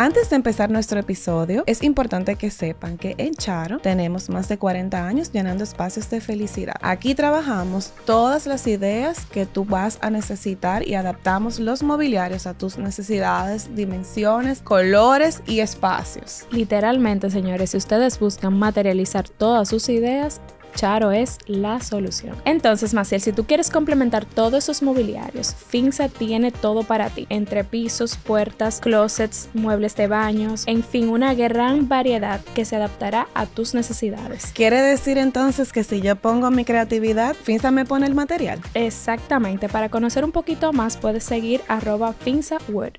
Antes 0.00 0.30
de 0.30 0.36
empezar 0.36 0.70
nuestro 0.70 1.00
episodio, 1.00 1.64
es 1.66 1.82
importante 1.82 2.36
que 2.36 2.52
sepan 2.52 2.98
que 2.98 3.16
en 3.18 3.34
Charo 3.34 3.80
tenemos 3.80 4.28
más 4.28 4.48
de 4.48 4.56
40 4.56 5.04
años 5.04 5.32
llenando 5.32 5.64
espacios 5.64 6.08
de 6.08 6.20
felicidad. 6.20 6.76
Aquí 6.82 7.16
trabajamos 7.16 7.92
todas 8.04 8.46
las 8.46 8.68
ideas 8.68 9.26
que 9.26 9.44
tú 9.44 9.64
vas 9.64 9.98
a 10.00 10.10
necesitar 10.10 10.86
y 10.86 10.94
adaptamos 10.94 11.58
los 11.58 11.82
mobiliarios 11.82 12.46
a 12.46 12.54
tus 12.54 12.78
necesidades, 12.78 13.74
dimensiones, 13.74 14.62
colores 14.62 15.42
y 15.48 15.58
espacios. 15.58 16.46
Literalmente, 16.52 17.28
señores, 17.28 17.70
si 17.70 17.78
ustedes 17.78 18.20
buscan 18.20 18.56
materializar 18.56 19.28
todas 19.28 19.68
sus 19.68 19.88
ideas, 19.88 20.40
Charo 20.74 21.12
es 21.12 21.38
la 21.46 21.80
solución. 21.80 22.36
Entonces, 22.44 22.94
Maciel, 22.94 23.20
si 23.20 23.32
tú 23.32 23.44
quieres 23.44 23.70
complementar 23.70 24.24
todos 24.24 24.64
esos 24.64 24.82
mobiliarios, 24.82 25.54
Finza 25.54 26.08
tiene 26.08 26.52
todo 26.52 26.82
para 26.82 27.10
ti. 27.10 27.26
Entre 27.30 27.64
pisos, 27.64 28.16
puertas, 28.16 28.80
closets, 28.80 29.48
muebles 29.54 29.96
de 29.96 30.06
baños, 30.06 30.64
en 30.66 30.82
fin, 30.82 31.08
una 31.08 31.34
gran 31.34 31.88
variedad 31.88 32.40
que 32.54 32.64
se 32.64 32.76
adaptará 32.76 33.28
a 33.34 33.46
tus 33.46 33.74
necesidades. 33.74 34.52
¿Quiere 34.54 34.80
decir 34.80 35.18
entonces 35.18 35.72
que 35.72 35.84
si 35.84 36.00
yo 36.00 36.16
pongo 36.16 36.50
mi 36.50 36.64
creatividad, 36.64 37.34
Finza 37.34 37.70
me 37.70 37.84
pone 37.84 38.06
el 38.06 38.14
material? 38.14 38.60
Exactamente. 38.74 39.68
Para 39.68 39.88
conocer 39.88 40.24
un 40.24 40.32
poquito 40.32 40.72
más, 40.72 40.96
puedes 40.96 41.24
seguir 41.24 41.60
arroba 41.68 42.12
FinzaWood. 42.12 42.92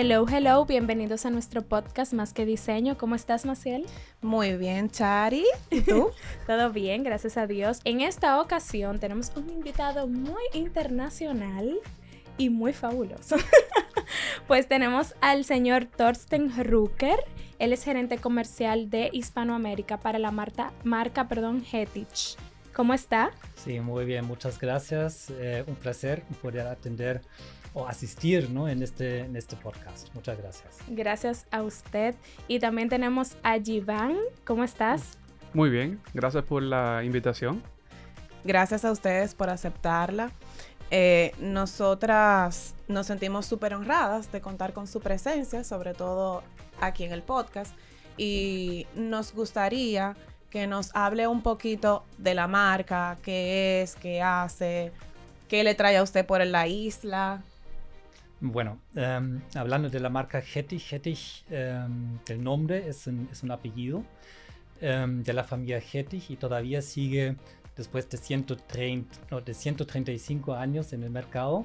Hello, 0.00 0.24
hello, 0.30 0.64
bienvenidos 0.64 1.26
a 1.26 1.30
nuestro 1.30 1.62
podcast 1.62 2.12
Más 2.12 2.32
que 2.32 2.46
Diseño. 2.46 2.96
¿Cómo 2.96 3.16
estás, 3.16 3.44
Maciel? 3.44 3.84
Muy 4.22 4.56
bien, 4.56 4.90
Chari. 4.90 5.44
¿Y 5.72 5.80
tú? 5.80 6.10
Todo 6.46 6.70
bien, 6.70 7.02
gracias 7.02 7.36
a 7.36 7.48
Dios. 7.48 7.80
En 7.82 8.00
esta 8.00 8.40
ocasión 8.40 9.00
tenemos 9.00 9.32
un 9.34 9.50
invitado 9.50 10.06
muy 10.06 10.40
internacional 10.52 11.80
y 12.36 12.48
muy 12.48 12.72
fabuloso. 12.74 13.34
pues 14.46 14.68
tenemos 14.68 15.16
al 15.20 15.44
señor 15.44 15.86
Thorsten 15.86 16.52
Rucker. 16.64 17.18
Él 17.58 17.72
es 17.72 17.82
gerente 17.82 18.18
comercial 18.18 18.90
de 18.90 19.10
Hispanoamérica 19.12 19.98
para 19.98 20.20
la 20.20 20.30
marca, 20.30 20.72
marca 20.84 21.26
perdón, 21.26 21.64
Hetich. 21.72 22.36
¿Cómo 22.78 22.94
está? 22.94 23.32
Sí, 23.56 23.80
muy 23.80 24.04
bien, 24.04 24.24
muchas 24.24 24.60
gracias. 24.60 25.30
Eh, 25.30 25.64
un 25.66 25.74
placer 25.74 26.22
poder 26.40 26.68
atender 26.68 27.22
o 27.74 27.88
asistir 27.88 28.50
¿no? 28.50 28.68
en, 28.68 28.84
este, 28.84 29.22
en 29.22 29.34
este 29.34 29.56
podcast. 29.56 30.14
Muchas 30.14 30.38
gracias. 30.38 30.78
Gracias 30.86 31.48
a 31.50 31.64
usted. 31.64 32.14
Y 32.46 32.60
también 32.60 32.88
tenemos 32.88 33.36
a 33.42 33.58
Jivan. 33.58 34.16
¿Cómo 34.44 34.62
estás? 34.62 35.18
Muy 35.54 35.70
bien, 35.70 36.00
gracias 36.14 36.44
por 36.44 36.62
la 36.62 37.02
invitación. 37.02 37.64
Gracias 38.44 38.84
a 38.84 38.92
ustedes 38.92 39.34
por 39.34 39.50
aceptarla. 39.50 40.30
Eh, 40.92 41.32
nosotras 41.40 42.76
nos 42.86 43.08
sentimos 43.08 43.44
súper 43.46 43.74
honradas 43.74 44.30
de 44.30 44.40
contar 44.40 44.72
con 44.72 44.86
su 44.86 45.00
presencia, 45.00 45.64
sobre 45.64 45.94
todo 45.94 46.44
aquí 46.80 47.02
en 47.02 47.10
el 47.10 47.24
podcast, 47.24 47.74
y 48.16 48.86
nos 48.94 49.34
gustaría 49.34 50.14
que 50.50 50.66
nos 50.66 50.94
hable 50.94 51.26
un 51.26 51.42
poquito 51.42 52.04
de 52.16 52.34
la 52.34 52.46
marca, 52.46 53.16
qué 53.22 53.82
es, 53.82 53.94
qué 53.96 54.22
hace, 54.22 54.92
qué 55.48 55.64
le 55.64 55.74
trae 55.74 55.96
a 55.96 56.02
usted 56.02 56.24
por 56.26 56.44
la 56.46 56.66
isla. 56.66 57.42
Bueno, 58.40 58.78
em, 58.94 59.40
hablando 59.54 59.90
de 59.90 60.00
la 60.00 60.08
marca 60.08 60.40
Hettich, 60.40 60.92
Hettich, 60.92 61.44
em, 61.50 62.18
el 62.28 62.42
nombre 62.42 62.88
es 62.88 63.06
un, 63.06 63.28
es 63.32 63.42
un 63.42 63.50
apellido 63.50 64.04
em, 64.80 65.22
de 65.24 65.32
la 65.32 65.42
familia 65.42 65.78
Hettich 65.78 66.30
y 66.30 66.36
todavía 66.36 66.80
sigue 66.80 67.36
después 67.76 68.08
de, 68.10 68.16
130, 68.16 69.40
de 69.40 69.54
135 69.54 70.54
años 70.54 70.92
en 70.92 71.04
el 71.04 71.10
mercado, 71.10 71.64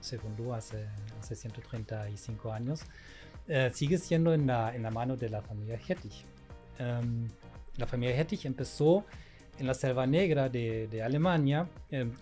según 0.00 0.36
tú, 0.36 0.54
hace, 0.54 0.86
hace 1.20 1.34
135 1.34 2.52
años, 2.52 2.82
eh, 3.48 3.70
sigue 3.74 3.98
siendo 3.98 4.32
en 4.32 4.46
la, 4.46 4.74
en 4.74 4.82
la, 4.82 4.90
mano 4.90 5.16
de 5.16 5.28
la 5.28 5.42
familia 5.42 5.78
Hettich. 5.86 6.24
La 7.78 7.86
familia 7.86 8.14
Hettich 8.14 8.44
empezó 8.44 9.04
en 9.58 9.66
la 9.66 9.74
selva 9.74 10.06
negra 10.06 10.48
de, 10.48 10.86
de 10.88 11.02
Alemania 11.02 11.68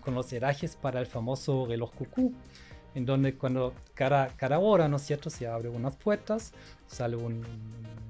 con 0.01 0.15
los 0.15 0.31
herrajes 0.31 0.75
para 0.75 0.99
el 0.99 1.05
famoso 1.05 1.65
reloj 1.67 1.93
cucú 1.93 2.33
en 2.97 3.05
donde 3.05 3.35
cuando 3.35 3.75
cada, 3.93 4.29
cada 4.29 4.57
hora, 4.57 4.87
¿no 4.87 4.97
es 4.97 5.03
cierto?, 5.03 5.29
se 5.29 5.45
abren 5.45 5.75
unas 5.75 5.95
puertas, 5.95 6.51
sale 6.87 7.15
un, 7.15 7.45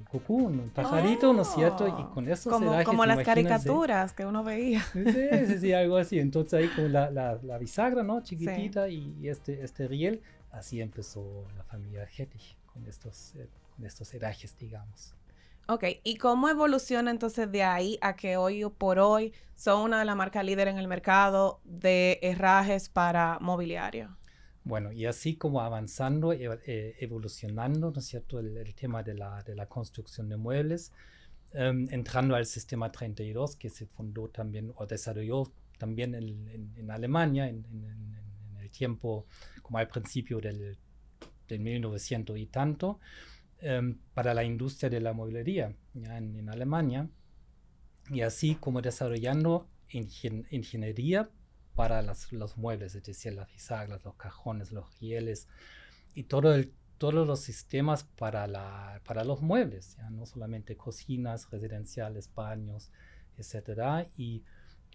cucú, 0.09 0.45
un 0.45 0.69
pajarito, 0.69 1.33
¿no 1.33 1.41
es 1.41 1.49
cierto? 1.49 1.89
Y 1.89 2.13
con 2.13 2.25
eso 2.29 2.49
como, 2.49 2.77
se 2.77 2.85
Como 2.85 3.05
las 3.05 3.21
caricaturas 3.21 4.13
que 4.13 4.25
uno 4.25 4.45
veía. 4.45 4.81
Sí, 4.93 5.03
sí, 5.47 5.59
sí, 5.59 5.73
algo 5.73 5.97
así. 5.97 6.19
Entonces 6.19 6.53
ahí 6.53 6.69
con 6.69 6.93
la, 6.93 7.11
la, 7.11 7.57
bisagra, 7.57 8.01
¿no? 8.01 8.23
Chiquitita 8.23 8.87
y, 8.87 9.27
este, 9.27 9.61
este 9.61 9.89
riel, 9.89 10.21
así 10.51 10.79
empezó 10.79 11.43
la 11.57 11.65
familia 11.65 12.07
Hettich 12.17 12.55
con 12.71 12.85
estos, 12.85 13.35
eh, 13.35 13.49
con 13.75 13.85
estos 13.85 14.13
herrajes, 14.13 14.57
digamos. 14.57 15.13
Ok, 15.69 15.83
¿y 16.05 16.15
cómo 16.15 16.47
evoluciona 16.47 17.11
entonces 17.11 17.51
de 17.51 17.61
ahí 17.61 17.97
a 17.99 18.15
que 18.15 18.37
hoy 18.37 18.63
por 18.77 18.99
hoy 18.99 19.33
son 19.53 19.81
una 19.81 19.99
de 19.99 20.05
las 20.05 20.15
marcas 20.15 20.45
líderes 20.45 20.73
en 20.73 20.79
el 20.79 20.87
mercado 20.87 21.59
de 21.65 22.19
herrajes 22.21 22.87
para 22.87 23.37
mobiliario? 23.41 24.15
Bueno, 24.63 24.93
y 24.93 25.05
así 25.05 25.35
como 25.35 25.59
avanzando, 25.59 26.31
eh, 26.31 26.95
evolucionando, 26.99 27.91
¿no 27.91 27.99
es 27.99 28.05
cierto?, 28.05 28.39
el, 28.39 28.75
tema 28.75 29.03
de 29.03 29.15
la, 29.15 29.43
de 29.43 29.55
la, 29.55 29.65
construcción 29.65 30.29
de 30.29 30.37
muebles, 30.37 30.93
em, 31.51 31.89
entrando 31.91 32.35
al 32.35 32.45
sistema 32.45 32.89
32, 32.89 33.57
que 33.57 33.69
se 33.69 33.87
fundó 33.87 34.29
también 34.29 34.71
o 34.77 34.85
desarrolló 34.85 35.51
también 35.77 36.15
en, 36.15 36.73
en, 36.77 36.91
Alemania 36.91 37.49
en, 37.49 37.65
en, 37.65 38.57
el 38.61 38.69
tiempo, 38.69 39.25
como 39.61 39.79
al 39.79 39.89
principio 39.89 40.39
del, 40.39 40.77
del 41.49 41.59
1900 41.59 42.37
y 42.37 42.45
tanto, 42.45 42.99
em, 43.59 43.99
para 44.13 44.33
la 44.33 44.43
industria 44.43 44.89
de 44.89 45.01
la 45.01 45.13
mueblería 45.13 45.75
¿ya? 45.93 46.17
en, 46.17 46.49
Alemania, 46.49 47.09
y 48.09 48.21
así 48.21 48.55
como 48.55 48.81
desarrollando 48.81 49.69
ingeniería 49.89 51.29
para 51.75 52.01
los 52.01 52.57
muebles, 52.57 52.95
es 52.95 53.03
decir, 53.03 53.33
las 53.33 53.51
bisagras, 53.51 54.03
los 54.03 54.15
cajones, 54.15 54.71
los 54.71 54.99
rieles 54.99 55.47
y 56.13 56.23
todo 56.23 56.55
el, 56.55 56.73
todos 56.97 57.27
los 57.27 57.41
sistemas 57.41 58.03
para, 58.03 58.47
la, 58.47 59.01
para 59.05 59.23
los 59.23 59.41
muebles, 59.41 59.95
¿ya? 59.97 60.09
no 60.09 60.25
solamente 60.25 60.75
cocinas, 60.75 61.49
residenciales, 61.51 62.33
baños, 62.33 62.91
etcétera, 63.37 64.07
y 64.17 64.43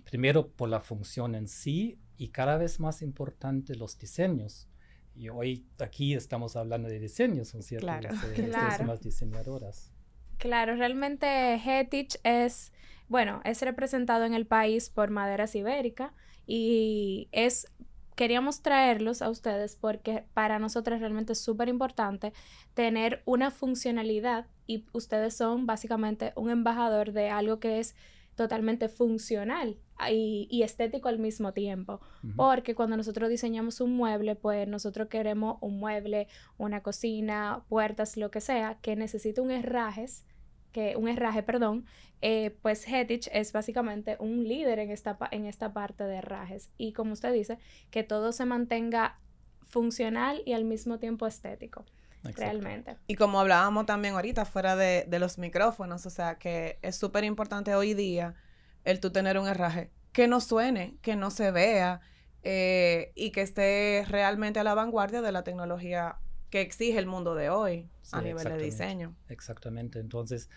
primero 0.05 0.49
por 0.49 0.69
la 0.69 0.81
función 0.81 1.35
en 1.35 1.49
sí 1.49 2.01
y 2.17 2.29
cada 2.29 2.57
vez 2.57 2.81
más 2.81 3.03
importante 3.03 3.77
los 3.77 3.99
diseños. 3.99 4.69
Y 5.15 5.29
hoy 5.29 5.67
aquí 5.79 6.15
estamos 6.15 6.57
hablando 6.57 6.89
de 6.89 6.99
diseños, 6.99 7.55
¿no 7.55 7.61
es 7.61 7.67
cierto? 7.67 7.87
Claro, 7.87 8.09
claro. 8.35 8.87
Las 8.87 9.03
diseñadoras. 9.03 9.93
Claro, 10.39 10.75
realmente 10.77 11.55
Hetich 11.55 12.19
es, 12.25 12.73
bueno, 13.09 13.41
es 13.45 13.63
representado 13.63 14.25
en 14.25 14.35
el 14.35 14.47
país 14.47 14.91
por 14.91 15.11
maderas 15.11 15.55
ibéricas 15.55 16.13
y 16.47 17.29
es 17.31 17.67
queríamos 18.15 18.63
traerlos 18.63 19.23
a 19.23 19.31
ustedes 19.31 19.77
porque 19.77 20.25
para 20.35 20.59
nosotros 20.59 21.01
realmente 21.01 21.33
es 21.33 21.41
súper 21.41 21.69
importante 21.69 22.33
tener 22.75 23.23
una 23.25 23.51
funcionalidad 23.51 24.47
y 24.67 24.85
ustedes 24.93 25.37
son 25.37 25.67
básicamente 25.67 26.33
un 26.37 26.51
embajador 26.51 27.13
de 27.13 27.31
algo 27.31 27.59
que 27.59 27.79
es 27.79 27.95
totalmente 28.35 28.89
funcional 28.89 29.79
y, 30.11 30.63
estético 30.63 31.09
al 31.09 31.19
mismo 31.19 31.53
tiempo. 31.53 32.01
Porque 32.37 32.75
cuando 32.75 32.97
nosotros 32.97 33.29
diseñamos 33.29 33.81
un 33.81 33.97
mueble, 33.97 34.37
pues 34.37 34.67
nosotros 34.69 35.09
queremos 35.09 35.59
un 35.61 35.79
mueble, 35.79 36.29
una 36.59 36.83
cocina, 36.83 37.65
puertas, 37.69 38.17
lo 38.17 38.31
que 38.31 38.41
sea, 38.41 38.79
que 38.81 38.97
necesite 38.97 39.41
un 39.41 39.51
herrajes 39.51 40.25
que 40.73 40.97
un 40.97 41.07
herraje, 41.07 41.43
perdón, 41.43 41.85
eh, 42.23 42.57
pues 42.63 42.89
Hetich 42.89 43.29
es 43.33 43.53
básicamente 43.53 44.17
un 44.19 44.49
líder 44.49 44.79
en 44.79 44.91
esta, 44.91 45.19
en 45.31 45.45
esta 45.45 45.73
parte 45.73 46.05
de 46.05 46.17
herrajes. 46.17 46.71
Y 46.79 46.93
como 46.93 47.13
usted 47.13 47.33
dice, 47.33 47.59
que 47.91 48.03
todo 48.03 48.33
se 48.33 48.45
mantenga 48.47 49.19
funcional 49.67 50.43
y 50.45 50.55
al 50.55 50.65
mismo 50.65 50.99
tiempo 50.99 51.27
estético. 51.27 51.85
Realmente. 52.23 52.97
Y 53.09 53.17
como 53.17 53.41
hablábamos 53.41 53.85
también 53.87 54.15
ahorita 54.15 54.45
fuera 54.45 54.77
de, 54.77 55.07
los 55.19 55.39
micrófonos, 55.39 56.07
o 56.07 56.11
sea 56.11 56.37
que 56.37 56.79
es 56.83 56.95
súper 56.95 57.25
importante 57.25 57.75
hoy 57.75 57.95
día 57.95 58.37
el 58.85 59.01
tú 59.01 59.11
tener 59.11 59.39
un 59.39 59.49
herraje 59.49 59.91
que 60.13 60.29
no 60.29 60.41
suene, 60.41 60.97
que 61.03 61.17
no 61.17 61.31
se 61.31 61.51
vea 61.51 62.01
eh, 62.43 63.13
y 63.15 63.31
que 63.31 63.43
esté 63.43 64.05
realmente 64.09 64.61
a 64.61 64.65
la 64.65 64.75
vanguardia 64.75 65.23
de 65.23 65.33
la 65.33 65.45
tecnología 65.45 66.17
que 66.51 66.61
exige 66.61 66.99
el 66.99 67.07
mundo 67.07 67.35
de 67.35 67.49
hoy 67.49 67.89
a 68.13 68.21
nivel 68.21 68.45
de 68.45 68.59
diseño. 68.59 69.17
Exactamente. 69.29 69.99
Entonces, 70.01 70.51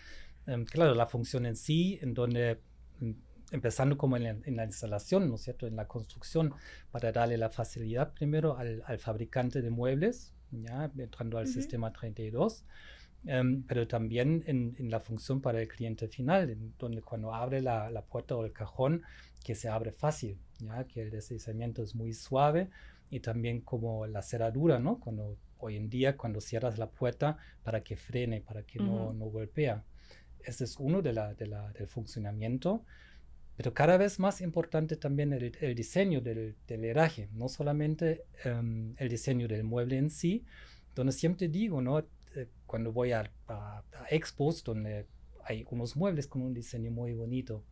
em, 0.46 0.64
claro, 0.66 0.94
la 0.94 1.06
función 1.06 1.46
en 1.46 1.56
sí, 1.56 1.98
en 2.02 2.12
donde 2.12 2.60
mm, 3.00 3.12
empezando 3.52 3.96
como 3.96 4.16
en 4.16 4.56
la, 4.56 4.64
instalación, 4.64 5.28
¿no 5.28 5.36
es 5.36 5.42
cierto?, 5.42 5.66
en 5.66 5.76
la 5.76 5.86
construcción, 5.86 6.52
para 6.90 7.12
darle 7.12 7.38
la 7.38 7.48
facilidad 7.48 8.12
primero 8.12 8.58
al, 8.58 8.98
fabricante 8.98 9.62
de 9.62 9.70
muebles, 9.70 10.34
ya, 10.50 10.90
entrando 10.98 11.38
al 11.38 11.46
sistema 11.46 11.92
32, 11.92 12.64
em, 13.26 13.62
pero 13.62 13.86
también 13.86 14.44
en, 14.46 14.74
en, 14.78 14.90
la 14.90 15.00
función 15.00 15.40
para 15.40 15.60
el 15.60 15.68
cliente 15.68 16.08
final, 16.08 16.50
en 16.50 16.74
donde 16.78 17.02
cuando 17.02 17.34
abre 17.34 17.60
la, 17.60 17.90
la, 17.90 18.02
puerta 18.02 18.36
o 18.36 18.44
el 18.44 18.52
cajón, 18.52 19.02
que 19.44 19.54
se 19.54 19.68
abre 19.68 19.92
fácil, 19.92 20.38
¿ya? 20.60 20.84
que 20.84 21.02
el 21.02 21.10
deslizamiento 21.10 21.82
es 21.82 21.94
muy 21.94 22.12
suave 22.12 22.68
y 23.10 23.20
también 23.20 23.60
como 23.60 24.06
la 24.06 24.22
cerradura, 24.22 24.78
¿no? 24.78 24.98
Cuando 24.98 25.36
hoy 25.58 25.76
en 25.76 25.88
día, 25.88 26.16
cuando 26.16 26.40
cierras 26.40 26.78
la 26.78 26.90
puerta 26.90 27.38
para 27.62 27.82
que 27.82 27.96
frene, 27.96 28.40
para 28.40 28.62
que 28.62 28.78
uh 28.78 28.82
-huh. 28.82 28.86
no, 28.86 29.12
no 29.12 29.26
golpea. 29.26 29.84
Ese 30.40 30.64
es 30.64 30.76
uno 30.78 31.02
de 31.02 31.12
la, 31.12 31.34
de 31.34 31.46
la, 31.46 31.72
del 31.72 31.86
funcionamiento. 31.86 32.84
Pero 33.56 33.72
cada 33.72 33.96
vez 33.96 34.18
más 34.18 34.42
importante 34.42 34.96
también 34.96 35.32
el, 35.32 35.56
el 35.60 35.74
diseño 35.74 36.20
del, 36.20 36.56
del, 36.68 36.84
herraje, 36.84 37.30
no 37.32 37.48
solamente 37.48 38.24
um, 38.44 38.94
el 38.98 39.08
diseño 39.08 39.48
del 39.48 39.64
mueble 39.64 39.96
en 39.96 40.10
sí, 40.10 40.44
donde 40.94 41.12
siempre 41.12 41.48
digo, 41.48 41.80
¿no? 41.80 42.04
Eh, 42.36 42.48
cuando 42.66 42.92
voy 42.92 43.12
a, 43.12 43.30
a, 43.48 43.78
a, 43.78 44.06
expos 44.10 44.62
donde 44.62 45.06
hay 45.44 45.64
unos 45.70 45.96
muebles 45.96 46.26
con 46.26 46.42
un 46.42 46.54
diseño 46.54 46.90
muy 46.90 47.14
bonito, 47.14 47.64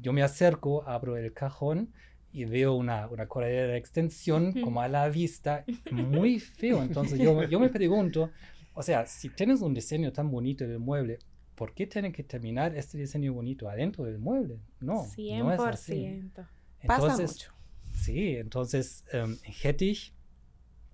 yo 0.00 0.12
me 0.12 0.22
acerco, 0.22 0.86
abro 0.86 1.16
el 1.16 1.32
cajón 1.32 1.92
y 2.32 2.44
veo 2.44 2.74
una, 2.74 3.06
una 3.08 3.26
corredera 3.26 3.72
de 3.72 3.78
extensión 3.78 4.52
como 4.62 4.82
a 4.82 4.88
la 4.88 5.08
vista, 5.08 5.64
muy 5.90 6.38
feo. 6.38 6.82
Entonces 6.82 7.18
yo, 7.18 7.44
yo 7.44 7.58
me 7.58 7.70
pregunto, 7.70 8.30
o 8.74 8.82
sea, 8.82 9.06
si 9.06 9.30
tienes 9.30 9.62
un 9.62 9.72
diseño 9.72 10.12
tan 10.12 10.30
bonito 10.30 10.66
del 10.66 10.78
mueble, 10.78 11.18
¿por 11.54 11.72
qué 11.72 11.86
tienen 11.86 12.12
que 12.12 12.22
terminar 12.22 12.76
este 12.76 12.98
diseño 12.98 13.32
bonito 13.32 13.68
adentro 13.68 14.04
del 14.04 14.18
mueble? 14.18 14.60
No, 14.80 15.06
100%. 15.06 15.38
no 15.38 15.52
es 15.52 15.60
así. 15.60 16.04
Entonces, 16.04 16.46
Pasa 16.86 17.22
mucho. 17.22 17.52
Sí, 17.94 18.36
entonces 18.36 19.04
um, 19.14 19.32
en 19.32 19.54
Hettich, 19.62 20.14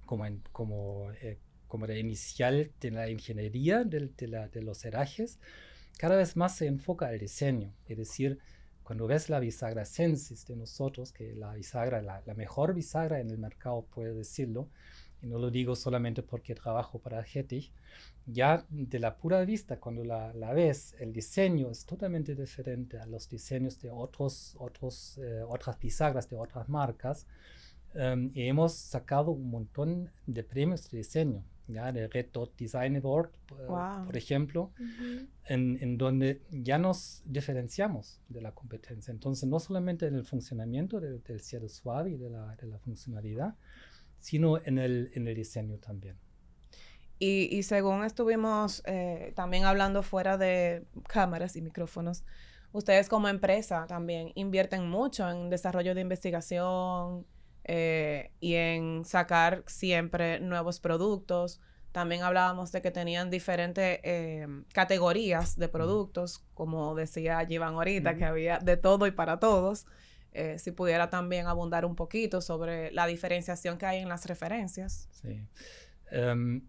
como, 0.07 0.25
en, 0.25 0.43
como, 0.53 1.11
eh, 1.21 1.41
como 1.73 1.87
de 1.87 1.99
inicial 1.99 2.71
de 2.83 2.91
la 2.91 3.09
ingeniería 3.09 3.83
de, 3.83 4.11
de, 4.15 4.29
la, 4.29 4.47
de 4.49 4.61
los 4.61 4.85
herrajes, 4.85 5.39
cada 5.97 6.17
vez 6.17 6.37
más 6.37 6.55
se 6.55 6.67
enfoca 6.67 7.07
al 7.07 7.19
diseño, 7.19 7.73
es 7.89 7.97
decir, 7.97 8.41
cuando 8.83 9.07
ves 9.07 9.31
la 9.31 9.41
bisagra 9.41 9.87
Sensis 9.87 10.45
de 10.47 10.55
nosotros, 10.55 11.13
que 11.13 11.33
la 11.35 11.55
bisagra, 11.55 12.03
la, 12.03 12.23
la, 12.27 12.35
mejor 12.35 12.75
bisagra 12.75 13.21
en 13.21 13.31
el 13.31 13.39
mercado, 13.39 13.87
puedo 13.87 14.15
decirlo, 14.15 14.69
y 15.23 15.29
no 15.29 15.39
lo 15.39 15.51
digo 15.51 15.75
solamente 15.75 16.23
porque 16.23 16.55
trabajo 16.55 16.99
para 16.99 17.25
Hettich, 17.25 17.73
ya 18.27 18.67
de 18.69 18.99
la 18.99 19.17
pura 19.17 19.43
vista, 19.47 19.81
cuando 19.81 20.05
la, 20.05 20.35
la, 20.35 20.53
ves, 20.53 20.95
el 20.99 21.11
diseño 21.15 21.71
es 21.71 21.87
totalmente 21.87 22.35
diferente 22.35 22.99
a 22.99 23.07
los 23.07 23.31
diseños 23.31 23.81
de 23.81 23.89
otros, 23.89 24.57
otros, 24.59 25.17
eh, 25.23 25.43
otras 25.49 25.81
bisagras 25.81 26.29
de 26.29 26.37
otras 26.37 26.69
marcas. 26.69 27.27
Um, 27.95 28.31
y 28.35 28.49
hemos 28.49 28.73
sacado 28.73 29.33
un 29.33 29.51
montón 29.51 30.11
de 30.27 30.43
premios 30.43 30.91
de 30.91 30.97
diseño, 30.99 31.45
ya 31.69 31.93
de 31.93 32.09
Red 32.09 32.27
Dot 32.33 32.57
Design 32.57 32.97
Award, 32.97 33.31
wow. 33.67 34.05
por 34.07 34.17
ejemplo, 34.17 34.73
uh 34.79 34.83
-huh. 34.83 35.27
en, 35.47 35.79
en, 35.81 35.99
donde 35.99 36.43
ya 36.51 36.79
nos 36.79 37.23
diferenciamos 37.25 38.21
de 38.29 38.41
la 38.41 38.53
competencia. 38.53 39.13
Entonces, 39.13 39.49
no 39.49 39.59
solamente 39.59 40.07
en 40.07 40.15
el 40.15 40.25
funcionamiento 40.25 41.01
de, 41.01 41.19
del 41.19 41.41
cierre 41.41 41.69
suave 41.69 42.11
y 42.11 42.17
de 42.17 42.31
la, 42.31 42.57
de 42.57 42.67
la 42.67 42.79
funcionalidad, 42.79 43.55
sino 44.19 44.59
en 44.65 44.79
el, 44.79 45.11
en 45.15 45.27
el 45.27 45.35
diseño 45.35 45.79
también. 45.79 46.17
Y, 47.19 47.49
y 47.57 47.63
según 47.63 48.05
estuvimos 48.05 48.83
eh, 48.85 49.33
también 49.37 49.65
hablando 49.65 50.03
fuera 50.03 50.37
de 50.37 50.85
cámaras 51.09 51.55
y 51.57 51.63
micrófonos, 51.63 52.25
ustedes 52.73 53.09
como 53.09 53.29
empresa 53.29 53.87
también 53.87 54.33
invierten 54.35 54.89
mucho 54.89 55.29
en 55.31 55.49
desarrollo 55.51 55.95
de 55.95 56.01
investigación 56.01 57.27
eh, 57.65 58.33
y 58.41 58.55
en 58.55 59.05
sacar 59.05 59.63
siempre 59.67 60.41
nuevos 60.41 60.81
productos. 60.81 61.61
También 61.93 62.23
hablábamos 62.23 62.73
de 62.73 62.81
que 62.81 62.91
tenían 62.91 63.31
diferentes 63.31 64.01
eh, 64.03 64.47
categorías 64.73 65.57
de 65.57 65.69
productos, 65.69 66.45
como 66.55 66.95
decía 66.95 67.45
Jivan 67.47 67.75
ahorita, 67.75 68.11
uh 68.11 68.13
-huh. 68.15 68.19
que 68.19 68.25
había 68.25 68.59
de 68.59 68.77
todo 68.77 69.07
y 69.07 69.11
para 69.11 69.39
todos. 69.39 69.87
Eh, 70.35 70.59
si 70.59 70.71
pudiera 70.71 71.11
también 71.11 71.47
abundar 71.47 71.85
un 71.85 71.95
poquito 71.95 72.41
sobre 72.41 72.91
la 72.93 73.07
diferenciación 73.07 73.77
que 73.77 73.85
hay 73.85 73.99
en 74.01 74.09
las 74.09 74.25
referencias. 74.25 75.09
Sí. 75.11 75.47
Um, 76.11 76.63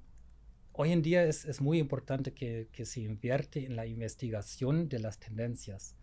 hoy 0.74 0.92
en 0.92 1.02
día 1.02 1.24
es, 1.24 1.46
es 1.46 1.62
muy 1.62 1.80
importante 1.80 2.34
que, 2.34 2.68
que, 2.74 2.86
se 2.86 3.00
invierte 3.00 3.66
en 3.66 3.78
la 3.78 3.86
investigación 3.86 4.90
de 4.90 5.00
las 5.00 5.18
tendencias, 5.18 5.96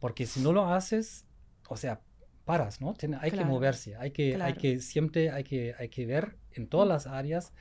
porque 0.00 0.26
si 0.26 0.40
no 0.40 0.52
lo 0.52 0.66
haces, 0.66 1.24
o 1.68 1.76
sea, 1.76 2.00
paras, 2.46 2.80
¿no? 2.80 2.94
Ten, 2.94 3.14
hay 3.14 3.30
claro. 3.30 3.36
que 3.36 3.44
moverse, 3.44 3.96
hay 3.96 4.12
que, 4.12 4.30
claro. 4.30 4.44
hay 4.46 4.54
que 4.54 4.80
siempre 4.80 5.30
hay 5.30 5.44
que, 5.44 5.74
hay 5.78 5.90
que 5.90 6.06
ver 6.06 6.38
en 6.52 6.68
todas 6.68 6.88
las 6.88 7.06
áreas 7.06 7.52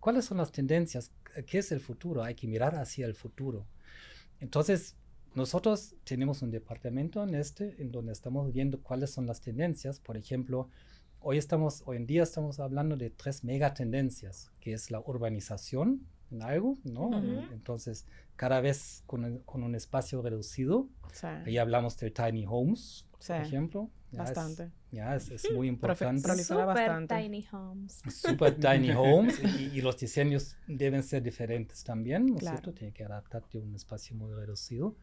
cuáles 0.00 0.24
son 0.24 0.38
las 0.38 0.50
tendencias, 0.50 1.12
qué 1.46 1.58
es 1.58 1.70
el 1.70 1.80
futuro, 1.80 2.24
hay 2.24 2.34
que 2.34 2.48
mirar 2.48 2.74
hacia 2.74 3.06
el 3.06 3.14
futuro. 3.14 3.66
Entonces, 4.40 4.96
nosotros 5.34 5.94
tenemos 6.04 6.42
un 6.42 6.50
departamento 6.50 7.22
en 7.22 7.34
este, 7.34 7.80
en 7.80 7.92
donde 7.92 8.12
estamos 8.12 8.52
viendo 8.52 8.80
cuáles 8.80 9.10
son 9.10 9.26
las 9.26 9.40
tendencias. 9.40 10.00
Por 10.00 10.16
ejemplo, 10.16 10.68
hoy, 11.20 11.38
estamos, 11.38 11.82
hoy 11.86 11.96
en 11.96 12.06
día 12.06 12.22
estamos 12.22 12.60
hablando 12.60 12.96
de 12.96 13.10
tres 13.10 13.44
megatendencias, 13.44 14.52
que 14.60 14.72
es 14.72 14.90
la 14.90 15.00
urbanización 15.00 16.06
en 16.34 16.42
algo, 16.42 16.78
¿no? 16.84 17.08
Uh 17.08 17.14
-huh. 17.14 17.52
Entonces, 17.52 18.06
cada 18.36 18.60
vez 18.60 19.02
con, 19.06 19.38
con 19.40 19.62
un 19.62 19.74
espacio 19.74 20.22
reducido. 20.22 20.88
Sí. 21.12 21.26
Ahí 21.26 21.58
hablamos 21.58 21.96
del 21.98 22.12
tiny 22.12 22.44
homes, 22.46 23.06
sí. 23.18 23.32
por 23.32 23.42
ejemplo. 23.42 23.90
Ya 24.10 24.18
bastante. 24.18 24.64
Es, 24.64 24.70
ya 24.92 25.16
es, 25.16 25.30
es 25.30 25.52
muy 25.52 25.68
importante. 25.74 26.34
Super 26.44 26.66
bastante. 26.66 27.14
tiny 27.14 27.46
homes. 27.52 28.02
Super 28.08 28.54
tiny 28.60 28.90
homes. 28.92 29.40
y, 29.42 29.78
y, 29.78 29.80
los 29.80 29.98
diseños 29.98 30.56
deben 30.68 31.02
ser 31.02 31.22
diferentes 31.22 31.82
también, 31.82 32.26
¿no 32.26 32.34
es 32.34 32.40
claro. 32.40 32.58
cierto? 32.58 32.74
Tiene 32.74 32.92
que 32.92 33.04
adaptarte 33.04 33.58
a 33.58 33.60
un 33.60 33.74
espacio 33.74 34.16
muy 34.16 34.32
reducido. 34.32 34.96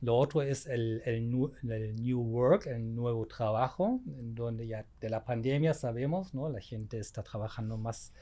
Lo 0.00 0.16
otro 0.16 0.42
es 0.42 0.66
el, 0.66 1.00
el, 1.06 1.30
new, 1.30 1.52
el, 1.62 1.96
New 1.96 2.20
Work, 2.20 2.66
el 2.66 2.94
nuevo 2.94 3.26
trabajo, 3.26 4.00
en 4.06 4.34
donde 4.34 4.66
ya 4.66 4.84
de 5.00 5.08
la 5.08 5.24
pandemia 5.24 5.72
sabemos, 5.72 6.34
¿no? 6.34 6.48
La 6.50 6.60
gente 6.60 6.98
está 6.98 7.22
trabajando 7.22 7.78
más, 7.78 8.12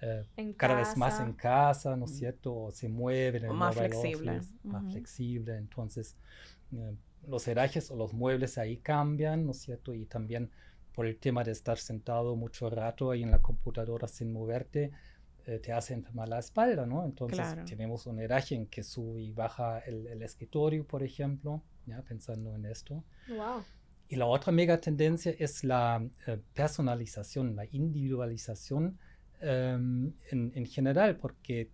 eh, 0.00 0.24
cada 0.56 0.74
casa. 0.74 0.88
vez 0.90 0.96
más 0.96 1.20
en 1.20 1.32
casa, 1.32 1.96
¿no 1.96 2.04
es 2.06 2.16
cierto? 2.16 2.54
O 2.54 2.70
se 2.70 2.88
mueven 2.88 3.54
más 3.54 3.76
flexible. 3.76 4.38
Office, 4.38 4.52
uh 4.52 4.68
-huh. 4.68 4.72
más 4.72 4.92
flexible. 4.92 5.56
Entonces, 5.56 6.16
eh, 6.72 6.94
los 7.26 7.46
herrajes 7.48 7.90
o 7.90 7.96
los 7.96 8.12
muebles 8.12 8.58
ahí 8.58 8.78
cambian, 8.78 9.44
¿no 9.46 9.52
es 9.52 9.58
cierto? 9.58 9.94
Y 9.94 10.06
también 10.06 10.50
por 10.94 11.06
el 11.06 11.18
tema 11.18 11.44
de 11.44 11.52
estar 11.52 11.78
sentado 11.78 12.36
mucho 12.36 12.70
rato 12.70 13.10
ahí 13.10 13.22
en 13.22 13.30
la 13.30 13.42
computadora 13.42 14.08
sin 14.08 14.32
moverte, 14.32 14.92
eh, 15.44 15.58
te 15.58 15.72
hace 15.72 15.94
enfermar 15.94 16.28
la 16.28 16.38
espalda, 16.38 16.86
¿no? 16.86 17.04
Entonces 17.04 17.38
claro. 17.38 17.64
tenemos 17.64 18.06
un 18.06 18.18
herraje 18.18 18.54
en 18.54 18.66
que 18.66 18.82
sube 18.82 19.22
y 19.22 19.32
baja 19.32 19.78
el, 19.80 20.06
el, 20.06 20.22
escritorio, 20.22 20.86
por 20.86 21.02
ejemplo, 21.02 21.62
ya 21.86 22.02
pensando 22.02 22.54
en 22.54 22.64
esto. 22.64 23.04
Wow. 23.28 23.62
Y 24.08 24.16
la 24.16 24.26
otra 24.26 24.52
mega 24.52 24.80
tendencia 24.80 25.34
es 25.38 25.64
la 25.64 26.04
eh, 26.26 26.40
personalización, 26.54 27.56
la 27.56 27.66
individualización 27.66 28.98
eh, 29.40 29.72
en, 29.72 30.52
en, 30.54 30.66
general, 30.66 31.16
porque 31.16 31.70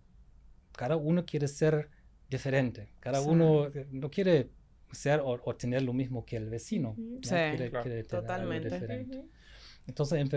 cada 0.73 0.95
uno 0.95 1.25
quiere 1.25 1.47
ser 1.47 1.89
diferente, 2.29 2.93
cada 2.99 3.21
sí. 3.21 3.29
uno 3.29 3.69
no 3.91 4.09
quiere 4.09 4.49
ser 4.91 5.19
o, 5.19 5.39
o, 5.43 5.55
tener 5.55 5.81
lo 5.83 5.93
mismo 5.93 6.25
que 6.25 6.37
el 6.37 6.49
vecino. 6.49 6.95
Sí, 7.21 7.29
quiere, 7.29 7.69
claro. 7.69 7.83
quiere 7.83 8.03
totalmente. 8.03 8.69
diferente. 8.69 9.17
Uh 9.17 9.21
-huh. 9.23 9.29
Entonces, 9.87 10.29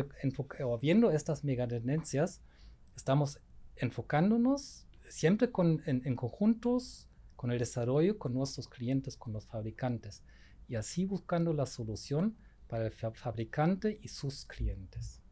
viendo 0.80 1.10
estas 1.10 1.44
megatendencias, 1.44 2.42
estamos 2.96 3.40
enfocándonos 3.76 4.86
siempre 5.08 5.50
con, 5.52 5.82
en, 5.86 6.02
en, 6.04 6.16
conjuntos 6.16 7.08
con 7.36 7.52
el 7.52 7.58
desarrollo, 7.58 8.18
con 8.18 8.34
nuestros 8.34 8.68
clientes, 8.68 9.16
con 9.16 9.32
los 9.32 9.46
fabricantes, 9.46 10.22
y 10.68 10.74
así 10.74 11.04
buscando 11.04 11.52
la 11.52 11.66
solución 11.66 12.36
para 12.66 12.86
el 12.86 12.92
fabricante 12.92 13.98
y 14.02 14.08
sus 14.08 14.46
clientes. 14.46 15.22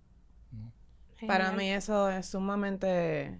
Para 1.26 1.52
mí 1.52 1.70
eso 1.70 2.08
es 2.10 2.26
sumamente, 2.26 3.38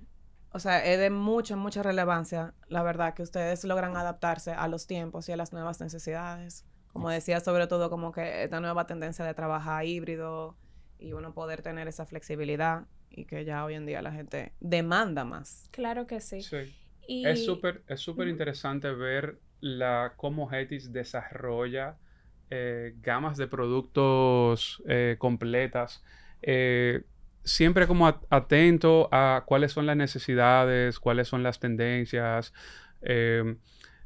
o 0.50 0.58
sea, 0.58 0.84
es 0.84 0.98
de 0.98 1.10
mucha, 1.10 1.56
mucha 1.56 1.82
relevancia, 1.82 2.54
la 2.68 2.82
verdad, 2.82 3.14
que 3.14 3.22
ustedes 3.22 3.64
logran 3.64 3.96
adaptarse 3.96 4.52
a 4.52 4.68
los 4.68 4.86
tiempos 4.86 5.28
y 5.28 5.32
a 5.32 5.36
las 5.36 5.52
nuevas 5.52 5.80
necesidades. 5.80 6.64
Como 6.92 7.10
decía, 7.10 7.40
sobre 7.40 7.66
todo 7.66 7.90
como 7.90 8.12
que 8.12 8.44
esta 8.44 8.60
nueva 8.60 8.86
tendencia 8.86 9.24
de 9.24 9.34
trabajar 9.34 9.84
híbrido 9.84 10.56
y 10.98 11.12
uno 11.12 11.34
poder 11.34 11.60
tener 11.62 11.88
esa 11.88 12.06
flexibilidad 12.06 12.86
y 13.10 13.24
que 13.24 13.44
ya 13.44 13.64
hoy 13.64 13.74
en 13.74 13.86
día 13.86 14.00
la 14.00 14.12
gente 14.12 14.52
demanda 14.60 15.24
más. 15.24 15.68
Claro 15.72 16.06
que 16.06 16.20
sí. 16.20 16.42
Sí. 16.42 16.74
Y... 17.06 17.26
Es 17.26 17.44
súper 17.44 17.82
es 17.88 18.00
súper 18.00 18.28
interesante 18.28 18.92
ver 18.92 19.40
la, 19.60 20.14
cómo 20.16 20.50
Hetis 20.52 20.92
desarrolla 20.92 21.96
eh, 22.50 22.94
gamas 23.00 23.36
de 23.36 23.46
productos 23.46 24.82
eh, 24.86 25.16
completas. 25.18 26.02
Eh, 26.42 27.02
siempre 27.44 27.86
como 27.86 28.06
atento 28.30 29.08
a 29.12 29.44
cuáles 29.46 29.72
son 29.72 29.86
las 29.86 29.96
necesidades, 29.96 30.98
cuáles 30.98 31.28
son 31.28 31.42
las 31.42 31.60
tendencias. 31.60 32.52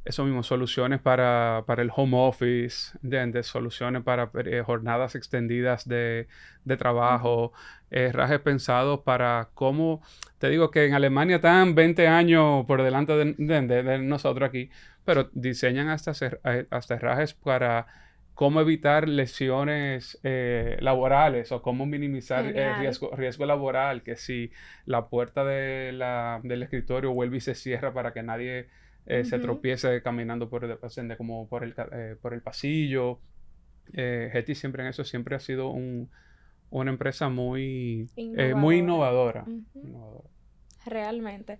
eso 0.05 0.25
mismo, 0.25 0.43
soluciones 0.43 1.01
para, 1.01 1.65
el 1.77 1.91
home 1.95 2.17
office, 2.19 2.97
de, 3.03 3.43
soluciones 3.43 4.03
para 4.03 4.31
eh, 4.45 4.63
jornadas 4.65 5.15
extendidas 5.15 5.87
de, 5.87 6.27
trabajo, 6.79 7.53
eh, 7.91 8.11
rajes 8.13 8.41
pensados 8.41 9.01
para 9.01 9.51
cómo, 9.55 10.03
te 10.39 10.49
digo 10.49 10.71
que 10.71 10.87
en 10.87 10.95
Alemania 10.95 11.37
están 11.37 11.75
20 11.75 12.09
años 12.09 12.65
por 12.67 12.83
delante 12.83 13.13
de, 13.15 13.99
nosotros 13.99 14.49
aquí, 14.49 14.71
pero 15.05 15.31
diseñan 15.33 15.89
hasta, 15.89 16.13
eh, 16.45 16.67
hasta 16.71 16.95
herrajes 16.95 17.35
para 17.35 17.87
cómo 18.39 18.61
evitar 18.61 19.09
lesiones 19.09 20.17
laborales 20.79 21.51
o 21.51 21.61
cómo 21.61 21.87
minimizar 21.87 22.47
el 22.47 22.79
riesgo, 22.79 23.11
riesgo 23.17 23.47
laboral, 23.47 24.05
que 24.05 24.15
si 24.15 24.53
la 24.87 25.09
puerta 25.09 25.45
de 25.45 25.91
la, 25.91 26.41
del 26.45 26.63
escritorio 26.63 27.13
vuelve 27.13 27.39
y 27.39 27.41
se 27.41 27.57
cierra 27.57 27.93
para 27.93 28.13
que 28.13 28.23
nadie 28.23 28.69
eh, 29.07 29.25
se 29.25 29.41
tropiece 29.41 30.03
caminando 30.03 30.49
por 30.49 30.65
el, 30.65 30.79
como 31.17 31.49
por 31.49 31.65
el, 31.65 31.75
eh, 31.91 32.15
por 32.23 32.33
el 32.33 32.41
pasillo. 32.41 33.19
Eh, 33.93 34.45
siempre 34.55 34.85
en 34.85 34.91
eso 34.91 35.03
siempre 35.03 35.35
ha 35.35 35.41
sido 35.41 35.75
una 36.71 36.91
empresa 36.93 37.29
muy 37.29 38.07
innovadora. 38.15 38.55
muy 38.55 38.79
innovadora. 38.79 39.45
Realmente. 40.89 41.59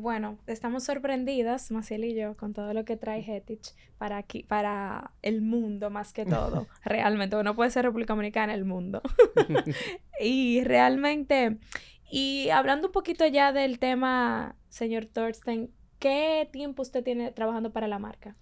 bueno, 0.00 0.38
estamos 0.46 0.84
sorprendidas, 0.84 1.70
Maciel 1.70 2.04
y 2.04 2.14
yo, 2.14 2.36
con 2.36 2.52
todo 2.52 2.74
lo 2.74 2.84
que 2.84 2.96
trae 2.96 3.20
Hetich 3.20 3.74
para 3.98 4.16
aquí, 4.16 4.42
para 4.42 5.12
el 5.22 5.42
mundo 5.42 5.90
más 5.90 6.12
que 6.12 6.24
todo. 6.24 6.66
realmente, 6.84 7.42
no 7.42 7.54
puede 7.54 7.70
ser 7.70 7.84
República 7.84 8.14
Dominicana, 8.14 8.54
el 8.54 8.64
mundo. 8.64 9.02
y 10.20 10.62
realmente, 10.64 11.58
y 12.10 12.48
hablando 12.50 12.88
un 12.88 12.92
poquito 12.92 13.26
ya 13.26 13.52
del 13.52 13.78
tema, 13.78 14.56
señor 14.68 15.06
Thorsten, 15.06 15.70
¿Qué 16.00 16.48
tiempo 16.50 16.80
usted 16.80 17.04
tiene 17.04 17.30
trabajando 17.30 17.72
para 17.72 17.86
la 17.86 17.98
marca? 17.98 18.34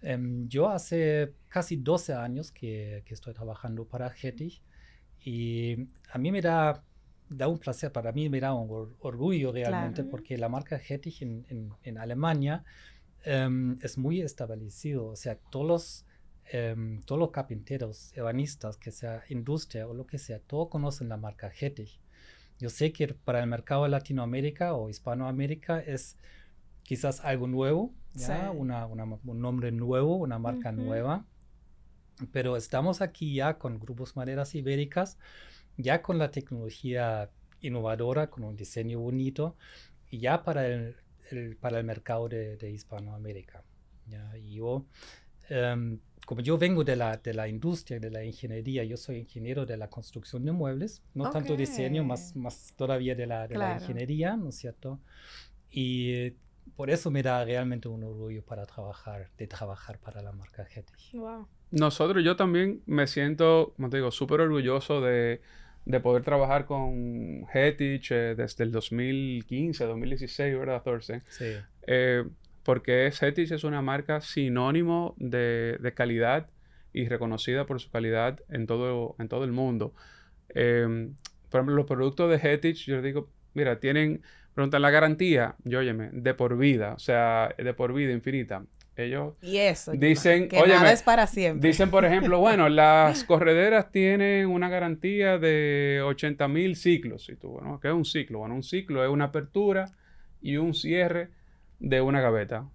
Em, 0.00 0.48
yo 0.48 0.68
hace 0.68 1.34
casi 1.48 1.76
12 1.76 2.14
años 2.14 2.52
que, 2.52 3.02
que 3.04 3.12
estoy 3.12 3.34
trabajando 3.34 3.84
para 3.84 4.08
Getty 4.08 4.62
y 5.20 5.88
a 6.12 6.18
mí 6.18 6.30
me 6.30 6.40
da, 6.40 6.84
da 7.30 7.48
un 7.48 7.58
placer, 7.58 7.92
para 7.92 8.12
mí 8.12 8.28
me 8.28 8.40
da 8.40 8.52
un 8.52 8.94
orgullo 8.98 9.52
realmente 9.52 10.04
porque 10.04 10.36
la 10.36 10.48
marca 10.48 10.78
Getty 10.78 11.14
en, 11.20 11.46
en, 11.48 11.70
en 11.84 11.98
Alemania 11.98 12.64
um, 13.24 13.76
es 13.80 13.96
muy 13.96 14.20
establecido, 14.20 15.06
o 15.06 15.16
sea, 15.16 15.36
todos 15.50 15.66
los, 15.66 16.06
um, 16.52 17.00
todos 17.02 17.18
los 17.18 17.30
carpinteros, 17.30 18.12
ebanistas, 18.16 18.76
que 18.76 18.90
sea 18.90 19.22
industria 19.28 19.86
o 19.86 19.94
lo 19.94 20.06
que 20.06 20.18
sea, 20.18 20.40
todos 20.40 20.68
conocen 20.68 21.08
la 21.08 21.16
marca 21.16 21.50
Getty. 21.50 21.88
Yo 22.58 22.68
sé 22.68 22.92
que 22.92 23.14
para 23.14 23.40
el 23.40 23.46
mercado 23.46 23.84
de 23.84 23.90
Latinoamérica 23.90 24.74
o 24.74 24.90
Hispanoamérica 24.90 25.80
es 25.80 26.18
quizás 26.82 27.20
algo 27.20 27.46
nuevo, 27.46 27.94
un 29.24 29.40
nombre 29.40 29.70
nuevo, 29.72 30.16
una 30.16 30.38
marca 30.38 30.72
nueva. 30.72 31.24
Pero 32.32 32.56
estamos 32.56 33.00
aquí 33.00 33.34
ya 33.34 33.56
con 33.56 33.78
grupos 33.78 34.14
maderas 34.14 34.54
ibéricas, 34.54 35.16
ya 35.82 36.02
con 36.02 36.18
la 36.18 36.30
tecnología 36.30 37.30
innovadora, 37.60 38.28
con 38.30 38.44
un 38.44 38.56
diseño 38.56 39.00
bonito, 39.00 39.56
y 40.10 40.18
ya 40.18 40.42
para 40.42 40.66
el, 40.66 40.96
para 41.60 41.78
el 41.78 41.84
mercado 41.84 42.28
de, 42.28 42.70
Hispanoamérica. 42.70 43.62
¿ya? 44.06 44.36
Y 44.38 44.54
yo, 44.54 44.86
em, 45.48 45.98
como 46.26 46.40
yo 46.40 46.58
vengo 46.58 46.84
de 46.84 46.96
la, 46.96 47.16
de 47.16 47.34
la 47.34 47.48
industria, 47.48 48.00
de 48.00 48.10
la 48.10 48.24
ingeniería, 48.24 48.84
yo 48.84 48.96
soy 48.96 49.18
ingeniero 49.18 49.66
de 49.66 49.76
la 49.76 49.88
construcción 49.88 50.44
de 50.44 50.52
muebles, 50.52 51.02
no 51.14 51.30
tanto 51.30 51.56
diseño, 51.56 52.04
más, 52.04 52.34
más 52.36 52.74
todavía 52.76 53.14
de 53.14 53.26
la, 53.26 53.48
de 53.48 53.56
la 53.56 53.74
ingeniería, 53.74 54.36
¿no 54.36 54.48
es 54.48 54.56
cierto? 54.56 55.00
Y 55.70 56.32
por 56.76 56.90
eso 56.90 57.10
me 57.10 57.22
da 57.22 57.44
realmente 57.44 57.88
un 57.88 58.02
orgullo 58.02 58.42
para 58.44 58.66
trabajar, 58.66 59.30
de 59.36 59.46
trabajar 59.46 59.98
para 59.98 60.22
la 60.22 60.32
marca 60.32 60.64
Getty. 60.64 61.18
Wow. 61.18 61.46
Nosotros, 61.70 62.24
yo 62.24 62.36
también 62.36 62.82
me 62.86 63.06
siento, 63.06 63.72
como 63.76 63.90
te 63.90 63.98
digo, 63.98 64.10
súper 64.10 64.40
orgulloso 64.40 65.00
de, 65.00 65.40
de, 65.84 66.00
poder 66.00 66.22
trabajar 66.22 66.66
con 66.66 67.46
Getich 67.52 68.12
eh, 68.12 68.34
desde 68.36 68.64
el 68.64 68.72
2015, 68.72 69.84
2016, 69.84 70.58
¿verdad, 70.58 70.82
Thorsten? 70.82 71.22
Sí. 71.28 71.56
Eh, 71.86 72.24
porque 72.62 73.10
Getich 73.12 73.52
es 73.52 73.64
una 73.64 73.82
marca 73.82 74.20
sinónimo 74.20 75.14
de, 75.18 75.78
de, 75.80 75.94
calidad 75.94 76.48
y 76.92 77.08
reconocida 77.08 77.66
por 77.66 77.80
su 77.80 77.90
calidad 77.90 78.40
en 78.48 78.66
todo, 78.66 79.16
en 79.18 79.28
todo 79.28 79.44
el 79.44 79.52
mundo. 79.52 79.94
Eh, 80.54 81.10
por 81.48 81.60
ejemplo, 81.60 81.74
los 81.74 81.86
productos 81.86 82.30
de 82.30 82.38
Getich, 82.38 82.86
yo 82.86 83.02
digo, 83.02 83.30
mira, 83.54 83.80
tienen 83.80 84.22
Preguntan 84.54 84.82
la 84.82 84.90
garantía, 84.90 85.54
yo 85.64 85.78
óyeme, 85.78 86.10
de 86.12 86.34
por 86.34 86.56
vida, 86.56 86.94
o 86.94 86.98
sea, 86.98 87.54
de 87.56 87.72
por 87.72 87.92
vida 87.92 88.12
infinita. 88.12 88.64
Ellos 88.96 89.34
y 89.40 89.56
eso, 89.56 89.92
dicen, 89.92 90.48
que 90.48 90.60
nada 90.60 90.92
es 90.92 91.02
para 91.02 91.26
siempre. 91.26 91.68
Dicen, 91.68 91.90
por 91.90 92.04
ejemplo, 92.04 92.38
bueno, 92.38 92.68
las 92.68 93.24
correderas 93.24 93.90
tienen 93.92 94.46
una 94.46 94.68
garantía 94.68 95.38
de 95.38 96.02
80 96.04 96.48
mil 96.48 96.76
ciclos. 96.76 97.28
Y 97.28 97.36
tú, 97.36 97.50
bueno, 97.50 97.80
¿qué 97.80 97.88
es 97.88 97.94
un 97.94 98.04
ciclo? 98.04 98.40
Bueno, 98.40 98.54
un 98.56 98.62
ciclo 98.62 99.02
es 99.04 99.10
una 99.10 99.26
apertura 99.26 99.92
y 100.42 100.56
un 100.56 100.74
cierre 100.74 101.30
de 101.78 102.00
una 102.00 102.20
gaveta. 102.20 102.68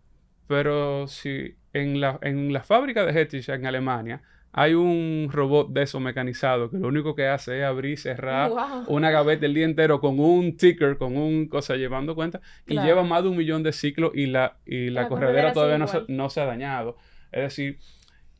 Pero 0.47 1.07
si 1.07 1.55
en 1.73 1.99
la, 1.99 2.17
en 2.21 2.53
la 2.53 2.63
fábrica 2.63 3.05
de 3.05 3.19
Hettich 3.19 3.49
en 3.49 3.65
Alemania 3.65 4.21
hay 4.57 4.73
un 4.73 5.27
robot 5.33 5.71
de 5.71 5.81
eso 5.81 5.99
mecanizado 5.99 6.69
que 6.69 6.77
lo 6.77 6.87
único 6.87 7.13
que 7.13 7.27
hace 7.27 7.59
es 7.59 7.65
abrir 7.65 7.91
y 7.91 7.97
cerrar 7.97 8.49
una 8.87 9.11
gaveta 9.11 9.45
el 9.45 9.53
día 9.53 9.65
entero 9.65 9.99
con 9.99 10.17
un 10.17 10.55
ticker, 10.55 10.97
con 10.97 11.17
un 11.17 11.49
cosa 11.49 11.75
llevando 11.75 12.15
cuenta, 12.15 12.39
y 12.65 12.79
lleva 12.79 13.03
más 13.03 13.23
de 13.23 13.29
un 13.29 13.35
millón 13.35 13.63
de 13.63 13.73
ciclos 13.73 14.11
y 14.15 14.27
la, 14.27 14.55
y 14.65 14.91
la, 14.91 15.09
corredera, 15.09 15.51
todavía 15.51 15.77
no 15.77 15.87
se, 15.87 16.03
no 16.07 16.29
se, 16.29 16.39
ha 16.39 16.45
dañado. 16.45 16.95
Es 17.33 17.41
decir, 17.41 17.79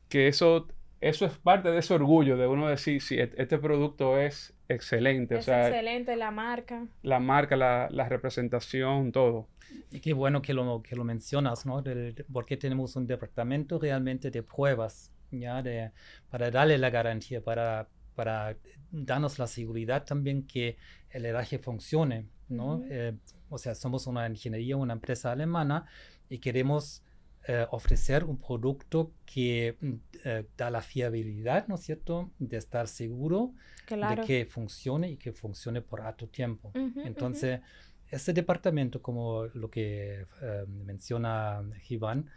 que 0.08 0.30
eso, 0.30 0.70
eso 1.02 1.26
es 1.26 1.34
parte 1.38 1.70
de 1.70 1.80
ese 1.80 1.94
orgullo 1.94 2.38
de 2.38 2.48
uno 2.48 2.70
decir, 2.70 3.02
si 3.02 3.20
este 3.20 3.58
producto 3.58 4.18
es 4.18 4.54
excelente. 4.70 5.40
Es 5.40 5.50
excelente 5.50 6.16
la 6.16 6.32
marca. 6.32 6.88
La 7.04 7.20
marca, 7.20 7.58
la, 7.58 7.90
la, 7.92 8.08
representación, 8.08 9.12
todo. 9.12 9.50
Y 9.92 10.00
qué 10.00 10.14
bueno 10.14 10.42
que 10.42 10.54
lo, 10.54 10.82
que 10.82 10.96
lo 10.96 11.04
mencionas, 11.04 11.66
¿no? 11.66 11.84
porque 12.32 12.56
tenemos 12.56 12.96
un 12.96 13.06
departamento 13.06 13.80
realmente 13.80 14.32
de 14.32 14.44
pruebas 14.44 15.12
¿ya? 15.40 15.62
De, 15.62 15.92
para 16.30 16.52
darle 16.52 16.78
la 16.78 16.90
garantía, 16.90 17.42
para, 17.42 17.88
para 18.16 18.58
darnos 18.92 19.38
la 19.38 19.48
seguridad 19.48 20.06
también 20.06 20.48
que 20.48 20.78
el 21.10 21.26
herraje 21.26 21.60
funcione, 21.60 22.28
¿no? 22.50 22.84
Eh, 22.90 23.14
o 23.50 23.58
sea, 23.58 23.76
somos 23.76 24.08
una 24.08 24.28
ingeniería, 24.28 24.78
una 24.78 24.94
empresa 24.94 25.32
alemana 25.32 25.86
y 26.30 26.40
queremos 26.40 27.04
eh, 27.48 27.66
ofrecer 27.72 28.24
un 28.24 28.38
producto 28.38 29.12
que 29.26 29.78
eh, 30.24 30.46
da 30.58 30.70
la 30.72 30.82
fiabilidad, 30.82 31.68
¿no 31.68 31.76
es 31.76 31.82
cierto?, 31.82 32.32
de 32.40 32.58
estar 32.58 32.88
seguro 32.88 33.54
de 33.88 34.22
que 34.26 34.46
funcione 34.46 35.12
y 35.12 35.18
que 35.18 35.32
funcione 35.32 35.82
por 35.82 36.02
alto 36.02 36.28
tiempo. 36.28 36.72
Entonces, 36.74 37.62
este 38.10 38.34
departamento, 38.34 39.02
como 39.02 39.46
lo 39.54 39.70
que 39.70 40.26
menciona 40.68 41.62
Iván, 41.90 42.30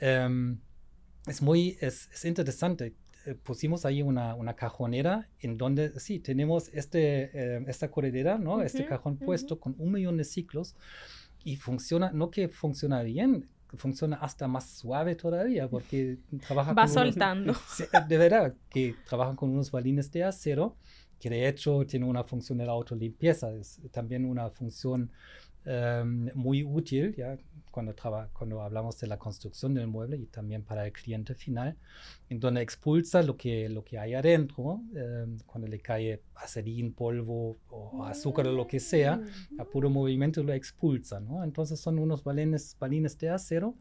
em, 0.00 0.58
es 1.26 1.42
muy 1.42 1.76
es, 1.80 2.08
interesante. 2.24 2.94
Eh, 3.26 3.34
pusimos 3.34 3.84
ahí 3.84 4.02
una, 4.02 4.34
una, 4.34 4.54
cajonera 4.54 5.28
en 5.38 5.56
donde 5.56 5.98
sí 6.00 6.18
tenemos 6.18 6.68
este, 6.72 7.30
eh, 7.32 7.64
esta 7.68 7.90
corredera, 7.90 8.36
¿no? 8.38 8.62
este 8.62 8.84
cajón 8.84 9.16
puesto 9.16 9.60
con 9.60 9.76
un 9.78 9.92
millón 9.92 10.16
de 10.16 10.24
ciclos 10.24 10.74
y 11.44 11.56
funciona, 11.56 12.10
no 12.12 12.30
que 12.30 12.48
funciona 12.48 13.02
bien, 13.02 13.48
funciona 13.74 14.16
hasta 14.16 14.48
más 14.48 14.68
suave 14.70 15.14
todavía 15.14 15.68
porque 15.68 16.18
trabaja 16.46 16.72
Va 16.72 16.88
soltando. 16.88 17.54
de 18.08 18.18
verdad, 18.18 18.54
que 18.68 18.96
trabajan 19.06 19.36
con 19.36 19.50
unos 19.50 19.70
balines 19.70 20.10
de 20.10 20.24
acero 20.24 20.76
que 21.22 21.30
de 21.30 21.46
hecho 21.46 21.86
tiene 21.86 22.04
una 22.04 22.24
función 22.24 22.58
de 22.58 22.66
la 22.66 22.72
autolimpieza, 22.72 23.52
es 23.52 23.80
también 23.92 24.24
una 24.24 24.50
función 24.50 25.12
em, 25.64 26.30
muy 26.34 26.64
útil, 26.64 27.14
¿ya? 27.16 27.36
cuando, 27.72 27.94
cuando 28.32 28.62
hablamos 28.62 29.00
de 29.00 29.08
la 29.08 29.18
construcción 29.18 29.74
del 29.74 29.88
mueble 29.88 30.18
y 30.18 30.26
también 30.26 30.62
para 30.62 30.86
el 30.86 30.92
cliente 30.92 31.34
final, 31.34 31.76
en 32.28 32.38
donde 32.38 32.60
expulsa 32.60 33.22
lo 33.22 33.36
que, 33.36 33.68
lo 33.68 33.82
que 33.82 33.98
hay 33.98 34.14
adentro, 34.14 34.82
em, 34.94 35.38
cuando 35.46 35.66
le 35.66 35.80
cae 35.80 36.22
acerín, 36.36 36.92
polvo 36.92 37.56
o 37.70 38.04
azúcar 38.04 38.46
o 38.46 38.52
lo 38.52 38.66
que 38.66 38.78
sea, 38.78 39.20
a 39.58 39.64
puro 39.64 39.90
movimiento 39.90 40.42
lo 40.42 40.52
expulsa, 40.52 41.18
¿no? 41.18 41.42
Entonces 41.42 41.80
son 41.80 41.98
unos 41.98 42.22
balines, 42.22 42.76
balines 42.78 43.18
de 43.18 43.30
acero 43.30 43.74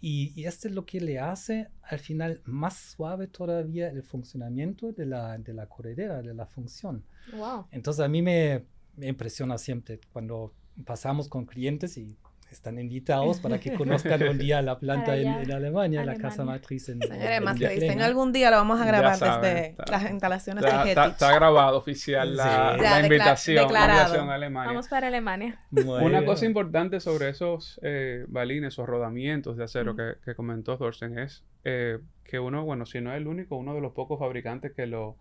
y, 0.00 0.32
y 0.38 0.44
este 0.44 0.68
es 0.68 0.74
lo 0.74 0.84
que 0.84 1.00
le 1.00 1.18
hace 1.18 1.68
al 1.82 1.98
final 1.98 2.42
más 2.44 2.76
suave 2.76 3.26
todavía 3.26 3.88
el 3.88 4.02
funcionamiento 4.02 4.92
de 4.92 5.06
la, 5.06 5.38
de 5.38 5.54
la 5.54 5.66
corredera, 5.66 6.20
de 6.20 6.34
la 6.34 6.44
función. 6.44 7.04
Wow. 7.32 7.66
Entonces 7.70 8.04
a 8.04 8.08
mí 8.08 8.20
me, 8.20 8.66
me 8.96 9.08
impresiona 9.08 9.56
siempre 9.56 10.00
cuando 10.12 10.52
pasamos 10.84 11.28
con 11.28 11.46
clientes 11.46 11.96
y 11.96 12.16
están 12.54 12.78
invitados 12.78 13.40
para 13.40 13.58
que 13.58 13.74
conozcan 13.74 14.22
un 14.22 14.38
día 14.38 14.62
la 14.62 14.78
planta 14.78 15.16
en, 15.16 15.26
en, 15.26 15.52
Alemania, 15.52 16.04
la 16.04 16.16
casa 16.16 16.44
matriz 16.44 16.88
en, 16.88 17.00
en 17.02 18.00
algún 18.00 18.32
día 18.32 18.50
lo 18.50 18.56
vamos 18.56 18.80
a 18.80 18.86
grabar 18.86 19.18
desde 19.18 19.76
las 19.90 20.10
instalaciones 20.10 20.64
de 20.64 20.70
Getich. 20.70 21.12
Está, 21.12 21.34
grabado 21.34 21.76
oficial 21.76 22.36
la, 22.36 22.76
la 22.76 23.00
invitación, 23.02 23.74
a 23.74 24.34
Alemania. 24.34 24.70
Vamos 24.70 24.88
para 24.88 25.08
Alemania. 25.08 25.58
Una 25.72 26.24
cosa 26.24 26.46
importante 26.46 27.00
sobre 27.00 27.28
esos 27.28 27.80
eh, 27.82 28.24
balines 28.28 28.78
o 28.78 28.86
rodamientos 28.86 29.56
de 29.56 29.64
acero 29.64 29.96
que, 29.96 30.14
que, 30.24 30.34
comentó 30.34 30.78
Thorsten 30.78 31.18
es 31.18 31.44
eh, 31.64 31.98
que 32.22 32.38
uno, 32.38 32.64
bueno, 32.64 32.86
si 32.86 33.00
no 33.00 33.12
es 33.12 33.16
el 33.16 33.26
único, 33.26 33.56
uno 33.56 33.74
de 33.74 33.80
los 33.80 33.92
pocos 33.92 34.18
fabricantes 34.18 34.72
que 34.72 34.86
lo 34.86 35.16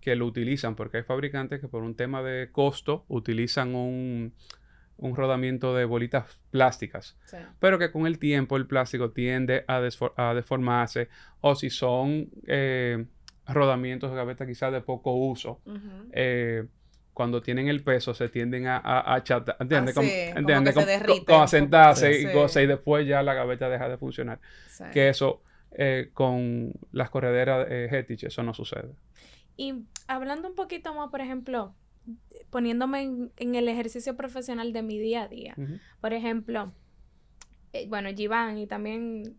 que 0.00 0.16
lo 0.16 0.26
utilizan, 0.26 0.76
porque 0.76 0.98
hay 0.98 1.02
fabricantes 1.02 1.62
que 1.62 1.68
por 1.68 1.82
un 1.82 1.94
tema 1.94 2.22
de 2.22 2.50
costo 2.52 3.06
utilizan 3.08 3.74
un, 3.74 4.34
un 4.96 5.16
rodamiento 5.16 5.74
de 5.74 5.84
bolitas 5.84 6.38
plásticas, 6.50 7.16
pero 7.58 7.78
que 7.78 7.90
con 7.90 8.06
el 8.06 8.18
tiempo 8.18 8.56
el 8.56 8.66
plástico 8.66 9.10
tiende 9.10 9.64
a, 9.66 9.82
a 10.16 10.34
deformarse 10.34 11.08
o 11.40 11.54
si 11.54 11.70
son 11.70 12.30
eh, 12.46 13.04
rodamientos 13.46 14.10
de 14.10 14.16
gaveta 14.16 14.46
quizás 14.46 14.72
de 14.72 14.80
poco 14.80 15.14
uso, 15.14 15.60
eh, 16.12 16.64
cuando 17.12 17.40
tienen 17.40 17.68
el 17.68 17.82
peso 17.82 18.12
se 18.12 18.28
tienden 18.28 18.66
a, 18.66 18.78
a, 18.78 19.14
achatar, 19.14 19.56
¿entiendes? 19.60 19.94
como, 19.94 21.42
a 21.42 21.46
sentarse 21.46 22.20
y, 22.20 22.26
y 22.26 22.66
después 22.66 23.06
ya 23.06 23.22
la 23.22 23.34
gaveta 23.34 23.68
deja 23.68 23.88
de 23.88 23.96
funcionar. 23.96 24.40
Que 24.92 25.08
eso 25.08 25.42
eh, 25.76 26.10
con 26.12 26.72
las 26.92 27.10
correderas 27.10 27.66
eh, 27.68 27.88
Hetich 27.90 28.24
eso 28.24 28.42
no 28.42 28.54
sucede. 28.54 28.94
Y 29.56 29.84
hablando 30.08 30.48
un 30.48 30.54
poquito 30.54 30.94
más, 30.94 31.10
por 31.10 31.20
ejemplo, 31.20 31.74
poniéndome 32.50 33.30
en, 33.36 33.54
el 33.54 33.68
ejercicio 33.68 34.16
profesional 34.16 34.72
de 34.72 34.82
mi 34.82 34.98
día 34.98 35.22
a 35.24 35.28
día. 35.28 35.54
Por 36.00 36.12
ejemplo, 36.12 36.72
eh, 37.72 37.86
bueno, 37.88 38.10
Givan 38.14 38.58
y 38.58 38.66
también 38.66 39.36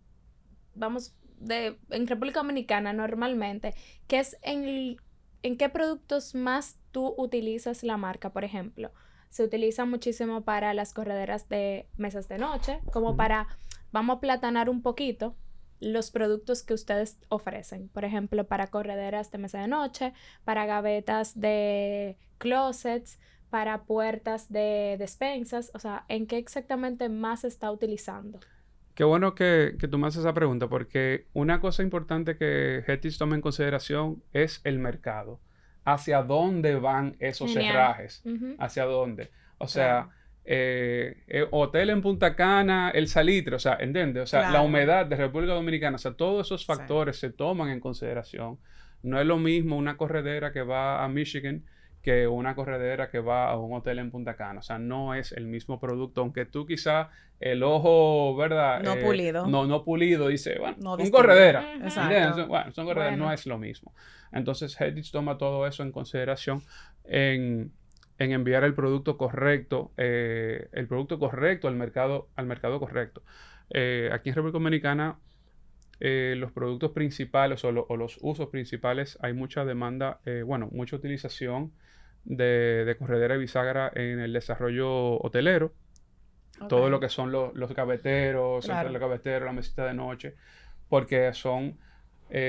vamos 0.74 1.15
de 1.39 1.77
en 1.89 2.07
República 2.07 2.39
Dominicana 2.39 2.93
normalmente, 2.93 3.74
¿qué 4.07 4.19
es 4.19 4.38
en, 4.41 4.98
en 5.43 5.57
qué 5.57 5.69
productos 5.69 6.36
más 6.36 6.77
tú 6.91 7.13
utilizas 7.17 7.84
la 7.84 7.98
marca, 7.98 8.31
por 8.31 8.43
ejemplo? 8.43 8.91
Se 9.29 9.43
utiliza 9.43 9.86
muchísimo 9.86 10.43
para 10.43 10.74
las 10.74 10.93
correderas 10.93 11.50
de 11.50 11.88
mesas 11.98 12.27
de 12.27 12.38
noche, 12.38 12.79
como 12.91 13.17
para, 13.17 13.48
vamos 13.91 14.17
a 14.17 14.19
platanar 14.22 14.69
un 14.69 14.81
poquito, 14.81 15.36
los 15.79 16.12
productos 16.12 16.63
que 16.63 16.74
ustedes 16.74 17.20
ofrecen. 17.29 17.89
Por 17.89 18.05
ejemplo, 18.05 18.46
para 18.46 18.67
correderas 18.67 19.32
de 19.32 19.38
mesa 19.38 19.60
de 19.60 19.67
noche, 19.67 20.13
para 20.44 20.65
gavetas 20.65 21.39
de 21.39 22.17
closets, 22.38 23.20
para 23.50 23.84
puertas 23.84 24.51
de 24.51 24.96
despensas. 25.00 25.72
O 25.74 25.79
sea, 25.79 26.05
¿en 26.08 26.27
qué 26.27 26.38
exactamente 26.38 27.10
más 27.10 27.41
se 27.41 27.48
está 27.48 27.72
utilizando? 27.72 28.39
Qué 28.96 29.03
bueno 29.03 29.36
que, 29.36 29.77
tú 29.91 29.98
me 29.98 30.08
haces 30.08 30.22
esa 30.22 30.34
pregunta, 30.34 30.70
porque 30.70 31.27
una 31.34 31.60
cosa 31.60 31.84
importante 31.84 32.38
que 32.38 32.84
Hetis 32.88 33.17
toma 33.17 33.36
en 33.36 33.41
consideración 33.41 34.24
es 34.32 34.62
el 34.63 34.79
mercado. 34.79 35.41
¿Hacia 35.84 36.24
dónde 36.24 36.75
van 36.75 37.15
esos 37.20 37.53
cerrajes? 37.53 38.24
¿Hacia 38.58 38.86
dónde? 38.86 39.29
O 39.58 39.67
sea, 39.67 40.10
eh, 40.48 41.24
eh, 41.28 41.48
hotel 41.50 41.90
en 41.90 42.02
Punta 42.02 42.36
Cana, 42.36 42.92
el 42.92 43.08
salitre, 43.08 43.56
o 43.56 43.60
sea, 43.60 43.78
¿entiendes? 43.80 44.24
O 44.24 44.28
sea, 44.28 44.52
la 44.52 44.62
humedad 44.62 45.06
de 45.06 45.16
República 45.16 45.54
Dominicana, 45.54 45.96
o 45.96 46.00
sea, 46.00 46.14
todos 46.14 46.48
esos 46.48 46.66
factores 46.66 47.18
se 47.18 47.32
toman 47.32 47.70
en 47.70 47.80
consideración. 47.80 48.60
No 49.02 49.20
es 49.20 49.25
lo 49.25 49.38
mismo 49.38 49.75
una 49.75 49.98
corredera 49.98 50.52
que 50.52 50.62
va 50.62 51.04
a 51.04 51.08
Michigan 51.10 51.64
que 52.06 52.28
una 52.28 52.54
corredera 52.54 53.10
que 53.10 53.20
va 53.20 53.50
a 53.50 53.58
un 53.58 53.74
hotel 53.74 53.98
en 53.98 54.12
Punta 54.12 54.36
Cana. 54.36 54.60
O 54.60 54.62
sea, 54.62 54.78
no 54.78 55.16
es 55.16 55.32
el 55.32 55.48
mismo 55.48 55.80
producto, 55.80 56.22
aunque 56.22 56.46
tú 56.46 56.68
quizá 56.68 57.10
el 57.40 57.64
ojo, 57.64 58.36
¿verdad? 58.36 58.84
No 58.84 58.94
eh, 58.94 59.04
pulido. 59.04 59.48
No, 59.48 59.66
no 59.66 59.84
pulido, 59.84 60.28
dice, 60.28 60.60
bueno, 60.60 60.78
no 60.80 60.94
un 60.94 61.10
corredera. 61.10 61.66
Bueno, 62.48 62.72
son 62.72 62.86
correderas, 62.86 63.18
no 63.18 63.34
es 63.34 63.48
lo 63.48 63.58
mismo. 63.58 63.92
Entonces, 64.32 64.80
Hedges 64.80 65.10
toma 65.10 65.40
todo 65.40 65.66
eso 65.66 65.82
en 65.82 65.92
consideración 65.92 66.62
en 67.06 67.72
en 68.17 68.31
enviar 68.31 68.63
el 68.63 68.74
producto 68.74 69.17
correcto, 69.17 69.91
eh, 69.98 70.69
el 70.72 70.88
producto 70.88 71.19
correcto 71.19 71.67
al 71.67 71.75
mercado, 71.75 72.29
al 72.36 72.45
mercado 72.45 72.79
correcto. 72.79 73.22
Eh, 73.72 74.10
aquí 74.13 74.29
en 74.29 74.36
República 74.36 74.60
Dominicana, 74.60 75.17
eh, 76.00 76.36
los 76.38 76.51
productos 76.51 76.91
principales 76.91 77.63
o, 77.65 77.72
los 77.72 78.17
usos 78.22 78.50
principales, 78.50 79.17
hay 79.22 79.34
mucha 79.34 79.65
demanda, 79.65 80.19
bueno, 80.45 80.69
mucha 80.72 80.95
utilización 80.95 81.74
de, 82.24 82.95
corredera 83.00 83.36
y 83.36 83.39
bisagra 83.39 83.91
en 83.93 84.19
el 84.19 84.34
desarrollo 84.34 85.22
hotelero. 85.22 85.74
Todo 86.69 86.89
lo 86.89 87.01
que 87.01 87.10
son 87.10 87.34
los 87.34 87.74
gaveteros, 87.75 88.65
claro. 88.65 88.89
el 88.89 88.98
gavetero, 88.98 89.45
la 89.45 89.51
mesita 89.51 89.86
de 89.86 89.93
noche, 89.93 90.36
porque 90.88 91.34
son 91.34 91.77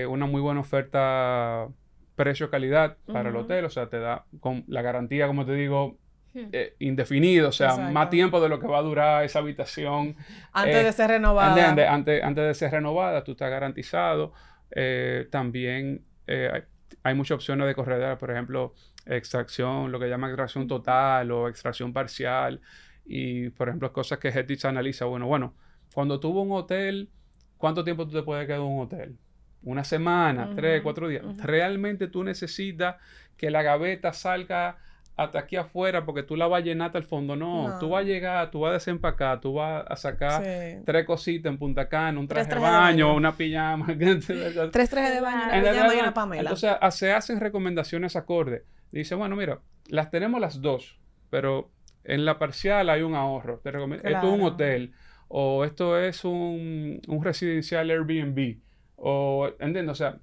una 0.09 0.27
muy 0.27 0.41
buena 0.41 0.61
oferta 0.61 1.69
precio-calidad 2.17 2.97
para 3.07 3.29
el 3.29 3.37
hotel, 3.37 3.67
o 3.67 3.71
sea, 3.71 3.89
te 3.89 4.01
da 4.01 4.25
con 4.41 4.65
la 4.67 4.83
garantía, 4.83 5.27
como 5.27 5.45
te 5.45 5.53
digo, 5.53 5.99
hmm. 6.35 6.49
eh, 6.53 6.75
indefinido, 6.81 7.51
o 7.51 7.53
sea, 7.53 7.77
más 7.77 8.11
tiempo 8.11 8.41
de 8.41 8.49
lo 8.49 8.59
que 8.59 8.67
va 8.67 8.79
a 8.79 8.83
durar 8.83 9.25
esa 9.25 9.39
habitación. 9.39 10.17
Antes 10.53 10.83
de 10.83 10.89
eh, 10.89 10.93
ser 10.93 11.11
renovada. 11.11 11.69
Antes, 11.69 12.23
antes, 12.23 12.45
de 12.47 12.55
ser 12.55 12.73
renovada, 12.73 13.23
tú 13.23 13.33
estás 13.33 13.51
garantizado. 13.51 14.33
Eh, 14.71 15.29
también 15.31 16.05
hay, 16.27 16.63
hay, 17.03 17.15
muchas 17.15 17.37
opciones 17.37 17.67
de 17.67 17.75
corredera, 17.75 18.19
por 18.19 18.31
ejemplo, 18.31 18.75
extracción, 19.05 19.93
lo 19.93 20.01
que 20.01 20.09
llama 20.09 20.29
extracción 20.29 20.67
total 20.67 21.31
o 21.31 21.49
extracción 21.49 21.93
parcial. 21.93 22.61
Y, 23.05 23.51
por 23.51 23.69
ejemplo, 23.69 23.93
cosas 23.93 24.19
que 24.19 24.29
Hetich 24.29 24.65
analiza. 24.65 25.05
Bueno, 25.05 25.27
bueno, 25.27 25.55
cuando 25.95 26.19
tuvo 26.19 26.43
un 26.43 26.53
hotel, 26.53 27.11
¿cuánto 27.57 27.85
tiempo 27.85 28.07
tú 28.07 28.13
te 28.13 28.23
puedes 28.23 28.47
quedar 28.47 28.61
en 28.61 28.67
un 28.67 28.83
hotel? 28.83 29.19
Una 29.63 29.85
semana, 29.85 30.51
tres, 30.55 30.83
cuatro 30.83 31.09
días. 31.09 31.25
Realmente 31.39 32.09
tú 32.09 32.23
necesitas 32.25 32.97
que 33.37 33.51
la 33.51 33.63
gaveta 33.63 34.13
salga 34.13 34.79
hasta 35.17 35.39
aquí 35.39 35.57
afuera 35.57 36.05
porque 36.05 36.23
tú 36.23 36.37
la 36.37 36.47
vas 36.47 36.61
a 36.61 36.65
llenar 36.65 36.89
hasta 36.89 36.99
el 36.99 37.05
fondo. 37.05 37.37
No, 37.37 37.79
tú 37.81 37.91
vas 37.91 38.03
a 38.03 38.05
llegar, 38.05 38.51
tú 38.51 38.61
vas 38.61 38.71
a 38.71 38.75
desempacar, 38.75 39.41
tú 39.41 39.55
vas 39.55 39.85
a 39.89 39.97
sacar 39.97 40.43
tres 40.85 41.07
cositas 41.07 41.51
en 41.51 41.59
Punta 41.59 41.89
Cana, 41.89 42.21
un 42.21 42.29
traje, 42.29 42.55
de 42.55 42.61
baño, 42.61 43.15
una 43.15 43.35
pijama. 43.35 43.87
tres 44.73 44.91
trajes 44.91 45.15
de 45.15 45.21
baño, 45.21 45.59
una 45.59 45.71
pijama 45.71 45.95
y 45.95 45.99
una 45.99 46.15
Pamela. 46.15 46.51
Entonces 46.51 46.77
se 46.91 47.13
hacen 47.13 47.41
recomendaciones 47.41 48.15
acorde. 48.15 48.65
Dice, 48.91 49.15
bueno, 49.15 49.37
mira, 49.37 49.61
las 49.89 50.11
tenemos 50.11 50.41
las 50.41 50.61
dos, 50.61 50.99
pero 51.31 51.71
en 52.05 52.25
la 52.25 52.39
parcial 52.39 52.91
hay 52.91 53.03
un 53.03 53.15
ahorro. 53.15 53.59
Te 53.61 53.71
recomiendo, 53.71 54.07
Esto 54.07 54.27
es 54.29 54.33
un 54.33 54.43
hotel 54.43 54.93
o 55.29 55.65
esto 55.65 55.99
es 55.99 56.25
un, 56.25 57.01
un 57.09 57.25
residencial 57.25 57.91
Airbnb 57.91 58.59
o, 58.97 59.51
¿entiendes? 59.61 59.93
O 59.93 59.95
sea, 59.95 60.19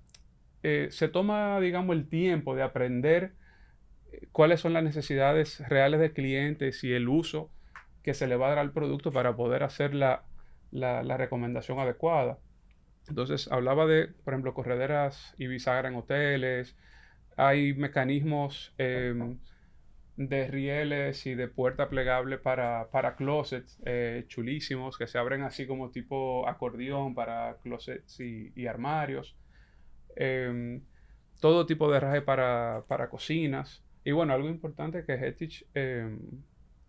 eh, 0.63 0.88
se 0.91 1.07
toma, 1.07 1.59
digamos, 1.59 1.95
el 1.95 2.07
tiempo 2.07 2.55
de 2.55 2.63
aprender 2.63 3.33
eh, 4.12 4.27
cuáles 4.31 4.62
son 4.62 4.73
las 4.73 4.83
necesidades 4.83 5.59
reales 5.69 5.99
del 5.99 6.13
cliente 6.13 6.71
y 6.81 6.93
el 6.93 7.09
uso 7.09 7.51
que 8.03 8.13
se 8.13 8.27
le 8.27 8.36
va 8.36 8.47
a 8.47 8.49
dar 8.49 8.59
al 8.59 8.71
producto 8.71 9.12
para 9.12 9.36
poder 9.36 9.63
hacer 9.63 9.93
la, 9.93 10.23
recomendación 10.71 11.79
adecuada. 11.79 12.39
Entonces, 13.07 13.51
hablaba 13.51 13.86
de, 13.86 14.07
por 14.23 14.33
ejemplo, 14.33 14.53
correderas 14.53 15.36
y 15.38 15.47
bisagra 15.47 15.89
en 15.89 15.95
hoteles. 15.95 16.75
Hay 17.38 17.73
mecanismos 17.73 18.73
em, 18.77 19.39
de 20.15 20.47
rieles 20.47 21.26
y 21.26 21.34
de 21.34 21.47
puerta 21.47 21.89
plegable 21.89 22.38
para, 22.38 22.89
para 22.91 23.15
closets 23.15 23.80
eh, 23.86 24.26
chulísimos 24.28 24.97
que 24.97 25.08
se 25.08 25.17
abren 25.17 25.41
así 25.41 25.65
como 25.65 25.89
tipo 25.89 26.47
acordeón 26.47 27.15
para 27.15 27.58
closets 27.63 28.19
y, 28.19 28.67
armarios. 28.67 29.36
Em, 30.15 30.82
todo 31.39 31.65
tipo 31.65 31.89
de 31.91 31.97
herraje 31.97 32.21
para, 32.21 33.08
cocinas. 33.10 33.84
Y 34.04 34.12
bueno, 34.12 34.34
algo 34.34 34.49
importante 34.49 35.04
que 35.06 35.13
Hetich, 35.13 35.65
em, 35.73 36.19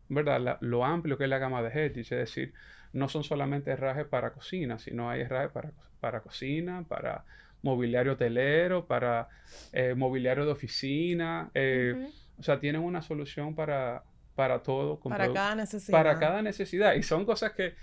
¿verdad? 0.09 0.59
lo 0.61 0.85
amplio 0.85 1.17
que 1.17 1.25
es 1.25 1.31
la 1.31 1.39
gama 1.39 1.63
de 1.63 1.71
Hetich, 1.71 2.13
es 2.13 2.19
decir, 2.19 2.53
no 2.93 3.09
son 3.09 3.25
solamente 3.25 3.71
herrajes 3.71 4.07
para 4.07 4.33
cocina, 4.33 4.79
sino 4.79 5.11
hay 5.11 5.23
herrajes 5.23 5.51
para, 5.51 5.73
para 6.01 6.21
cocina, 6.21 6.85
para 6.87 7.25
mobiliario 7.63 8.13
hotelero, 8.13 8.87
para 8.87 9.29
eh, 9.73 9.95
mobiliario 9.97 10.45
de 10.45 10.53
oficina. 10.53 11.51
Eh, 11.55 12.11
o 12.39 12.43
sea, 12.43 12.61
tienen 12.61 12.83
una 12.83 13.03
solución 13.03 13.55
para, 13.55 14.05
para 14.35 14.63
todo. 14.63 15.01
para 15.01 15.33
cada 15.33 15.55
necesidad. 15.55 15.97
Para 15.99 16.19
cada 16.19 16.43
necesidad. 16.43 16.95
Y 16.95 17.03
son 17.03 17.25
cosas 17.25 17.53
que, 17.53 17.75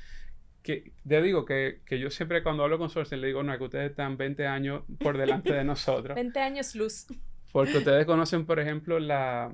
que 0.61 0.93
te 1.07 1.21
digo 1.21 1.45
que, 1.45 1.81
que 1.85 1.99
yo 1.99 2.09
siempre 2.09 2.43
cuando 2.43 2.63
hablo 2.63 2.77
con 2.77 2.89
Sorsen 2.89 3.21
le 3.21 3.27
digo, 3.27 3.43
no, 3.43 3.57
que 3.57 3.63
ustedes 3.63 3.91
están 3.91 4.17
20 4.17 4.47
años 4.47 4.83
por 4.99 5.17
delante 5.17 5.53
de 5.53 5.63
nosotros. 5.63 6.15
20 6.15 6.39
años 6.39 6.75
luz. 6.75 7.07
Porque 7.51 7.79
ustedes 7.79 8.05
conocen, 8.05 8.45
por 8.45 8.59
ejemplo, 8.59 8.97
la, 8.97 9.51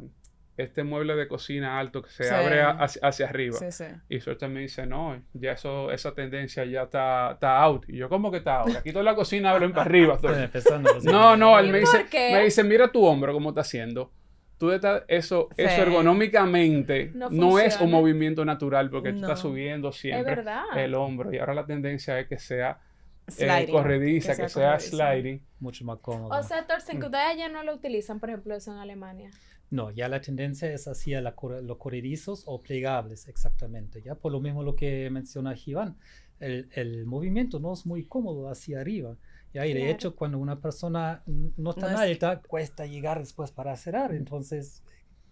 este 0.58 0.84
mueble 0.84 1.16
de 1.16 1.28
cocina 1.28 1.80
alto 1.80 2.02
que 2.02 2.10
se 2.10 2.30
abre 2.30 2.62
hacia, 2.62 3.28
arriba. 3.28 3.58
Sí, 3.58 3.72
sí. 3.72 3.86
Y 4.10 4.20
Sorsen 4.20 4.54
me 4.54 4.62
dice, 4.62 4.86
no, 4.86 5.22
ya 5.34 5.54
eso, 5.54 5.92
esa 5.92 6.14
tendencia 6.14 6.66
ya 6.66 6.84
está, 6.84 7.32
está 7.34 7.58
out. 7.58 7.86
Y 7.88 7.98
yo, 7.98 8.10
¿cómo 8.10 8.32
que 8.32 8.38
está 8.38 8.62
out? 8.62 8.76
Aquí 8.76 8.92
toda 8.92 9.04
la 9.04 9.16
cocina 9.16 9.52
abren 9.52 9.72
para 9.72 9.84
arriba. 9.84 10.20
no, 11.04 11.38
no, 11.38 11.60
él 11.60 11.72
me 11.72 11.80
dice, 11.80 12.06
me 12.12 12.44
dice, 12.44 12.64
mira 12.64 12.92
tu 12.92 13.06
hombro 13.06 13.34
cómo 13.34 13.50
está 13.50 13.62
haciendo. 13.62 14.12
Tú 14.58 14.72
estás, 14.72 15.04
eso, 15.08 15.50
Sí. 15.56 15.64
eso 15.64 15.82
ergonómicamente 15.84 17.12
No 17.14 17.30
no, 17.30 17.60
es 17.60 17.80
un 17.80 17.92
movimiento 17.92 18.44
natural 18.46 18.90
porque 18.90 19.12
tú 19.12 19.18
estás 19.18 19.44
No. 19.44 19.50
subiendo 19.50 19.92
siempre 19.92 20.36
verdad. 20.36 20.64
el 20.76 20.94
hombro 20.96 21.34
y 21.34 21.38
ahora 21.38 21.54
la 21.54 21.66
tendencia 21.66 22.20
es 22.20 22.28
que 22.28 22.38
sea 22.40 22.80
eh, 23.28 23.32
Sliding, 23.32 23.72
corrediza, 23.76 24.36
que 24.38 24.48
sea, 24.48 24.72
corrediza. 24.78 24.98
sliding. 25.12 25.42
Mucho 25.60 25.84
más 25.84 26.00
cómodo. 26.00 26.30
O 26.38 26.44
sea, 26.44 26.62
Mm. 26.62 27.00
Que 27.00 27.06
ustedes 27.06 27.38
ya 27.38 27.50
no 27.50 27.62
lo 27.64 27.74
utilizan, 27.76 28.20
por 28.22 28.30
ejemplo, 28.30 28.56
eso 28.56 28.72
en 28.72 28.78
Alemania. 28.78 29.32
No, 29.70 29.92
ya 29.92 30.08
la 30.08 30.22
tendencia 30.22 30.72
es 30.72 30.88
hacia 30.88 31.20
la 31.20 31.36
los 31.62 31.78
corredizos 31.78 32.44
o 32.46 32.62
plegables, 32.62 33.28
exactamente. 33.28 34.02
Ya 34.02 34.16
por 34.16 34.32
lo 34.32 34.40
mismo 34.40 34.64
lo 34.64 34.76
que 34.78 35.10
menciona 35.10 35.56
Iván, 35.66 35.98
el, 36.40 36.70
el 36.72 37.06
movimiento 37.06 37.60
no 37.60 37.74
es 37.74 37.86
muy 37.86 38.06
cómodo 38.06 38.50
hacia 38.50 38.80
arriba. 38.80 39.18
Ya, 39.54 39.66
y 39.66 39.74
de 39.74 39.80
Claro. 39.80 39.94
hecho, 39.94 40.16
cuando 40.16 40.38
una 40.40 40.60
persona 40.60 41.24
no 41.26 41.70
es 41.72 41.76
tan 41.78 41.94
No 41.94 42.02
es- 42.04 42.12
alta, 42.12 42.42
cuesta 42.42 42.86
llegar 42.86 43.20
después 43.20 43.52
para 43.52 43.76
cerrar. 43.76 44.14
Entonces, 44.14 44.84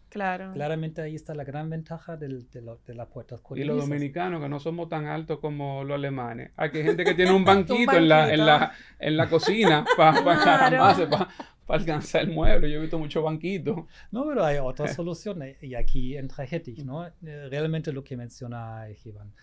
Claro. 0.10 0.54
claramente 0.54 1.02
ahí 1.02 1.14
está 1.16 1.36
la 1.36 1.44
gran 1.44 1.70
ventaja 1.70 2.16
del- 2.16 2.50
de, 2.50 2.62
lo- 2.62 2.80
de 2.88 2.96
las 2.96 3.08
puertas 3.08 3.42
Y 3.56 3.64
los 3.66 3.78
dominicanos, 3.78 4.42
que 4.42 4.48
no 4.48 4.60
somos 4.60 4.88
tan 4.88 5.06
altos 5.08 5.40
como 5.40 5.84
los 5.84 5.96
alemanes. 5.96 6.52
Aquí 6.56 6.78
hay 6.78 6.84
gente 6.86 7.04
que 7.04 7.14
tiene 7.14 7.34
un 7.34 7.44
banquito, 7.46 7.92
en, 7.98 8.08
la, 8.08 8.22
en, 8.34 8.40
banquito. 8.40 8.46
la, 8.46 8.72
en 9.00 9.18
la 9.18 9.30
cocina 9.30 9.86
para 9.98 10.22
Claro. 10.22 11.10
para 11.68 11.80
alcanzar 11.80 12.22
el 12.22 12.30
mueble. 12.32 12.72
Yo 12.72 12.78
he 12.78 12.82
visto 12.82 12.98
muchos 13.00 13.24
banquitos. 13.24 13.86
No, 14.12 14.26
pero 14.26 14.46
hay 14.46 14.58
otra 14.60 14.88
solución 14.94 15.42
eh, 15.42 15.58
y 15.62 15.76
aquí 15.76 16.16
entra 16.16 16.46
Hettich, 16.46 16.84
¿no? 16.86 17.06
Eh, 17.08 17.12
Realmente 17.50 17.92
lo 17.92 18.04
que 18.04 18.16
menciona 18.16 18.86
Iván. 19.04 19.34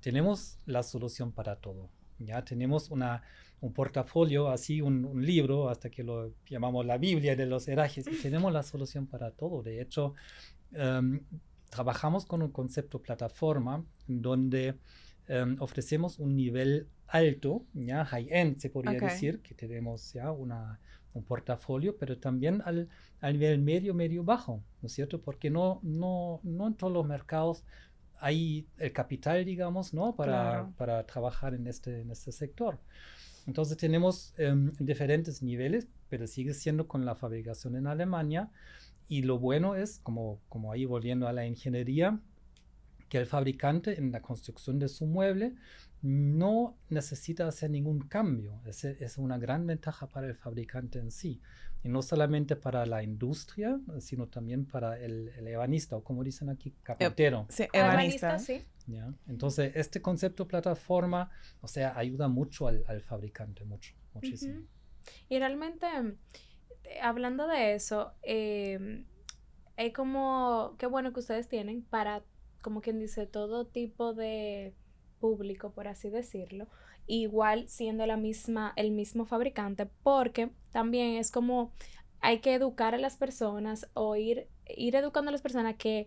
Tenemos 0.00 0.58
la 0.66 0.82
solución 0.82 1.32
para 1.32 1.56
todo, 1.56 1.90
¿ya? 2.26 2.44
Tenemos 2.44 2.90
una, 2.90 3.22
un 3.60 3.72
portafolio, 3.72 4.48
así 4.48 4.80
un, 4.80 5.04
un 5.04 5.24
libro, 5.24 5.68
hasta 5.68 5.90
que 5.90 6.02
lo 6.04 6.32
llamamos 6.46 6.86
la 6.86 6.98
Biblia 6.98 7.36
de 7.36 7.46
los 7.46 7.68
herajes, 7.68 8.06
y 8.06 8.16
tenemos 8.22 8.52
la 8.52 8.62
solución 8.62 9.06
para 9.06 9.30
todo. 9.32 9.62
De 9.62 9.80
hecho, 9.80 10.14
em, 10.72 11.20
trabajamos 11.70 12.26
con 12.26 12.42
un 12.42 12.50
concepto 12.52 13.00
plataforma 13.00 13.84
donde 14.06 14.74
em, 15.28 15.56
ofrecemos 15.60 16.18
un 16.18 16.34
nivel 16.36 16.88
alto, 17.06 17.64
ya 17.74 18.04
high-end 18.04 18.58
se 18.58 18.70
podría 18.70 18.98
Ok. 18.98 19.02
decir, 19.04 19.40
que 19.42 19.54
tenemos 19.54 20.12
ya 20.12 20.32
una, 20.32 20.80
un 21.14 21.22
portafolio, 21.24 21.96
pero 21.98 22.18
también 22.18 22.62
al, 22.64 22.88
al 23.20 23.32
nivel 23.34 23.60
medio, 23.60 23.94
medio 23.94 24.24
bajo, 24.24 24.62
¿no 24.80 24.86
es 24.86 24.92
cierto? 24.92 25.20
Porque 25.20 25.50
no, 25.50 25.78
no, 25.82 26.40
no 26.42 26.66
en 26.66 26.74
todos 26.74 26.92
los 26.92 27.06
mercados 27.06 27.64
hay 28.22 28.66
el 28.78 28.92
capital, 28.92 29.44
digamos, 29.44 29.92
¿no? 29.92 30.14
Para, 30.14 30.32
Claro. 30.32 30.72
para 30.78 31.04
trabajar 31.06 31.54
en 31.54 31.66
este, 31.66 32.00
en 32.00 32.10
este 32.10 32.32
sector. 32.32 32.78
Entonces 33.46 33.76
tenemos 33.76 34.32
em, 34.38 34.70
diferentes 34.78 35.42
niveles, 35.42 35.88
pero 36.08 36.26
sigue 36.26 36.54
siendo 36.54 36.86
con 36.86 37.04
la 37.04 37.14
fabricación 37.16 37.76
en 37.76 37.86
Alemania. 37.86 38.50
Y 39.08 39.22
lo 39.22 39.38
bueno 39.38 39.74
es, 39.74 39.98
como, 39.98 40.40
como 40.48 40.72
ahí 40.72 40.84
volviendo 40.84 41.26
a 41.26 41.32
la 41.32 41.44
ingeniería, 41.44 42.20
que 43.08 43.18
el 43.18 43.26
fabricante 43.26 43.98
en 43.98 44.12
la 44.12 44.22
construcción 44.22 44.78
de 44.78 44.88
su 44.88 45.04
mueble 45.06 45.54
no 46.00 46.76
necesita 46.88 47.46
hacer 47.46 47.70
ningún 47.70 48.00
cambio. 48.08 48.60
Es, 48.64 48.84
es 48.84 49.18
una 49.18 49.36
gran 49.38 49.66
ventaja 49.66 50.06
para 50.06 50.28
el 50.28 50.34
fabricante 50.34 50.98
en 50.98 51.10
sí. 51.10 51.40
Y 51.84 51.88
no 51.88 52.00
solamente 52.02 52.54
para 52.56 52.86
la 52.86 53.02
industria, 53.02 53.80
sino 53.98 54.28
también 54.28 54.66
para 54.66 54.98
el, 54.98 55.28
el 55.36 55.48
ebanista, 55.48 55.96
o 55.96 56.04
como 56.04 56.22
dicen 56.22 56.48
aquí, 56.48 56.72
carpintero. 56.82 57.46
Sí, 57.48 57.64
Ebanista, 57.72 58.28
ebanista. 58.28 58.38
sí. 58.38 58.64
¿ya? 58.86 59.12
Entonces, 59.26 59.72
este 59.74 60.00
concepto 60.00 60.46
plataforma, 60.46 61.30
o 61.60 61.66
sea, 61.68 61.96
ayuda 61.98 62.28
mucho 62.28 62.68
al, 62.68 62.84
al 62.86 63.00
fabricante, 63.00 63.64
mucho, 63.64 63.94
muchísimo. 64.14 64.62
Y 65.28 65.38
realmente, 65.38 65.86
eh, 66.84 67.00
hablando 67.00 67.48
de 67.48 67.74
eso, 67.74 68.12
eh, 68.22 69.04
es 69.76 69.92
como, 69.92 70.76
qué 70.78 70.86
bueno 70.86 71.12
que 71.12 71.20
ustedes 71.20 71.48
tienen 71.48 71.82
para, 71.82 72.22
como 72.60 72.80
quien 72.80 72.98
dice, 72.98 73.26
todo 73.26 73.66
tipo 73.66 74.14
de 74.14 74.74
público, 75.18 75.72
por 75.72 75.88
así 75.88 76.10
decirlo, 76.10 76.68
igual 77.06 77.68
siendo 77.68 78.06
la 78.06 78.16
misma, 78.16 78.72
el 78.76 78.90
mismo 78.90 79.24
fabricante, 79.26 79.86
porque 80.02 80.50
también 80.70 81.16
es 81.16 81.30
como 81.30 81.72
hay 82.20 82.38
que 82.38 82.54
educar 82.54 82.94
a 82.94 82.98
las 82.98 83.16
personas 83.16 83.88
o 83.94 84.14
ir, 84.16 84.48
ir 84.66 84.94
educando 84.96 85.28
a 85.30 85.32
las 85.32 85.42
personas 85.42 85.74
que 85.76 86.06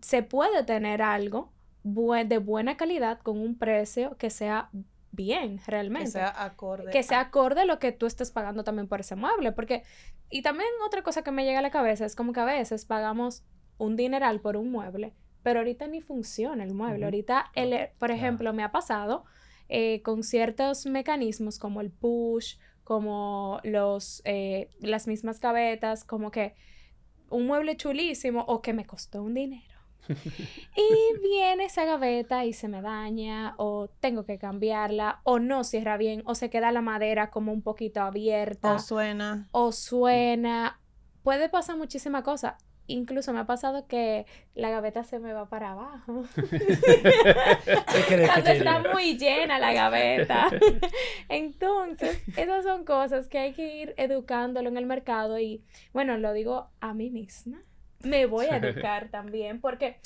se 0.00 0.22
puede 0.22 0.64
tener 0.64 1.02
algo 1.02 1.52
bue- 1.84 2.26
de 2.26 2.38
buena 2.38 2.76
calidad 2.76 3.18
con 3.20 3.38
un 3.38 3.56
precio 3.58 4.16
que 4.16 4.30
sea 4.30 4.70
bien 5.12 5.60
realmente 5.66 6.06
Que 6.06 6.10
sea 6.12 6.44
acorde. 6.44 6.90
que 6.90 7.02
sea 7.02 7.20
acorde 7.20 7.62
a 7.62 7.64
lo 7.64 7.78
que 7.78 7.92
tú 7.92 8.06
estés 8.06 8.30
pagando 8.30 8.64
también 8.64 8.88
por 8.88 9.00
ese 9.00 9.16
mueble. 9.16 9.52
Porque, 9.52 9.82
y 10.30 10.42
también 10.42 10.68
otra 10.86 11.02
cosa 11.02 11.22
que 11.22 11.30
me 11.30 11.44
llega 11.44 11.58
a 11.60 11.62
la 11.62 11.70
cabeza 11.70 12.04
es 12.06 12.16
como 12.16 12.32
que 12.32 12.40
a 12.40 12.44
veces 12.44 12.84
pagamos 12.84 13.44
un 13.78 13.96
dineral 13.96 14.40
por 14.40 14.56
un 14.56 14.70
mueble, 14.70 15.14
pero 15.42 15.60
ahorita 15.60 15.86
ni 15.86 16.00
funciona 16.00 16.64
el 16.64 16.74
mueble. 16.74 17.04
Ahorita, 17.04 17.50
el, 17.54 17.90
por 17.98 18.10
ejemplo, 18.10 18.52
me 18.52 18.62
ha 18.62 18.72
pasado 18.72 19.24
eh, 19.68 20.02
con 20.02 20.22
ciertos 20.22 20.86
mecanismos 20.86 21.58
como 21.58 21.80
el 21.80 21.90
push, 21.90 22.56
como 22.84 23.60
los, 23.64 24.22
eh, 24.24 24.70
las 24.80 25.06
mismas 25.06 25.40
gavetas, 25.40 26.04
como 26.04 26.30
que 26.30 26.54
un 27.30 27.46
mueble 27.46 27.76
chulísimo 27.76 28.44
o 28.46 28.62
que 28.62 28.72
me 28.72 28.86
costó 28.86 29.22
un 29.22 29.34
dinero. 29.34 29.74
Y 30.76 31.18
viene 31.20 31.64
esa 31.64 31.84
gaveta 31.84 32.44
y 32.44 32.52
se 32.52 32.68
me 32.68 32.80
daña, 32.82 33.54
o 33.58 33.88
tengo 34.00 34.24
que 34.24 34.38
cambiarla, 34.38 35.20
o 35.24 35.38
no 35.40 35.64
cierra 35.64 35.96
bien, 35.96 36.22
o 36.26 36.34
se 36.36 36.48
queda 36.50 36.70
la 36.70 36.80
madera 36.82 37.30
como 37.30 37.52
un 37.52 37.62
poquito 37.62 38.02
abierta, 38.02 38.74
O 38.74 38.78
suena. 38.78 39.48
o 39.50 39.72
suena. 39.72 40.80
Puede 41.22 41.48
pasar 41.48 41.76
muchísima 41.76 42.22
cosa. 42.22 42.56
Incluso 42.88 43.32
me 43.32 43.40
ha 43.40 43.46
pasado 43.46 43.86
que 43.86 44.26
la 44.54 44.70
gaveta 44.70 45.04
se 45.04 45.18
me 45.18 45.32
va 45.32 45.48
para 45.48 45.72
abajo. 45.72 46.24
¿Qué 46.36 48.02
querés 48.08 48.28
que 48.28 48.42
Cuando 48.42 48.50
está 48.50 48.82
muy 48.92 49.18
llena 49.18 49.58
la 49.58 49.72
gaveta. 49.72 50.48
Entonces, 51.28 52.22
esas 52.36 52.64
son 52.64 52.84
cosas 52.84 53.28
que 53.28 53.38
hay 53.38 53.52
que 53.52 53.82
ir 53.82 53.94
educándolo 53.96 54.68
en 54.68 54.76
el 54.76 54.86
mercado 54.86 55.38
y, 55.38 55.64
bueno, 55.92 56.16
lo 56.16 56.32
digo 56.32 56.68
a 56.80 56.94
mí 56.94 57.10
misma. 57.10 57.62
Me 58.02 58.26
voy 58.26 58.46
a 58.46 58.58
educar 58.58 59.08
también 59.10 59.60
porque 59.60 59.98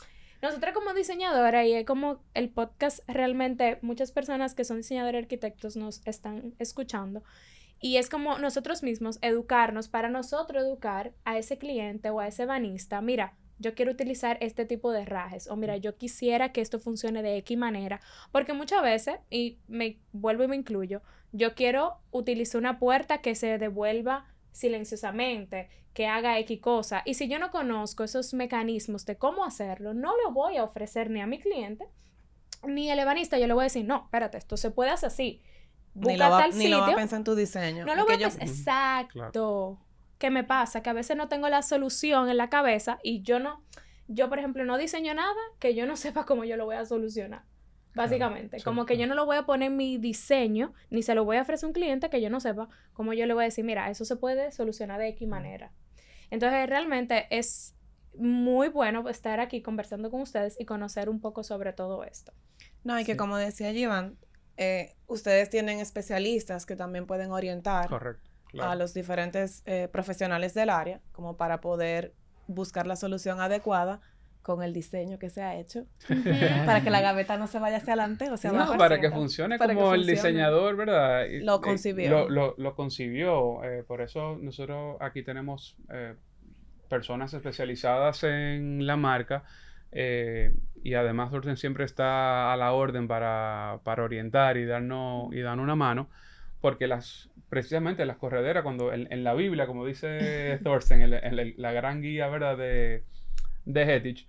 nosotros 0.43 0.73
como 0.73 0.95
diseñadora 0.95 1.67
y 1.67 1.75
es 1.75 1.85
como 1.85 2.23
el 2.33 2.49
podcast 2.49 3.01
realmente 3.09 3.79
muchas 3.83 4.11
personas 4.11 4.55
que 4.55 4.65
son 4.65 4.79
diseñadores 4.79 5.21
y 5.21 5.23
arquitectos 5.25 5.77
nos 5.77 6.01
están 6.07 6.55
escuchando 6.59 7.23
y 7.81 7.97
es 7.97 8.11
como 8.11 8.39
nosotros 8.39 8.83
mismos 8.83 9.19
educarnos 9.23 9.89
para 9.89 10.11
nosotros 10.11 10.63
educar 10.63 11.13
a 11.25 11.39
ese 11.39 11.59
cliente 11.59 12.11
o 12.11 12.21
a 12.21 12.29
ese 12.29 12.45
banista, 12.45 13.01
mira, 13.01 13.37
yo 13.59 13.75
quiero 13.75 13.93
utilizar 13.93 14.39
este 14.41 14.65
tipo 14.65 14.93
de 14.93 15.05
rajes 15.05 15.49
o 15.49 15.57
mira, 15.57 15.77
yo 15.77 15.97
quisiera 15.97 16.53
que 16.53 16.61
esto 16.61 16.79
funcione 16.79 17.23
de 17.23 17.37
X 17.39 17.57
manera, 17.59 18.01
porque 18.33 18.53
muchas 18.53 18.83
veces, 18.83 19.17
y 19.31 19.59
me 19.69 19.99
vuelvo 20.13 20.45
y 20.45 20.49
me 20.49 20.57
incluyo, 20.57 21.03
yo 21.33 21.55
quiero 21.55 21.99
utilizar 22.11 22.59
una 22.59 22.79
puerta 22.79 23.19
que 23.19 23.35
se 23.35 23.59
devuelva 23.59 24.27
silenciosamente, 24.53 25.69
que 25.95 26.07
haga 26.07 26.39
X 26.41 26.61
cosa, 26.61 27.03
y 27.05 27.15
si 27.15 27.29
yo 27.29 27.39
no 27.39 27.51
conozco 27.51 28.05
esos 28.05 28.33
mecanismos 28.35 29.07
de 29.07 29.17
cómo 29.17 29.45
hacerlo, 29.45 29.95
no 29.95 30.13
lo 30.25 30.33
voy 30.33 30.57
a 30.57 30.65
ofrecer 30.65 31.11
ni 31.11 31.21
a 31.21 31.27
mi 31.27 31.39
cliente, 31.39 31.87
ni 32.67 32.91
al 32.91 32.99
ebanista, 32.99 33.39
yo 33.39 33.47
le 33.47 33.55
voy 33.55 33.63
a 33.63 33.65
decir, 33.65 33.85
no, 33.85 34.03
espérate, 34.05 34.39
esto 34.39 34.57
se 34.57 34.71
puede 34.71 34.91
hacer 34.91 35.09
así. 35.09 35.43
Ni 35.95 36.17
lo, 36.17 36.31
va, 36.31 36.39
tal 36.39 36.57
ni 36.59 36.69
lo 36.69 36.81
va 36.81 36.89
a 36.89 36.95
pensar 36.95 37.19
en 37.19 37.25
tu 37.25 37.35
diseño. 37.35 37.85
No 37.85 37.95
lo 37.95 38.05
voy 38.05 38.15
a 38.15 38.19
yo- 38.19 38.29
pensar. 38.29 39.07
Exacto. 39.07 39.79
¿Qué 40.19 40.31
me 40.31 40.45
pasa? 40.45 40.83
Que 40.83 40.91
a 40.91 40.93
veces 40.93 41.17
no 41.17 41.29
tengo 41.29 41.49
la 41.49 41.63
solución 41.63 42.29
en 42.29 42.37
la 42.37 42.49
cabeza 42.51 42.99
y 43.03 43.23
yo 43.23 43.39
no, 43.41 43.63
yo 44.07 44.29
por 44.29 44.39
ejemplo 44.39 44.65
no 44.65 44.77
diseño 44.79 45.15
nada 45.15 45.35
que 45.59 45.75
yo 45.75 45.87
no 45.87 45.97
sepa 45.97 46.27
cómo 46.27 46.45
yo 46.45 46.57
lo 46.57 46.65
voy 46.67 46.77
a 46.77 46.85
solucionar. 46.85 47.43
Básicamente, 47.93 48.63
como 48.63 48.87
que 48.87 48.95
yo 48.95 48.99
claro. 49.01 49.09
no 49.09 49.15
lo 49.23 49.27
voy 49.27 49.37
a 49.37 49.47
poner 49.47 49.67
en 49.73 49.77
mi 49.77 49.99
diseño, 49.99 50.73
ni 50.91 51.03
se 51.03 51.17
lo 51.17 51.25
voy 51.25 51.39
a 51.39 51.43
ofrecer 51.43 51.65
a 51.65 51.69
un 51.69 51.73
cliente 51.73 52.09
que 52.09 52.21
yo 52.21 52.31
no 52.31 52.39
sepa 52.39 52.69
cómo 52.93 53.15
yo 53.15 53.27
le 53.27 53.35
voy 53.35 53.43
a 53.43 53.45
decir, 53.47 53.65
mira, 53.65 53.91
eso 53.91 54.05
se 54.05 54.15
puede 54.15 54.53
solucionar 54.53 55.01
de 55.01 55.09
X 55.09 55.27
manera. 55.27 55.73
Entonces, 56.31 56.69
realmente 56.69 57.27
es 57.31 57.75
muy 58.17 58.69
bueno 58.69 59.09
estar 59.09 59.41
aquí 59.41 59.61
conversando 59.61 60.09
con 60.09 60.21
ustedes 60.21 60.57
y 60.61 60.67
conocer 60.67 61.09
un 61.09 61.21
poco 61.21 61.43
sobre 61.43 61.73
todo 61.73 62.05
esto. 62.05 62.33
No, 62.85 62.99
y 63.01 63.05
que 63.05 63.13
Sí. 63.13 63.19
como 63.19 63.37
decía 63.37 63.73
Iván, 63.73 64.17
eh, 64.61 64.95
ustedes 65.07 65.49
tienen 65.51 65.81
especialistas 65.81 66.67
que 66.67 66.77
también 66.77 67.07
pueden 67.07 67.31
orientar 67.33 67.89
Correcto. 67.89 68.23
a 68.61 68.75
los 68.77 68.93
diferentes 68.95 69.63
eh, 69.67 69.89
profesionales 69.91 70.53
del 70.55 70.69
área, 70.71 71.01
como 71.13 71.37
para 71.37 71.61
poder 71.61 72.13
buscar 72.47 72.87
la 72.87 72.97
solución 72.97 73.41
adecuada 73.41 74.01
con 74.43 74.63
el 74.63 74.73
diseño 74.73 75.19
que 75.19 75.29
se 75.31 75.43
ha 75.43 75.55
hecho, 75.57 75.87
para 76.67 76.83
que 76.83 76.91
la 76.91 77.01
gaveta 77.01 77.37
no 77.37 77.47
se 77.47 77.59
vaya 77.59 77.77
hacia 77.77 77.93
adelante 77.93 78.31
o 78.31 78.37
sea, 78.37 78.53
No, 78.53 78.77
para 78.79 78.99
que 79.01 79.11
funcione 79.11 79.59
Para 79.59 79.75
que 79.75 79.81
como 79.81 79.95
el 79.95 80.07
diseñador, 80.07 80.77
¿verdad? 80.77 81.27
Y- 81.27 81.41
Lo 81.41 81.61
concibió. 81.61 82.11
Lo, 82.11 82.29
lo- 82.29 82.55
lo 82.59 82.75
concibió. 82.75 83.63
eh, 83.65 83.83
por 83.87 84.01
eso 84.01 84.37
nosotros 84.41 84.97
aquí 85.01 85.23
tenemos 85.23 85.77
eh, 85.93 86.15
personas 86.89 87.33
especializadas 87.35 88.25
en 88.25 88.87
la 88.87 88.97
marca 88.97 89.45
eh, 89.93 90.55
y 90.83 90.95
además 90.95 91.33
Orden 91.33 91.57
siempre 91.57 91.85
está 91.85 92.53
a 92.53 92.57
la 92.57 92.73
orden 92.73 93.09
para, 93.09 93.81
para 93.85 94.03
orientar 94.05 94.57
y 94.57 94.65
darnos, 94.65 95.33
y 95.35 95.41
darnos 95.41 95.65
una 95.65 95.77
mano 95.77 96.09
porque 96.61 96.87
las, 96.87 97.31
precisamente 97.49 98.05
las 98.05 98.19
correderas, 98.19 98.63
cuando 98.63 98.93
en, 98.93 99.25
la 99.25 99.35
Biblia, 99.35 99.67
como 99.67 99.87
dice 99.87 100.59
Thorsten, 100.63 101.01
en, 101.03 101.55
la 101.57 101.73
gran 101.73 102.03
guía 102.03 102.29
¿verdad? 102.29 102.57
de, 102.57 103.05
de 103.65 103.83
Hettich, 103.83 104.29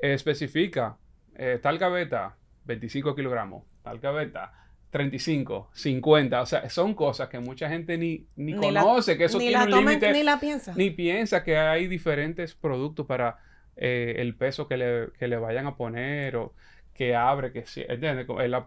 especifica 0.00 0.96
eh, 1.34 1.58
tal 1.62 1.78
gaveta, 1.78 2.36
25 2.64 3.14
kilogramos, 3.14 3.64
tal 3.82 3.98
gaveta, 4.00 4.52
35, 4.90 5.70
50, 5.72 6.42
o 6.42 6.46
sea, 6.46 6.68
son 6.68 6.94
cosas 6.94 7.28
que 7.30 7.38
mucha 7.38 7.68
gente 7.70 7.96
ni, 7.96 8.26
ni, 8.36 8.54
conoce, 8.54 9.16
que 9.16 9.24
eso 9.24 9.38
tiene 9.38 9.64
un 9.64 9.70
límite. 9.70 10.12
Ni 10.12 10.22
la 10.22 10.38
piensa. 10.38 10.74
Ni 10.76 10.90
piensa 10.90 11.42
que 11.42 11.56
hay 11.56 11.86
diferentes 11.86 12.54
productos 12.54 13.06
para 13.06 13.38
eh, 13.76 14.16
el 14.18 14.34
peso 14.34 14.68
que 14.68 14.76
le, 14.76 15.12
que 15.18 15.28
le, 15.28 15.36
vayan 15.36 15.66
a 15.66 15.76
poner 15.76 16.36
o 16.36 16.52
que 16.94 17.14
abre, 17.14 17.52
que 17.52 17.64
si, 17.66 17.80
el, 17.80 18.04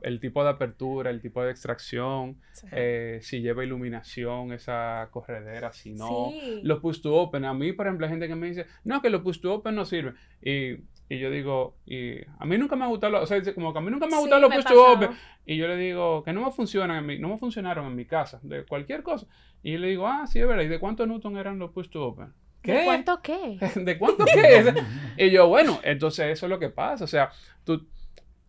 el, 0.01 0.19
tipo 0.19 0.43
de 0.43 0.49
apertura, 0.49 1.11
el 1.11 1.21
tipo 1.21 1.43
de 1.43 1.51
extracción, 1.51 2.37
eh, 2.71 3.19
si 3.21 3.41
lleva 3.41 3.63
iluminación 3.63 4.51
esa 4.51 5.09
corredera, 5.11 5.71
si 5.71 5.93
no. 5.93 6.31
Los 6.63 6.79
push 6.79 7.01
to 7.01 7.15
open. 7.15 7.45
A 7.45 7.53
mí, 7.53 7.71
por 7.73 7.85
ejemplo, 7.85 8.07
hay 8.07 8.11
gente 8.11 8.27
que 8.27 8.35
me 8.35 8.47
dice, 8.47 8.65
no, 8.83 9.01
que 9.01 9.11
los 9.11 9.21
push 9.21 9.39
to 9.39 9.53
open 9.53 9.75
no 9.75 9.85
sirven. 9.85 10.15
Y, 10.41 10.71
y 11.07 11.19
yo 11.19 11.29
digo, 11.29 11.77
y 11.85 12.17
a 12.39 12.45
mí 12.45 12.57
nunca 12.57 12.75
me 12.75 12.85
ha 12.85 12.87
gustado, 12.87 13.21
o 13.21 13.25
sea, 13.27 13.41
como 13.53 13.71
que 13.71 13.79
a 13.79 13.81
mí 13.81 13.91
nunca 13.91 14.07
me 14.07 14.15
ha 14.15 14.19
gustado 14.19 14.41
los 14.41 14.55
push 14.55 14.65
to 14.65 14.91
open. 14.91 15.09
Y 15.45 15.57
yo 15.57 15.67
le 15.67 15.77
digo, 15.77 16.23
que 16.23 16.33
no 16.33 16.43
me 16.43 16.51
funcionan 16.51 16.97
en 16.97 17.05
mi, 17.05 17.19
no 17.19 17.29
me 17.29 17.37
funcionaron 17.37 17.85
en 17.85 17.95
mi 17.95 18.05
casa, 18.05 18.39
de 18.41 18.65
cualquier 18.65 19.03
cosa. 19.03 19.27
Y 19.61 19.73
yo 19.73 19.79
le 19.79 19.89
digo, 19.89 20.07
ah, 20.07 20.25
sí, 20.25 20.39
es 20.39 20.47
verdad. 20.47 20.63
¿Y 20.63 20.67
de 20.67 20.79
cuánto 20.79 21.05
Newton 21.05 21.37
eran 21.37 21.59
los 21.59 21.71
push 21.71 21.89
to 21.89 22.03
open? 22.03 22.33
¿Qué? 22.65 22.73
¿De 22.79 22.85
cuánto 22.85 23.21
qué? 23.21 23.59
¿De 23.75 23.97
cuánto 23.97 24.25
qué? 24.25 24.73
y 25.17 25.29
yo, 25.29 25.47
bueno, 25.47 25.79
entonces 25.83 26.27
eso 26.27 26.45
es 26.47 26.49
lo 26.49 26.59
que 26.59 26.69
pasa. 26.69 27.03
O 27.03 27.07
sea, 27.07 27.31
tú, 27.63 27.87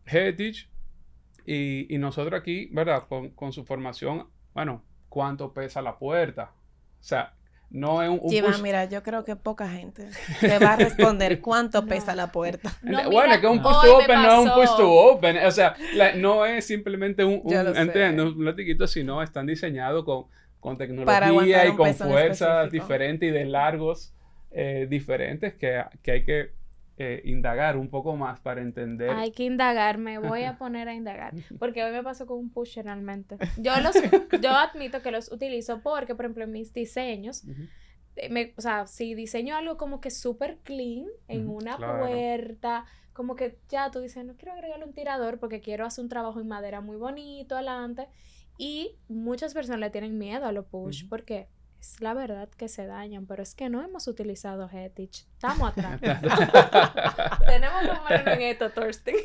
Heritage 0.06 0.68
y, 1.44 1.94
y 1.94 1.98
nosotros 1.98 2.40
aquí, 2.40 2.68
¿verdad? 2.72 3.04
Con, 3.08 3.30
con, 3.30 3.52
su 3.52 3.64
formación, 3.64 4.28
bueno, 4.54 4.82
¿cuánto 5.08 5.52
pesa 5.52 5.82
la 5.82 5.98
puerta? 5.98 6.52
O 7.00 7.04
sea, 7.04 7.34
no 7.68 8.02
es 8.02 8.08
un, 8.08 8.20
un 8.22 8.62
mira, 8.62 8.84
yo 8.84 9.02
creo 9.02 9.24
que 9.24 9.34
poca 9.34 9.68
gente 9.68 10.08
te 10.40 10.58
va 10.58 10.74
a 10.74 10.76
responder 10.76 11.40
cuánto 11.42 11.84
pesa 11.84 12.14
la 12.14 12.30
puerta. 12.30 12.72
No, 12.82 13.10
bueno, 13.10 13.34
es 13.34 13.40
que 13.40 13.46
un 13.48 13.60
push 13.60 13.82
to 13.82 13.98
open 13.98 14.22
no 14.22 14.32
es 14.32 14.38
un 14.38 14.54
push 14.54 14.76
to 14.76 14.90
open. 14.90 15.44
O 15.44 15.50
sea, 15.50 15.76
no 16.16 16.46
es 16.46 16.64
simplemente 16.64 17.24
un, 17.24 17.42
un, 17.44 17.76
entiendo, 17.76 18.24
un 18.24 18.38
platiquito, 18.38 18.86
sino 18.86 19.20
están 19.20 19.46
diseñados 19.46 20.04
con, 20.04 20.26
con 20.60 20.76
tecnología 20.76 21.66
y 21.66 21.74
con 21.74 21.94
fuerzas 21.94 22.70
diferentes 22.70 23.28
y 23.28 23.32
de 23.32 23.44
largos 23.44 24.14
eh, 24.50 24.86
diferentes 24.88 25.54
que, 25.54 25.82
que 26.02 26.10
hay 26.10 26.24
que 26.24 26.50
eh, 26.98 27.20
indagar 27.26 27.76
un 27.76 27.90
poco 27.90 28.16
más 28.16 28.40
para 28.40 28.62
entender. 28.62 29.10
Hay 29.10 29.30
que 29.30 29.44
indagar, 29.44 29.98
me 29.98 30.18
voy 30.18 30.44
a 30.44 30.56
poner 30.58 30.88
a 30.88 30.94
indagar, 30.94 31.34
porque 31.58 31.84
hoy 31.84 31.92
me 31.92 32.02
pasó 32.02 32.24
con 32.24 32.38
un 32.38 32.48
push 32.48 32.78
realmente. 32.78 33.36
Yo 33.58 33.72
los, 33.82 33.94
yo 34.40 34.50
admito 34.52 35.02
que 35.02 35.10
los 35.10 35.30
utilizo 35.30 35.82
porque, 35.82 36.14
por 36.14 36.24
ejemplo, 36.24 36.44
en 36.44 36.52
mis 36.52 36.72
diseños, 36.72 37.44
eh, 38.16 38.30
me, 38.30 38.54
o 38.56 38.62
sea, 38.62 38.86
si 38.86 39.14
diseño 39.14 39.56
algo 39.56 39.76
como 39.76 40.00
que 40.00 40.10
súper 40.10 40.56
clean 40.62 41.04
en 41.28 41.50
una 41.50 41.76
puerta, 41.76 42.86
como 43.12 43.36
que 43.36 43.58
ya 43.68 43.90
tú 43.90 44.00
dices, 44.00 44.24
no 44.24 44.34
quiero 44.36 44.54
agregarle 44.54 44.86
un 44.86 44.94
tirador 44.94 45.38
porque 45.38 45.60
quiero 45.60 45.84
hacer 45.84 46.02
un 46.02 46.08
trabajo 46.08 46.40
en 46.40 46.48
madera 46.48 46.80
muy 46.80 46.96
bonito 46.96 47.56
adelante. 47.56 48.08
Y 48.58 48.96
muchas 49.08 49.54
personas 49.54 49.80
le 49.80 49.90
tienen 49.90 50.18
miedo 50.18 50.46
a 50.46 50.52
los 50.52 50.66
push, 50.66 51.06
porque 51.08 51.48
es 51.80 52.00
la 52.00 52.14
verdad 52.14 52.48
que 52.48 52.68
se 52.68 52.86
dañan, 52.86 53.26
pero 53.26 53.42
es 53.42 53.54
que 53.54 53.68
no 53.68 53.82
hemos 53.82 54.08
utilizado 54.08 54.68
Hetich. 54.68 55.26
Estamos 55.34 55.68
atrás. 55.70 56.00
Tenemos 57.46 57.80
que 57.82 58.00
ponerlo 58.02 58.32
en 58.32 58.42
esto, 58.42 58.70
Thorsten. 58.70 59.16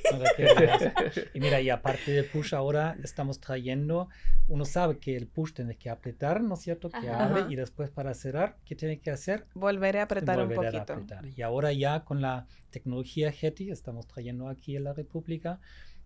y 1.33 1.39
mira, 1.39 1.61
y 1.61 1.69
aparte 1.69 2.11
del 2.11 2.25
push 2.25 2.53
ahora 2.53 2.97
estamos 3.03 3.39
trayendo, 3.39 4.09
uno 4.47 4.65
sabe 4.65 4.99
que 4.99 5.15
el 5.15 5.27
push 5.27 5.53
tiene 5.53 5.75
que 5.75 5.89
apretar, 5.89 6.41
¿no 6.41 6.55
es 6.55 6.61
cierto? 6.61 6.89
Que 6.89 7.09
abre 7.09 7.45
y 7.49 7.55
después 7.55 7.89
para 7.89 8.13
cerrar, 8.13 8.57
¿qué 8.65 8.75
tiene 8.75 8.99
que 8.99 9.11
hacer? 9.11 9.47
Volver 9.53 9.97
a 9.97 10.03
apretar 10.03 10.41
un 10.41 10.53
poquito. 10.53 10.95
Y 11.35 11.41
ahora 11.41 11.71
ya 11.71 12.03
con 12.03 12.21
la 12.21 12.47
tecnología 12.69 13.29
Hetich 13.29 13.69
estamos 13.69 14.07
trayendo 14.07 14.49
aquí 14.49 14.75
en 14.75 14.83
la 14.83 14.93
República 14.93 15.59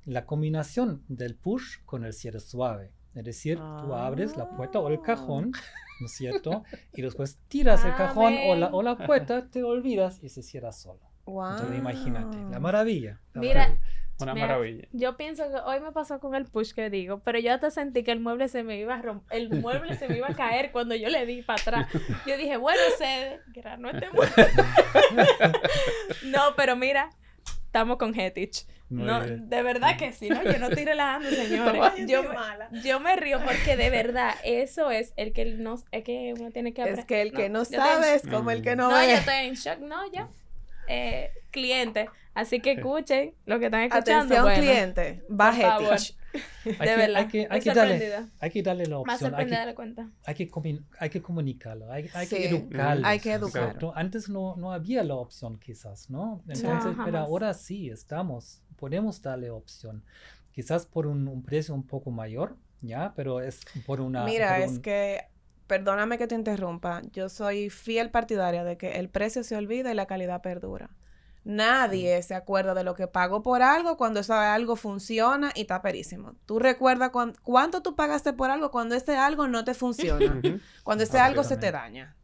la 0.05 0.25
combinación 0.25 1.03
del 1.07 1.35
push 1.35 1.79
con 1.85 2.05
el 2.05 2.13
cierre 2.13 2.39
suave. 2.39 2.91
Es 3.15 3.23
decir, 3.23 3.57
tú 3.57 3.93
abres 3.93 4.35
la 4.35 4.49
puerta 4.49 4.79
o 4.79 4.89
el 4.89 5.01
cajón, 5.01 5.53
¿no 6.01 6.05
es 6.05 6.11
cierto? 6.11 6.63
Y 6.93 7.01
después 7.01 7.37
tiras 7.47 7.85
el 7.85 7.95
cajón 7.95 8.35
o 8.47 8.55
la, 8.55 8.67
o 8.67 8.81
la, 8.81 8.97
puerta, 8.97 9.49
te 9.49 9.63
olvidas 9.63 10.21
y 10.21 10.29
se 10.29 10.43
cierra 10.43 10.73
solo. 10.73 10.99
Wow. 11.25 11.51
Entonces 11.51 11.77
imagínate, 11.79 12.37
la 12.51 12.59
maravilla. 12.59 13.21
Mira, 13.33 13.79
una 14.19 14.35
maravilla. 14.35 14.87
Yo 14.91 15.17
pienso 15.17 15.49
que 15.49 15.55
hoy 15.65 15.79
me 15.79 15.91
pasó 15.91 16.19
con 16.19 16.35
el 16.35 16.45
push 16.45 16.73
que 16.73 16.89
digo, 16.89 17.19
pero 17.19 17.39
yo 17.39 17.59
te 17.59 17.71
sentí 17.71 18.03
que 18.03 18.11
el 18.11 18.19
mueble 18.19 18.47
se 18.49 18.63
me 18.63 18.79
iba 18.79 18.95
a 18.95 19.01
romper, 19.01 19.37
el 19.37 19.49
mueble 19.61 19.95
se 19.97 20.07
me 20.07 20.17
iba 20.17 20.27
a 20.27 20.35
caer 20.35 20.71
cuando 20.71 20.93
yo 20.93 21.09
le 21.09 21.25
di 21.25 21.41
para 21.41 21.61
atrás. 21.61 21.87
Yo 22.27 22.37
dije, 22.37 22.57
bueno, 22.57 22.81
se 22.97 23.39
no 23.79 23.89
este 23.89 24.09
mueble. 24.11 24.45
no, 26.25 26.41
pero 26.55 26.75
mira, 26.75 27.09
estamos 27.65 27.97
con 27.97 28.17
Hetich 28.17 28.67
no, 28.89 29.21
de 29.25 29.63
verdad 29.63 29.97
que 29.97 30.13
sí, 30.13 30.29
¿no? 30.29 30.43
Yo 30.43 30.59
no 30.59 30.67
estoy 30.67 30.85
relajando, 30.85 31.29
señores. 31.31 32.07
yo, 32.07 32.23
me, 32.23 32.81
yo 32.81 32.99
me 32.99 33.15
río 33.15 33.39
porque 33.43 33.75
de 33.75 33.89
verdad 33.89 34.35
eso 34.43 34.91
es 34.91 35.13
el 35.15 35.33
que 35.33 35.45
no, 35.45 35.75
es 35.91 36.03
que 36.03 36.33
uno 36.39 36.51
tiene 36.51 36.73
que 36.73 36.81
aprender. 36.81 36.99
Es 36.99 37.05
que 37.05 37.21
el 37.21 37.31
que 37.33 37.49
no, 37.49 37.65
sabe 37.65 38.15
es 38.15 38.23
como 38.27 38.51
el 38.51 38.61
que 38.61 38.75
no, 38.75 38.89
no 38.89 38.95
ve. 38.95 39.07
No, 39.07 39.11
yo 39.11 39.17
estoy 39.17 39.35
en 39.47 39.53
shock, 39.55 39.79
no, 39.79 40.11
ya. 40.11 40.29
Eh, 40.87 41.31
cliente. 41.51 42.09
Así 42.35 42.59
que 42.59 42.73
escuchen 42.73 43.33
lo 43.45 43.59
que 43.59 43.65
están 43.65 43.83
escuchando. 43.83 44.35
Atención, 44.35 44.61
cliente. 44.61 45.23
Baje. 45.29 45.65
De 46.65 46.95
verdad. 46.95 47.15
Hay 47.21 47.27
que, 47.27 47.47
hay, 47.49 47.61
que 47.61 47.73
darle, 47.73 48.25
hay 48.39 48.49
que 48.49 48.63
darle 48.63 48.85
la 48.87 48.97
opción. 48.97 49.31
Más 49.31 49.39
hay 49.39 49.47
que, 49.47 49.75
cuenta. 49.75 50.09
Hay 50.25 50.35
que, 50.35 50.51
hay 50.99 51.09
que 51.09 51.21
comunicarlo, 51.21 51.89
hay, 51.91 52.09
hay 52.13 52.27
que 52.27 52.49
educarlo. 52.49 53.07
Hay 53.07 53.19
que 53.19 53.31
educarlo. 53.31 53.93
Antes 53.95 54.27
no, 54.27 54.55
no 54.57 54.73
había 54.73 55.03
la 55.03 55.15
opción 55.15 55.57
quizás, 55.57 56.09
¿no? 56.09 56.43
Entonces, 56.47 56.95
pero 57.05 57.19
ahora 57.19 57.53
sí 57.53 57.89
estamos 57.89 58.61
podemos 58.75 59.21
darle 59.21 59.49
opción. 59.49 60.03
Quizás 60.51 60.85
por 60.85 61.07
un, 61.07 61.43
precio 61.43 61.73
un 61.73 61.85
poco 61.85 62.11
mayor, 62.11 62.55
¿ya? 62.81 63.13
Pero 63.15 63.41
es 63.41 63.61
por 63.85 64.01
una... 64.01 64.23
Mira, 64.23 64.59
es 64.59 64.79
que, 64.79 65.27
perdóname 65.67 66.17
que 66.17 66.27
te 66.27 66.35
interrumpa, 66.35 67.01
yo 67.11 67.29
soy 67.29 67.69
fiel 67.69 68.09
partidaria 68.11 68.63
de 68.63 68.77
que 68.77 68.93
el 68.99 69.09
precio 69.09 69.43
se 69.43 69.55
olvida 69.55 69.91
y 69.91 69.95
la 69.95 70.05
calidad 70.05 70.41
perdura. 70.41 70.89
Nadie 71.45 72.19
mm. 72.19 72.23
se 72.23 72.33
acuerda 72.33 72.73
de 72.73 72.83
lo 72.83 72.95
que 72.95 73.07
pagó 73.07 73.43
por 73.43 73.61
algo 73.61 73.97
cuando 73.97 74.19
ese 74.19 74.33
algo 74.33 74.75
funciona 74.75 75.51
y 75.53 75.61
está 75.61 75.81
perísimo. 75.81 76.33
Tú 76.45 76.57
recuerdas 76.57 77.11
cuánto 77.43 77.81
tú 77.83 77.95
pagaste 77.95 78.33
por 78.33 78.49
algo 78.49 78.71
cuando 78.71 78.95
ese 78.95 79.15
algo 79.15 79.47
no 79.47 79.63
te 79.63 79.75
funciona, 79.75 80.41
cuando 80.83 81.03
ese 81.03 81.19
algo 81.19 81.43
se 81.43 81.57
te 81.57 81.71
daña. 81.71 82.15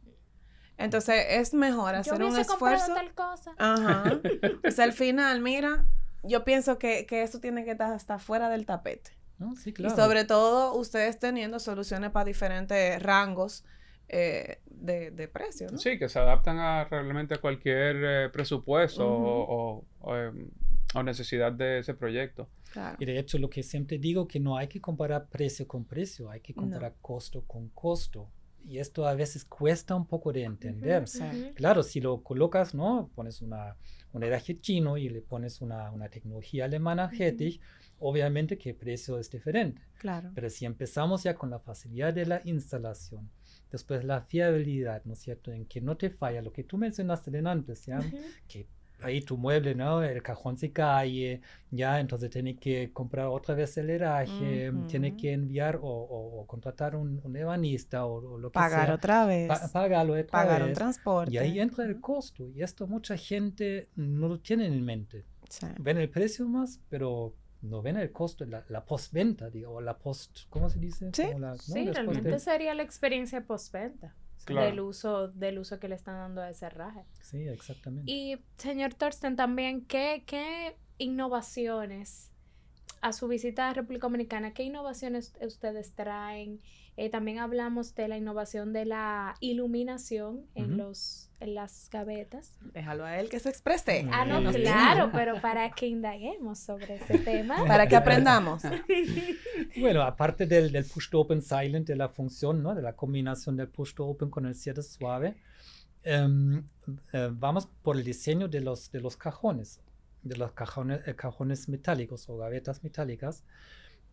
Entonces 0.76 1.24
es 1.28 1.54
mejor 1.54 1.94
hacer 1.94 2.22
un 2.24 2.36
esfuerzo. 2.36 2.94
Tal 2.94 3.14
cosa. 3.14 3.52
Ajá. 3.58 4.20
pues 4.62 4.80
al 4.80 4.92
final, 4.92 5.40
mira, 5.40 5.86
yo 6.22 6.44
pienso 6.44 6.78
que, 6.78 7.06
que 7.06 7.22
eso 7.22 7.40
tiene 7.40 7.64
que 7.64 7.72
estar 7.72 7.92
hasta 7.92 8.18
fuera 8.18 8.48
del 8.48 8.66
tapete. 8.66 9.10
sí, 9.56 9.72
claro. 9.72 9.94
Y 9.94 9.96
sobre 9.96 10.24
todo 10.24 10.74
ustedes 10.74 11.18
teniendo 11.18 11.58
soluciones 11.58 12.10
para 12.10 12.24
diferentes 12.24 13.02
rangos 13.02 13.64
eh, 14.08 14.58
de, 14.66 15.10
de 15.10 15.28
precio. 15.28 15.68
¿no? 15.70 15.78
Sí, 15.78 15.98
que 15.98 16.08
se 16.08 16.18
adaptan 16.18 16.58
a 16.58 16.84
realmente 16.84 17.34
a 17.34 17.38
cualquier 17.38 17.96
eh, 18.04 18.28
presupuesto 18.30 19.06
o, 19.06 19.84
em, 20.14 20.50
o, 20.94 21.02
necesidad 21.02 21.50
de 21.52 21.78
ese 21.78 21.94
proyecto. 21.94 22.48
Claro. 22.72 22.96
Y 23.00 23.06
de 23.06 23.18
hecho 23.18 23.38
lo 23.38 23.48
que 23.48 23.62
siempre 23.62 23.98
digo 23.98 24.28
que 24.28 24.38
no 24.38 24.56
hay 24.56 24.68
que 24.68 24.80
comparar 24.80 25.28
precio 25.28 25.66
con 25.66 25.84
precio, 25.84 26.30
hay 26.30 26.40
que 26.40 26.52
comparar 26.52 26.94
costo 27.00 27.44
con 27.46 27.68
costo. 27.70 28.28
Y 28.64 28.78
esto 28.78 29.06
a 29.06 29.14
veces 29.14 29.44
cuesta 29.44 29.94
un 29.94 30.06
poco 30.06 30.32
de 30.32 30.44
entender. 30.44 31.04
Claro, 31.54 31.82
si 31.82 32.00
lo 32.00 32.22
colocas, 32.22 32.74
¿no? 32.74 33.10
Pones 33.14 33.42
una 33.42 33.76
un 34.12 34.22
herraje 34.22 34.60
chino 34.60 34.96
y 34.96 35.08
le 35.08 35.22
pones 35.22 35.60
una, 35.60 35.90
una 35.90 36.08
tecnología 36.08 36.66
alemana, 36.66 37.10
Hettich, 37.18 37.60
obviamente 37.98 38.58
que 38.58 38.70
el 38.70 38.76
precio 38.76 39.18
es 39.18 39.30
diferente. 39.30 39.82
Claro. 39.98 40.30
Pero 40.34 40.50
si 40.50 40.64
empezamos 40.66 41.22
ya 41.22 41.34
con 41.34 41.50
la 41.50 41.58
facilidad 41.58 42.12
de 42.12 42.26
la 42.26 42.40
instalación, 42.44 43.30
después 43.70 44.04
la 44.04 44.20
fiabilidad, 44.22 45.02
¿no 45.04 45.14
es 45.14 45.20
cierto? 45.20 45.52
En 45.52 45.64
que 45.66 45.80
no 45.80 45.96
te 45.96 46.10
falla, 46.10 46.42
lo 46.42 46.52
que 46.52 46.64
tú 46.64 46.76
mencionaste 46.76 47.32
antes, 47.46 47.86
¿ya? 47.86 48.00
Que 48.46 48.66
ahí 49.02 49.20
tu 49.20 49.36
mueble, 49.36 49.74
¿no? 49.74 50.02
El 50.02 50.22
cajón 50.22 50.56
se 50.56 50.72
cae, 50.72 51.40
ya, 51.70 52.00
entonces 52.00 52.30
tiene 52.30 52.56
que 52.56 52.92
comprar 52.92 53.26
otra 53.26 53.54
vez 53.54 53.76
el 53.78 53.90
herraje, 53.90 54.72
tiene 54.88 55.16
que 55.16 55.32
enviar 55.32 55.78
o, 55.82 56.44
contratar 56.46 56.96
un, 56.96 57.20
un, 57.24 57.36
ebanista 57.36 58.06
o, 58.06 58.38
lo 58.38 58.50
que 58.50 58.54
Pagar 58.54 58.86
sea. 58.86 58.94
otra 58.94 59.26
vez. 59.26 59.48
pagarlo 59.72 60.14
otra 60.14 60.26
Pagar 60.26 60.62
un 60.62 60.72
transporte. 60.72 61.32
Y 61.32 61.38
ahí 61.38 61.60
entra 61.60 61.84
el 61.84 62.00
costo. 62.00 62.48
Y 62.48 62.62
esto 62.62 62.86
mucha 62.86 63.16
gente 63.16 63.88
no 63.96 64.28
lo 64.28 64.40
tiene 64.40 64.66
en 64.66 64.84
mente. 64.84 65.24
Ven 65.78 65.98
el 65.98 66.08
precio 66.08 66.48
más, 66.48 66.80
pero 66.88 67.34
no 67.62 67.82
ven 67.82 67.96
el 67.96 68.10
costo, 68.10 68.44
la, 68.44 68.64
la 68.68 68.84
postventa, 68.84 69.50
digo, 69.50 69.72
o 69.72 69.80
la 69.80 69.96
post, 69.98 70.40
¿cómo 70.48 70.68
se 70.68 70.78
dice? 70.78 71.10
Sí, 71.12 71.24
sí 71.58 71.90
realmente 71.90 72.38
sería 72.38 72.74
la 72.74 72.82
experiencia 72.82 73.44
postventa 73.44 74.14
del, 74.46 74.80
uso, 74.80 75.28
del 75.28 75.58
uso 75.58 75.78
que 75.78 75.88
le 75.88 75.94
están 75.94 76.16
dando 76.16 76.42
a 76.42 76.50
ese 76.50 76.66
herraje. 76.66 77.04
Sí, 77.20 77.48
exactamente. 77.48 78.10
Y, 78.10 78.38
señor 78.56 78.94
Thorsten, 78.94 79.36
también, 79.36 79.84
¿qué, 79.84 80.24
qué 80.26 80.76
innovaciones 80.98 82.32
a 83.02 83.12
su 83.12 83.26
visita 83.28 83.68
a 83.68 83.74
República 83.74 84.06
Dominicana, 84.06 84.54
¿qué 84.54 84.62
innovaciones 84.62 85.34
ustedes 85.40 85.92
traen? 85.94 86.60
Eh, 86.96 87.10
también 87.10 87.40
hablamos 87.40 87.94
de 87.96 88.06
la 88.06 88.16
innovación 88.16 88.72
de 88.72 88.84
la 88.84 89.34
iluminación 89.40 90.46
en, 90.54 90.76
los, 90.76 91.30
en 91.42 91.54
las 91.54 91.88
gavetas. 91.90 92.52
Déjalo 92.72 93.04
a 93.04 93.18
él 93.18 93.28
que 93.28 93.40
se 93.40 93.48
exprese. 93.48 94.06
Ah, 94.12 94.24
no, 94.24 94.52
claro, 94.52 95.10
pero 95.12 95.40
para 95.40 95.70
que 95.70 95.86
indaguemos 95.86 96.58
sobre 96.58 96.96
ese 96.96 97.18
tema. 97.30 97.64
para 97.66 97.86
que 97.86 97.96
aprendamos. 97.96 98.62
bueno, 99.80 100.02
aparte 100.02 100.46
del, 100.46 100.70
del 100.70 100.84
push 100.84 101.10
to 101.10 101.20
open 101.20 101.42
silent, 101.42 101.86
de 101.86 101.96
la 101.96 102.08
función, 102.08 102.62
¿no? 102.62 102.74
de 102.74 102.82
la 102.82 102.94
combinación 102.94 103.56
del 103.56 103.68
push 103.68 103.94
to 103.94 104.06
open 104.06 104.30
con 104.30 104.46
el 104.46 104.54
cierre 104.54 104.82
suave, 104.82 105.34
eh, 106.04 106.28
vamos 107.32 107.68
por 107.82 107.96
el 107.96 108.04
diseño 108.04 108.48
de 108.48 108.60
los, 108.60 108.90
de 108.90 109.00
los 109.00 109.16
cajones, 109.16 109.80
de 110.22 110.36
los 110.36 110.52
cajones, 110.52 111.06
eh, 111.06 111.14
cajones 111.14 111.68
metálicos 111.68 112.28
o 112.28 112.36
gavetas 112.36 112.82
metálicas, 112.82 113.44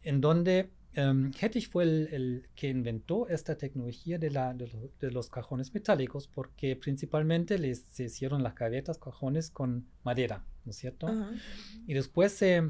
en 0.04 0.22
donde 0.22 0.70
Um, 0.98 1.32
fue 1.70 1.84
el, 1.84 2.48
que 2.56 2.68
inventó 2.68 3.28
esta 3.28 3.56
tecnología 3.56 4.18
de, 4.18 4.32
la, 4.32 4.56
de, 4.56 5.12
los 5.12 5.30
cajones 5.30 5.72
metálicos 5.72 6.28
porque 6.28 6.76
principalmente 6.76 7.60
les, 7.60 7.82
se 7.92 8.06
hicieron 8.06 8.42
las 8.42 8.56
gavetas, 8.56 8.98
cajones 8.98 9.52
con 9.52 9.86
madera, 10.04 10.44
¿no 10.66 10.72
es 10.72 10.78
cierto? 10.78 11.08
Y 11.86 11.94
después 11.94 12.32
se 12.32 12.64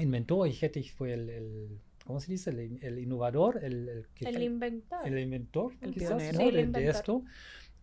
inventó, 0.00 0.46
y 0.46 0.56
Hettich 0.58 0.94
fue 0.94 1.12
el, 1.12 1.78
¿cómo 2.06 2.20
se 2.20 2.32
dice? 2.32 2.50
El, 2.50 2.98
innovador, 2.98 3.62
el, 3.62 4.06
el, 4.20 4.42
inventor. 4.42 5.06
El 5.06 5.18
inventor, 5.18 5.74
quizás, 5.92 6.16
de, 6.16 6.88
esto, 6.88 7.22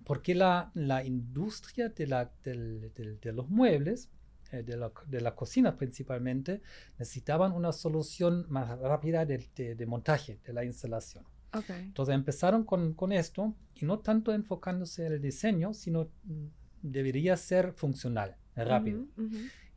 porque 0.03 0.33
la, 0.33 0.71
la 0.73 1.05
industria 1.05 1.89
de, 1.89 2.07
la, 2.07 2.31
de 2.43 3.33
los 3.33 3.49
muebles 3.49 4.09
de, 4.61 4.77
la, 4.77 4.91
de, 5.07 5.21
la, 5.21 5.35
cocina 5.35 5.75
principalmente, 5.75 6.61
necesitaban 6.99 7.53
una 7.53 7.71
solución 7.71 8.45
más 8.49 8.77
rápida 8.79 9.25
de, 9.25 9.47
de, 9.55 9.85
montaje 9.85 10.39
de 10.45 10.53
la 10.53 10.63
instalación. 10.63 11.25
Entonces 11.69 12.15
empezaron 12.15 12.63
con, 12.63 12.93
con, 12.93 13.11
esto 13.11 13.55
y 13.75 13.85
no 13.85 13.99
tanto 13.99 14.33
enfocándose 14.33 15.05
en 15.05 15.13
el 15.13 15.21
diseño, 15.21 15.73
sino 15.73 16.09
mm, 16.23 16.47
debería 16.81 17.37
ser 17.37 17.73
funcional, 17.73 18.35
rápido. 18.55 19.05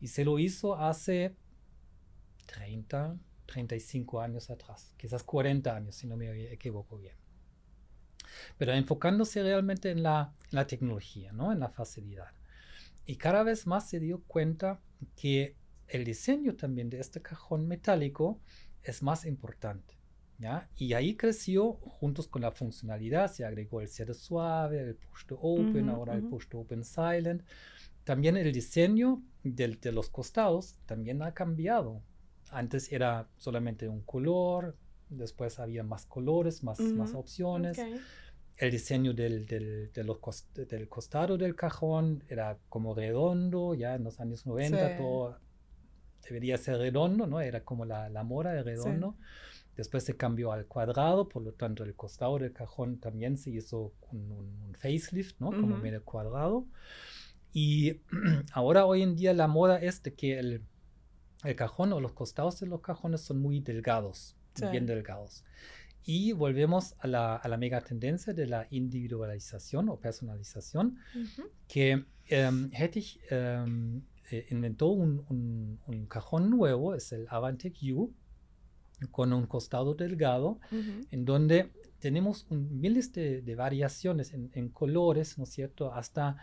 Y 0.00 0.08
se 0.08 0.24
lo 0.24 0.38
hizo 0.38 0.76
hace 0.76 1.34
30, 2.46 3.18
35 3.46 4.20
años 4.20 4.50
atrás, 4.50 4.92
quizás 4.96 5.22
40 5.22 5.74
años, 5.74 5.94
si 5.94 6.06
no 6.06 6.16
me 6.16 6.52
equivoco 6.52 6.98
bien. 6.98 7.14
Pero 8.58 8.72
enfocándose 8.72 9.42
realmente 9.42 9.90
en 9.90 10.02
la, 10.02 10.34
en 10.50 10.56
la 10.56 10.66
tecnología, 10.66 11.32
¿no? 11.32 11.52
en 11.52 11.60
la 11.60 11.68
facilidad. 11.68 12.28
Y 13.06 13.16
cada 13.16 13.44
vez 13.44 13.66
más 13.66 13.88
se 13.88 14.00
dio 14.00 14.22
cuenta 14.26 14.80
que 15.14 15.56
el 15.86 16.04
diseño 16.04 16.56
también 16.56 16.90
de 16.90 16.98
este 16.98 17.22
cajón 17.22 17.68
metálico 17.68 18.40
es 18.82 19.02
más 19.02 19.24
importante. 19.24 19.94
¿ya? 20.38 20.68
Y 20.76 20.92
ahí 20.92 21.16
creció, 21.16 21.74
juntos 21.74 22.26
con 22.26 22.42
la 22.42 22.50
funcionalidad, 22.50 23.32
se 23.32 23.44
agregó 23.44 23.80
el 23.80 23.88
cierre 23.88 24.14
suave, 24.14 24.80
el 24.80 24.96
push 24.96 25.24
to 25.26 25.38
open, 25.40 25.88
ahora 25.88 26.14
el 26.14 26.24
push 26.24 26.48
to 26.48 26.58
open 26.58 26.84
silent. 26.84 27.42
También 28.02 28.36
el 28.36 28.52
diseño 28.52 29.22
de 29.44 29.92
los 29.92 30.10
costados 30.10 30.76
también 30.84 31.22
ha 31.22 31.32
cambiado. 31.32 32.02
Antes 32.50 32.92
era 32.92 33.28
solamente 33.36 33.88
un 33.88 34.02
color, 34.02 34.76
después 35.08 35.60
había 35.60 35.84
más 35.84 36.06
colores, 36.06 36.64
más, 36.64 36.80
más 36.80 37.14
opciones 37.14 37.78
el 38.58 38.70
diseño 38.70 39.12
del, 39.12 39.46
del, 39.46 39.92
del, 39.92 40.88
costado 40.88 41.36
del 41.36 41.54
cajón 41.54 42.24
era 42.28 42.58
como 42.68 42.94
redondo, 42.94 43.74
ya 43.74 43.94
en 43.94 44.04
los 44.04 44.18
años 44.18 44.46
90 44.46 44.96
todo 44.96 45.38
debería 46.26 46.56
ser 46.56 46.78
redondo, 46.78 47.26
¿no? 47.26 47.40
Era 47.40 47.62
como 47.64 47.84
la, 47.84 48.08
la 48.08 48.24
mora 48.24 48.52
de 48.52 48.62
redondo. 48.62 49.14
Después 49.76 50.04
se 50.04 50.16
cambió 50.16 50.52
al 50.52 50.66
cuadrado, 50.66 51.28
por 51.28 51.42
lo 51.42 51.52
tanto 51.52 51.84
el 51.84 51.94
costado 51.94 52.38
del 52.38 52.52
cajón 52.52 52.98
también 52.98 53.36
se 53.36 53.50
hizo 53.50 53.92
un, 54.10 54.32
un, 54.32 54.74
facelift, 54.74 55.38
¿no? 55.38 55.50
Como 55.50 55.76
medio 55.76 56.02
cuadrado. 56.02 56.64
Y 57.52 58.00
ahora 58.52 58.86
hoy 58.86 59.02
en 59.02 59.16
día 59.16 59.34
la 59.34 59.48
moda 59.48 59.78
es 59.78 60.02
de 60.02 60.14
que 60.14 60.38
el, 60.38 60.62
el 61.44 61.56
cajón 61.56 61.92
o 61.92 62.00
los 62.00 62.12
costados 62.12 62.58
de 62.60 62.66
los 62.66 62.80
cajones 62.80 63.20
son 63.20 63.38
muy 63.38 63.60
delgados, 63.60 64.34
bien 64.72 64.86
delgados. 64.86 65.44
Y 66.08 66.30
volvemos 66.30 66.94
a 67.00 67.08
la, 67.08 67.34
a 67.34 67.48
la, 67.48 67.56
mega 67.56 67.80
tendencia 67.80 68.32
de 68.32 68.46
la 68.46 68.68
individualización 68.70 69.88
o 69.88 69.98
personalización, 69.98 70.98
que 71.66 72.04
um, 72.30 72.70
Hettich 72.72 73.18
um, 73.32 74.00
inventó 74.50 74.86
un, 74.86 75.78
un, 75.86 76.06
cajón 76.06 76.48
nuevo, 76.48 76.94
es 76.94 77.10
el 77.10 77.26
Avantec 77.28 77.74
U, 77.92 78.12
con 79.10 79.32
un 79.32 79.46
costado 79.46 79.94
delgado, 79.94 80.60
en 81.10 81.24
donde 81.24 81.72
tenemos 81.98 82.46
miles 82.50 83.12
de, 83.12 83.42
de 83.42 83.54
variaciones 83.56 84.32
en, 84.32 84.50
en, 84.54 84.68
colores, 84.68 85.38
¿no 85.38 85.44
es 85.44 85.50
cierto? 85.50 85.92
Hasta 85.92 86.36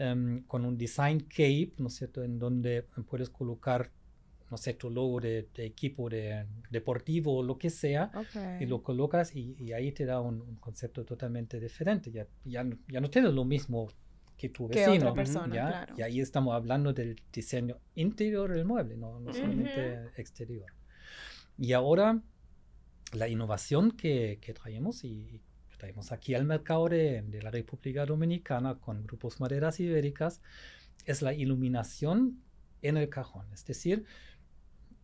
um, 0.00 0.42
con 0.44 0.64
un 0.64 0.78
design 0.78 1.20
cape, 1.20 1.74
¿no 1.76 1.88
es 1.88 1.94
cierto? 1.94 2.22
En 2.24 2.38
donde 2.38 2.86
puedes 3.06 3.28
colocar 3.28 3.90
no 4.50 4.56
sé, 4.56 4.74
tu 4.74 4.90
logo 4.90 5.20
de, 5.20 5.48
equipo 5.56 6.08
de, 6.08 6.46
deportivo 6.70 7.36
o 7.36 7.42
lo 7.42 7.56
que 7.56 7.70
sea, 7.70 8.10
y 8.58 8.66
lo 8.66 8.82
colocas 8.82 9.34
y, 9.34 9.72
ahí 9.72 9.92
te 9.92 10.04
da 10.04 10.20
un, 10.20 10.56
concepto 10.56 11.04
totalmente 11.04 11.60
diferente. 11.60 12.10
Ya, 12.10 12.26
ya, 12.44 12.66
ya, 12.88 13.00
no 13.00 13.08
tienes 13.08 13.32
lo 13.32 13.44
mismo 13.44 13.88
que 14.36 14.48
tu 14.48 14.66
vecino. 14.66 14.96
otra 14.96 15.14
persona, 15.14 15.86
Y 15.96 16.02
ahí 16.02 16.20
estamos 16.20 16.54
hablando 16.54 16.92
del 16.92 17.16
diseño 17.32 17.78
interior 17.94 18.52
del 18.52 18.64
mueble, 18.64 18.96
no, 18.96 19.20
no 19.20 19.32
solamente 19.32 20.08
exterior. 20.16 20.72
Y 21.56 21.72
ahora 21.72 22.20
la 23.12 23.28
innovación 23.28 23.92
que, 23.92 24.38
que 24.40 24.52
traemos 24.54 25.04
y 25.04 25.42
traemos 25.78 26.12
aquí 26.12 26.34
al 26.34 26.44
mercado 26.44 26.88
de, 26.88 27.22
de 27.22 27.42
la 27.42 27.50
República 27.50 28.04
Dominicana 28.04 28.78
con 28.78 29.02
grupos 29.02 29.40
maderas 29.40 29.80
ibéricas 29.80 30.42
es 31.06 31.22
la 31.22 31.32
iluminación 31.32 32.42
en 32.82 32.96
el 32.96 33.08
cajón. 33.08 33.46
Es 33.52 33.64
decir, 33.64 34.04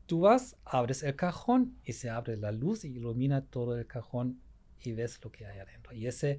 Tú 0.07 0.21
vas, 0.21 0.57
abres 0.64 1.03
el 1.03 1.16
cajón 1.16 1.77
y 1.85 1.92
se 1.92 2.11
abre 2.11 2.37
la 2.37 2.53
luz 2.53 2.85
y 2.85 2.88
ilumina 2.88 3.42
todo 3.42 3.77
el 3.77 3.87
cajón 3.87 4.40
y 4.81 4.92
ves 4.92 5.19
lo 5.23 5.33
que 5.33 5.47
hay 5.47 5.59
adentro. 5.59 5.92
Y 5.92 6.07
ese 6.07 6.38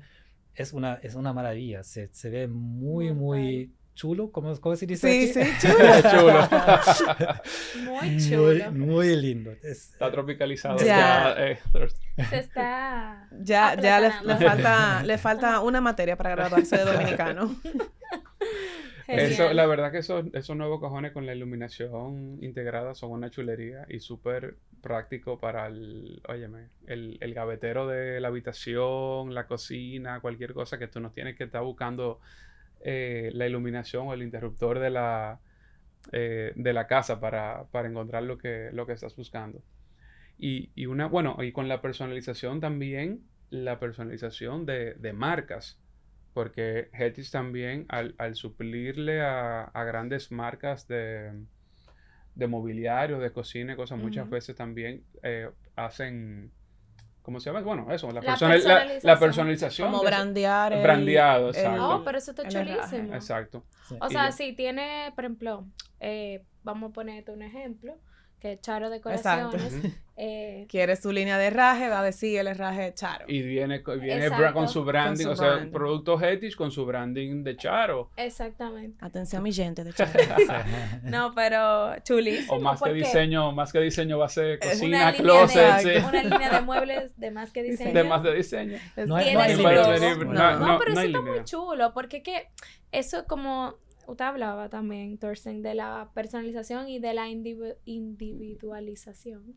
es 0.56 0.73
una, 0.73 0.95
es 0.95 1.15
una 1.15 1.34
maravilla. 1.34 1.84
Se, 1.84 2.10
se 2.13 2.30
ve 2.30 2.47
muy, 2.47 3.13
muy 3.13 3.71
chulo. 3.97 4.32
¿Cómo, 4.32 4.56
¿Cómo, 4.62 4.75
se 4.75 4.86
dice? 4.86 5.08
Sí, 5.08 5.34
sí, 5.34 5.41
chulo. 6.12 6.47
muy 7.84 8.17
chulo. 8.17 8.71
Muy, 8.71 9.15
lindo. 9.17 9.51
está 9.63 10.10
tropicalizado. 10.12 10.77
Ya. 10.77 11.36
Eh, 11.38 11.60
se 12.30 12.38
está. 12.38 13.27
Ya, 13.41 13.75
ya 13.75 13.99
le, 13.99 14.12
le, 14.23 14.38
falta, 14.38 15.03
le 15.03 15.17
falta 15.17 15.60
una 15.60 15.82
materia 15.82 16.15
para 16.15 16.30
graduarse 16.32 16.77
de 16.77 16.86
dominicano. 16.86 17.56
Eso, 19.08 19.54
la 19.54 19.65
verdad 19.65 19.91
que 19.91 20.00
esos, 20.00 20.26
esos 20.34 20.56
nuevos 20.58 20.82
cajones 20.82 21.13
con 21.13 21.26
la 21.26 21.34
iluminación 21.34 22.39
integrada 22.41 22.93
son 22.93 23.12
una 23.12 23.30
chulería 23.30 23.86
y 23.89 24.00
súper 24.00 24.58
práctico 24.82 25.39
para 25.39 25.67
el, 25.67 26.22
óyeme, 26.28 26.67
el, 26.88 27.17
el, 27.22 27.34
gavetero 27.34 27.88
de 27.88 28.20
la 28.20 28.28
habitación, 28.28 29.34
la 29.34 29.48
cocina, 29.48 30.20
cualquier 30.20 30.54
cosa 30.54 30.78
que 30.78 30.88
tú 30.88 31.00
no 31.00 31.12
tienes 31.12 31.38
que 31.38 31.46
estar 31.46 31.63
buscando 31.63 32.20
eh, 32.82 33.32
la 33.34 33.48
iluminación 33.48 34.08
o 34.08 34.13
el 34.13 34.22
interruptor 34.22 34.80
de 34.80 34.89
la, 34.89 35.39
eh, 36.12 36.52
de 36.56 36.74
la 36.74 36.88
casa 36.88 37.20
para, 37.20 37.65
para, 37.72 37.88
encontrar 37.88 38.24
lo 38.24 38.38
que, 38.38 38.70
lo 38.74 38.86
que 38.86 38.93
estás 38.93 39.15
buscando. 39.15 39.62
Y, 40.38 40.70
y, 40.76 40.86
una, 40.86 41.08
bueno, 41.08 41.38
y 41.41 41.52
con 41.52 41.67
la 41.67 41.82
personalización 41.82 42.60
también, 42.60 43.22
la 43.50 43.80
personalización 43.80 44.65
de, 44.65 44.93
de 44.96 45.13
marcas 45.13 45.80
porque 46.38 46.91
Hetis 46.93 47.32
también, 47.32 47.88
al, 47.89 48.36
suplirle 48.36 49.23
a, 49.23 49.71
grandes 49.88 50.32
marcas 50.32 50.88
de, 50.88 51.32
mobiliario, 52.47 53.17
de 53.17 53.32
cocina 53.32 53.73
y 53.73 53.76
cosas, 53.76 53.97
muchas 53.97 54.30
veces 54.30 54.56
también 54.56 55.04
eh, 55.23 55.50
hacen... 55.76 56.52
¿Cómo 57.23 57.39
se 57.39 57.50
llama? 57.50 57.62
Bueno, 57.62 57.91
eso, 57.91 58.12
la, 58.12 58.21
personalización. 59.17 59.91
Como 59.91 60.04
brandear. 60.04 60.80
brandeado, 60.80 61.50
exacto. 61.50 61.89
Oh, 61.89 62.04
pero 62.04 62.19
eso 62.19 62.30
está 62.30 62.47
chulísimo. 62.47 63.15
Exacto. 63.15 63.63
O 64.00 64.08
sea, 64.08 64.32
si 64.32 64.54
tiene, 64.54 65.12
por 65.15 65.23
ejemplo, 65.23 65.65
eh, 66.00 66.43
vamos 66.62 66.91
a 66.91 66.93
ponerte 66.93 67.32
un 67.32 67.41
ejemplo 67.41 67.97
que 68.39 68.60
Charo 68.60 68.91
Decoraciones. 68.91 69.73
Quiere 70.67 70.95
su 70.95 71.12
línea 71.12 71.38
de 71.38 71.47
herraje, 71.47 71.89
va 71.89 72.01
a 72.01 72.03
decir 72.03 72.39
el 72.39 72.47
herraje 72.47 72.93
Charo. 72.93 73.25
Y 73.27 73.41
viene, 73.41 73.84
viene 73.99 74.30
con 74.53 74.67
su 74.67 74.84
branding, 74.84 75.27
o 75.27 75.36
sea, 75.36 75.67
producto 75.71 76.21
Hetis 76.21 76.56
con 76.56 76.71
su 76.71 76.86
branding 76.86 77.43
de 77.43 77.58
Charo. 77.58 78.12
Exactamente. 78.17 79.03
Atención 79.03 79.43
mi 79.43 79.53
gente 79.53 79.84
de 79.84 79.93
Charo. 79.93 80.12
no, 81.03 81.34
pero 81.34 81.95
chulísimo. 82.03 82.53
O 82.53 82.60
más 82.60 82.82
que 82.82 82.93
diseño, 82.93 83.51
más 83.51 83.71
que 83.71 83.80
diseño 83.80 84.17
va 84.17 84.25
a 84.25 84.30
ser 84.30 84.60
cocina, 84.60 85.13
closet, 85.13 85.80
sí. 85.80 85.89
Una 86.08 86.23
línea 86.23 86.49
de 86.51 86.62
muebles 86.62 87.17
de 87.17 87.32
más 87.32 87.51
que 87.51 87.63
diseño. 87.63 87.93
De 87.93 88.03
más 88.03 88.23
de 88.23 88.36
diseño. 88.36 88.77
No, 89.06 89.15
hay, 89.15 89.34
no, 89.34 90.25
no, 90.25 90.60
no, 90.60 90.80
pero 90.80 90.91
eso 90.91 91.01
está 91.01 91.21
muy 91.21 91.43
chulo, 91.43 91.93
porque 91.93 92.23
que 92.23 92.47
eso 92.91 93.25
como 93.25 93.77
usted 94.08 94.25
hablaba 94.25 94.69
también, 94.69 95.17
Thorsten, 95.17 95.62
de 95.62 95.75
la 95.75 96.10
personalización 96.13 96.89
y 96.89 96.99
de 96.99 97.13
la 97.13 97.28
individualización. 97.28 99.55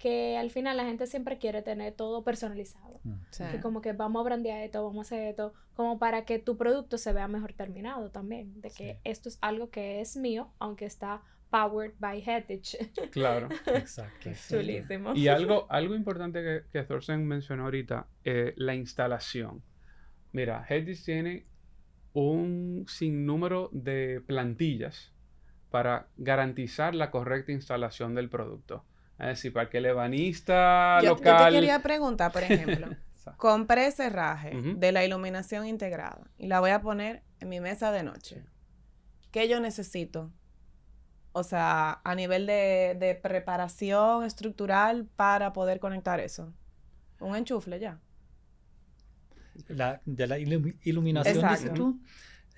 Que 0.00 0.38
al 0.38 0.50
final 0.50 0.78
la 0.78 0.84
gente 0.84 1.06
siempre 1.06 1.36
quiere 1.36 1.60
tener 1.60 1.92
todo 1.92 2.24
personalizado. 2.24 3.00
Mm. 3.04 3.12
Sí. 3.30 3.44
Que 3.52 3.60
como 3.60 3.82
que 3.82 3.92
vamos 3.92 4.20
a 4.20 4.24
brandear 4.24 4.62
esto, 4.62 4.82
vamos 4.82 4.98
a 4.98 5.02
hacer 5.14 5.28
esto, 5.28 5.52
como 5.74 5.98
para 5.98 6.24
que 6.24 6.38
tu 6.38 6.56
producto 6.56 6.96
se 6.96 7.12
vea 7.12 7.28
mejor 7.28 7.52
terminado 7.52 8.10
también. 8.10 8.60
De 8.62 8.70
que 8.70 8.94
Sí. 8.94 9.00
esto 9.04 9.28
es 9.28 9.38
algo 9.42 9.68
que 9.68 10.00
es 10.00 10.16
mío, 10.16 10.52
aunque 10.58 10.86
está 10.86 11.22
powered 11.50 11.92
by 11.98 12.22
Hettich. 12.26 12.78
Claro. 13.12 13.48
Exacto. 13.66 14.30
Chulísimo. 14.48 15.12
Y 15.14 15.28
algo, 15.28 15.66
algo 15.68 15.94
importante 15.94 16.42
que, 16.42 16.62
que 16.72 16.82
Thorsten 16.84 17.26
mencionó 17.26 17.64
ahorita, 17.64 18.06
eh, 18.24 18.54
la 18.56 18.74
instalación. 18.74 19.62
Mira, 20.32 20.64
Hedis 20.66 21.04
tiene 21.04 21.44
un 22.14 22.86
sinnúmero 22.88 23.68
de 23.72 24.22
plantillas 24.26 25.12
para 25.70 26.08
garantizar 26.16 26.94
la 26.94 27.10
correcta 27.10 27.52
instalación 27.52 28.14
del 28.14 28.30
producto. 28.30 28.84
Es 29.20 29.26
decir, 29.26 29.52
para 29.52 29.68
que 29.68 29.78
el 29.78 29.86
ebanista 29.86 30.98
Yo, 31.02 31.10
yo 31.10 31.16
te 31.16 31.30
local... 31.30 31.52
quería 31.52 31.82
preguntar, 31.82 32.32
por 32.32 32.42
ejemplo, 32.42 32.88
compré 33.36 33.90
cerraje 33.92 34.52
de 34.54 34.92
la 34.92 35.04
iluminación 35.04 35.66
integrada 35.66 36.30
y 36.38 36.46
la 36.46 36.60
voy 36.60 36.70
a 36.70 36.80
poner 36.80 37.22
en 37.40 37.48
mi 37.48 37.60
mesa 37.60 37.92
de 37.92 38.02
noche. 38.02 38.42
¿Qué 39.30 39.48
yo 39.48 39.60
necesito? 39.60 40.32
O 41.32 41.44
sea, 41.44 42.00
a 42.02 42.14
nivel 42.14 42.46
de, 42.46 42.96
de 42.98 43.14
preparación 43.14 44.24
estructural 44.24 45.06
para 45.16 45.52
poder 45.52 45.78
conectar 45.78 46.18
eso. 46.18 46.52
Un 47.20 47.36
enchufle 47.36 47.78
ya. 47.78 48.00
La, 49.68 50.00
de 50.04 50.26
la 50.26 50.38
ilum- 50.38 50.76
iluminación, 50.82 51.36
Exacto. 51.36 51.56
dices 51.62 51.74
tú, 51.74 52.00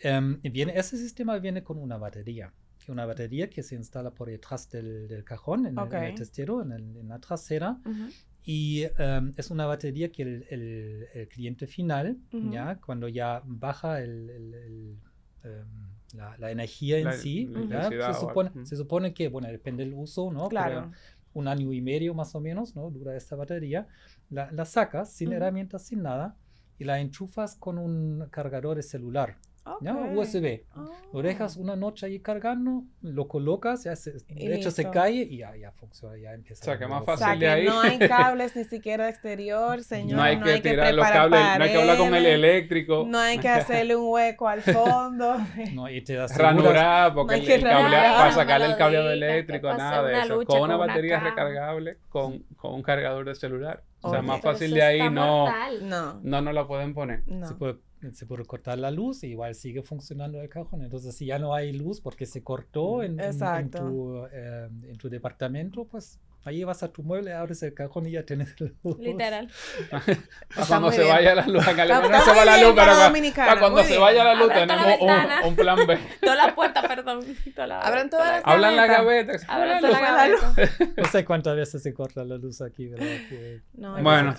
em, 0.02 0.40
viene, 0.42 0.72
ese 0.78 0.96
sistema 0.96 1.36
viene 1.38 1.62
con 1.64 1.78
una 1.78 1.98
batería. 1.98 2.52
Una 2.88 3.06
batería 3.06 3.48
que 3.48 3.62
se 3.62 3.74
instala 3.76 4.10
por 4.10 4.28
detrás 4.28 4.68
del, 4.70 5.08
del 5.08 5.24
cajón, 5.24 5.66
en, 5.66 5.78
el- 5.78 5.86
en 5.86 6.04
el, 6.04 6.14
testero, 6.14 6.62
en, 6.62 6.72
el- 6.72 6.96
en 6.96 7.08
la 7.08 7.18
trasera. 7.18 7.78
Ujú. 7.84 8.08
Y 8.44 8.82
em, 8.98 9.32
es 9.36 9.50
una 9.50 9.66
batería 9.66 10.10
que 10.10 10.22
el, 10.22 10.46
el- 10.50 11.06
el 11.14 11.28
cliente 11.28 11.66
final, 11.66 12.18
Ujú. 12.32 12.50
ya 12.52 12.80
cuando 12.80 13.06
ya 13.08 13.40
baja 13.44 14.00
el- 14.02 14.30
el- 14.30 14.54
el, 14.54 14.96
em, 15.44 15.66
la, 16.14 16.36
la 16.38 16.50
energía 16.50 16.98
en 16.98 17.04
La- 17.04 17.12
sí, 17.12 17.46
la 17.46 17.88
se, 18.12 18.20
supone, 18.20 18.50
se 18.66 18.76
supone 18.76 19.14
que, 19.14 19.28
bueno, 19.28 19.48
depende 19.48 19.84
del 19.84 19.94
uso, 19.94 20.30
¿no? 20.32 20.48
Pero 20.48 20.48
Claro. 20.48 20.90
un 21.34 21.48
año 21.48 21.72
y 21.72 21.80
medio 21.80 22.14
más 22.14 22.34
o 22.34 22.40
menos, 22.40 22.74
¿no? 22.76 22.90
Dura 22.90 23.16
esta 23.16 23.36
batería. 23.36 23.86
La, 24.28 24.50
la 24.52 24.64
sacas 24.64 25.12
sin 25.12 25.32
herramientas, 25.32 25.86
sin 25.86 26.02
nada, 26.02 26.36
y 26.78 26.84
la 26.84 27.00
enchufas 27.00 27.54
con 27.54 27.78
un 27.78 28.26
cargador 28.30 28.76
de 28.76 28.82
celular, 28.82 29.38
¿ya? 29.80 29.94
Ok. 29.94 30.16
USB. 30.16 30.62
Oh. 30.76 30.90
Lo 31.12 31.22
dejas 31.22 31.56
una 31.56 31.76
noche 31.76 32.06
ahí 32.06 32.18
cargando, 32.20 32.84
lo 33.00 33.28
colocas, 33.28 33.84
ya 33.84 33.94
se, 33.96 34.12
de 34.12 34.54
hecho 34.56 34.70
se 34.70 34.90
cae 34.90 35.12
y 35.22 35.38
ya, 35.38 35.54
ya 35.56 35.70
funciona, 35.72 36.16
ya 36.18 36.32
empieza. 36.32 36.62
O 36.62 36.64
sea, 36.64 36.78
que 36.78 36.86
más 36.86 37.02
O 37.02 37.04
moverse. 37.04 37.18
sea, 37.18 37.26
fácil 37.28 37.40
de 37.40 37.46
que 37.46 37.52
ahí. 37.52 37.66
no 37.66 37.80
hay 37.80 37.98
cables 38.08 38.56
ni 38.56 38.64
siquiera 38.64 39.08
exterior, 39.08 39.82
señor. 39.82 40.16
no 40.16 40.22
hay 40.22 40.40
que 40.40 40.60
tirar 40.60 40.94
los 40.94 41.04
preparar 41.06 41.30
cables, 41.30 41.58
no 41.58 41.64
hay 41.64 41.70
que 41.70 41.80
hablar 41.80 41.96
con 41.98 42.06
el 42.06 42.12
paredes, 42.12 42.34
eléctrico. 42.34 43.04
No 43.06 43.18
hay 43.18 43.38
que 43.38 43.48
hacerle 43.50 43.96
un 43.96 44.08
hueco 44.10 44.48
al 44.48 44.62
fondo. 44.62 45.36
No, 45.74 45.88
y 45.88 46.02
te 46.02 46.18
aseguras- 46.18 46.36
ranurar 46.38 47.14
porque 47.14 47.26
No 47.26 47.32
hay 47.34 47.40
el, 47.40 47.46
que 47.46 47.54
el 47.54 47.62
cable 47.62 47.74
ranurar. 47.82 48.16
para 48.16 48.32
sacarle 48.32 48.66
el 48.66 48.72
No 48.72 48.78
cableado 48.78 49.06
que 49.08 49.12
eléctrico 49.14 49.74
nada 49.74 50.02
de 50.02 50.12
una 50.14 50.24
eso 50.24 50.44
con 50.44 50.56
una 50.62 50.64
una 50.76 50.76
batería 50.86 51.16
cama. 51.18 51.30
recargable 51.30 51.98
con, 52.08 52.38
con 52.56 52.74
un 52.74 52.82
cargador 52.82 53.24
de 53.26 53.34
celular 53.34 53.82
o 54.00 54.10
sea 54.10 54.18
Oye, 54.18 54.28
más 54.28 54.40
fácil 54.40 54.74
de 54.74 54.82
ahí 54.82 55.10
no. 55.10 55.46
No, 55.82 56.18
no 56.22 56.40
nos 56.40 56.54
la 56.54 56.66
pueden 56.66 56.92
poner 56.94 57.22
no. 57.26 57.46
se, 57.46 57.54
puede, 57.54 57.76
se 58.12 58.26
puede 58.26 58.44
cortar 58.44 58.78
la 58.78 58.90
luz 58.90 59.22
y 59.24 59.28
igual 59.28 59.54
sigue 59.54 59.82
funcionando 59.82 60.40
el 60.40 60.48
cajón. 60.48 60.82
Entonces, 60.82 61.14
si 61.14 61.26
ya 61.26 61.38
no 61.38 61.54
hay 61.54 61.72
luz 61.72 62.00
porque 62.00 62.26
se 62.26 62.42
cortó 62.42 63.02
en, 63.02 63.20
en- 63.20 63.32
tu, 63.78 64.24
eh, 64.32 64.68
en 64.88 64.96
tu 64.98 65.08
departamento, 65.08 65.84
pues 65.84 66.18
ahí 66.44 66.64
vas 66.64 66.82
a 66.82 66.92
tu 66.92 67.02
mueble, 67.02 67.32
abres 67.34 67.62
el 67.62 67.74
cajón 67.74 68.06
y 68.06 68.12
ya 68.12 68.24
tienes 68.24 68.58
luz. 68.60 68.72
Literal. 68.98 69.50
para 69.90 70.66
cuando 70.66 70.90
se 70.92 71.02
bien. 71.02 71.12
vaya 71.14 71.34
la 71.34 71.46
luz 71.46 71.66
acá 71.66 71.82
Está- 71.84 72.08
no 72.08 72.20
se 72.20 72.30
va 72.34 72.44
la 72.44 72.56
luz 72.56 72.64
pero 72.64 72.74
para 72.76 72.92
para, 72.92 73.04
Dominicana, 73.06 73.48
para 73.48 73.60
cuando 73.60 73.84
se 73.84 73.98
vaya 73.98 74.24
la 74.24 74.34
luz 74.34 74.50
Abran 74.50 74.68
tenemos 74.68 75.00
un, 75.00 75.48
un 75.48 75.56
plan 75.56 75.86
B 75.86 75.98
Toda 76.20 76.34
la 76.36 76.54
puerta, 76.54 76.82
perdón. 76.88 77.24
Toda 77.54 77.66
la, 77.66 77.80
Abran 77.80 78.10
toda 78.10 78.22
todas 78.24 78.36
las 78.44 78.46
hablan 78.54 78.76
la 78.76 78.86
gavetas. 78.86 79.46
gaveta 79.46 79.54
Abran 79.54 79.80
toda 79.80 79.92
la 79.92 80.00
la 80.00 80.28
gaveta. 80.28 80.92
No 80.96 81.04
sé 81.04 81.24
cuántas 81.24 81.56
veces 81.56 81.82
se 81.82 81.94
corta 81.94 82.24
la 82.24 82.36
luz 82.36 82.60
aquí, 82.62 82.88
¿verdad? 82.88 83.06
Que- 83.28 83.60
No, 83.74 83.92
bueno 84.02 84.34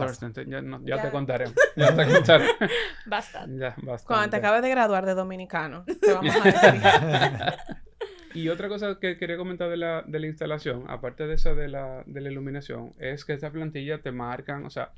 ya, 0.48 0.62
no- 0.62 0.80
ya 0.86 0.96
Ya. 0.98 1.02
te 1.02 1.10
contaré 1.12 1.46
ya 1.76 1.96
te 1.96 2.06
contaré 2.12 2.46
Bastante. 3.06 3.58
ya, 3.60 3.70
bastante. 3.78 4.04
Cuando 4.06 4.30
te 4.30 4.36
acabes 4.38 4.62
de 4.62 4.70
graduar 4.70 5.06
de 5.06 5.14
dominicano, 5.16 5.84
te 5.86 6.14
vamos 6.14 6.36
a 6.36 6.40
decir. 6.44 6.82
Y 8.34 8.50
otra 8.50 8.68
cosa 8.68 9.00
que 9.00 9.18
quería 9.18 9.38
comentar 9.38 9.70
de 9.70 9.78
la, 9.78 10.02
de 10.02 10.20
la 10.20 10.28
instalación, 10.28 10.86
aparte 10.88 11.28
de 11.28 11.36
esa 11.36 11.54
de 11.54 11.68
la, 11.68 12.04
de 12.06 12.22
la 12.22 12.32
iluminación, 12.32 12.92
es 13.00 13.26
que 13.26 13.34
esta 13.34 13.52
plantilla 13.52 14.02
te 14.02 14.12
marcan, 14.12 14.66
o 14.66 14.72
sea, 14.72 14.92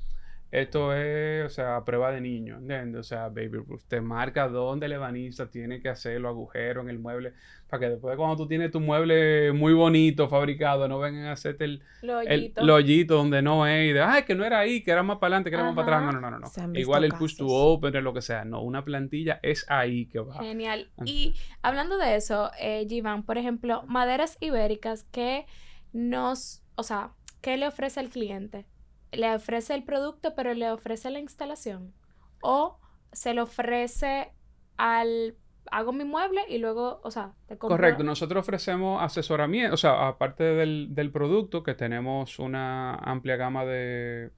esto 0.52 0.93
es, 0.93 1.46
o 1.46 1.50
sea, 1.50 1.84
prueba 1.84 2.12
de 2.12 2.22
niño, 2.22 2.58
¿entiendes? 2.58 3.00
O 3.00 3.04
sea, 3.04 3.28
Baby 3.28 3.58
Ruth, 3.58 3.82
te 3.88 4.00
marca 4.00 4.48
dónde 4.48 4.86
el 4.86 4.93
ebanista 4.93 5.50
tiene 5.50 5.82
que 5.82 5.89
hacer 5.89 6.22
los 6.22 6.30
agujeros 6.30 6.84
en 6.84 6.89
el 6.89 7.00
mueble, 7.00 7.34
para 7.68 7.82
que 7.82 7.89
después 7.89 8.16
cuando 8.16 8.38
tú 8.38 8.48
tienes 8.48 8.72
tu 8.72 8.80
mueble 8.80 9.52
muy 9.52 9.74
bonito, 9.74 10.30
fabricado, 10.30 10.88
no 10.88 11.00
vengan 11.00 11.26
a 11.26 11.34
hacerte 11.34 11.66
el, 11.66 11.84
Lo 12.02 12.22
el, 12.22 12.54
hoyito. 12.70 13.16
donde 13.16 13.41
no 13.41 13.68
es, 13.68 13.89
y 13.89 13.93
de, 13.93 14.02
ay, 14.02 14.24
que 14.24 14.36
no 14.36 14.46
era 14.46 14.60
ahí, 14.60 14.82
que 14.82 14.91
era 14.91 15.04
más 15.04 15.18
para 15.18 15.36
adelante, 15.36 15.50
que 15.50 15.56
era 15.56 15.66
más 15.66 15.76
para 15.76 15.98
atrás, 15.98 16.14
no, 16.14 16.22
no, 16.22 16.32
no, 16.32 16.39
no. 16.39 16.80
Igual 16.80 17.04
el 17.04 17.12
push 17.14 17.36
to 17.36 17.48
open, 17.48 18.04
lo 18.04 18.14
que 18.14 18.22
sea, 18.22 18.46
no, 18.46 18.62
una 18.62 18.86
plantilla 18.86 19.39
es 19.43 19.66
ahí 19.70 20.06
que 20.06 20.20
va. 20.20 20.39
Genial. 20.39 20.89
Y 21.06 21.36
hablando 21.64 21.98
de 21.98 22.16
eso, 22.16 22.52
eh, 22.60 22.86
Givan, 22.88 23.24
por 23.24 23.38
ejemplo, 23.38 23.84
maderas 23.88 24.38
ibéricas 24.39 25.04
que 25.12 25.46
nos, 25.91 26.64
o 26.76 26.84
sea, 26.84 27.12
¿qué 27.41 27.58
le 27.58 27.68
ofrece 27.68 28.00
al 28.00 28.10
cliente? 28.10 28.66
Le 29.12 29.34
ofrece 29.34 29.74
el 29.76 29.84
producto, 29.84 30.34
pero 30.36 30.53
le 30.53 30.70
ofrece 30.72 31.10
la 31.10 31.20
instalación. 31.20 31.93
O 32.41 32.80
se 33.12 33.34
le 33.34 33.41
ofrece 33.41 34.32
al, 34.78 35.36
hago 35.72 35.93
mi 35.93 36.03
mueble 36.03 36.41
y 36.49 36.58
luego, 36.58 36.99
o 37.03 37.12
sea, 37.12 37.34
te 37.47 37.58
compro. 37.58 37.78
Correcto, 37.78 38.03
nosotros 38.03 38.41
ofrecemos 38.41 39.01
asesoramiento, 39.01 39.74
o 39.74 39.78
sea, 39.78 40.08
aparte 40.08 40.43
del, 40.43 40.89
del 40.91 41.12
producto, 41.12 41.64
que 41.64 41.74
tenemos 41.74 42.39
una 42.39 42.95
amplia 42.95 43.36
gama 43.36 43.66
de, 43.66 44.32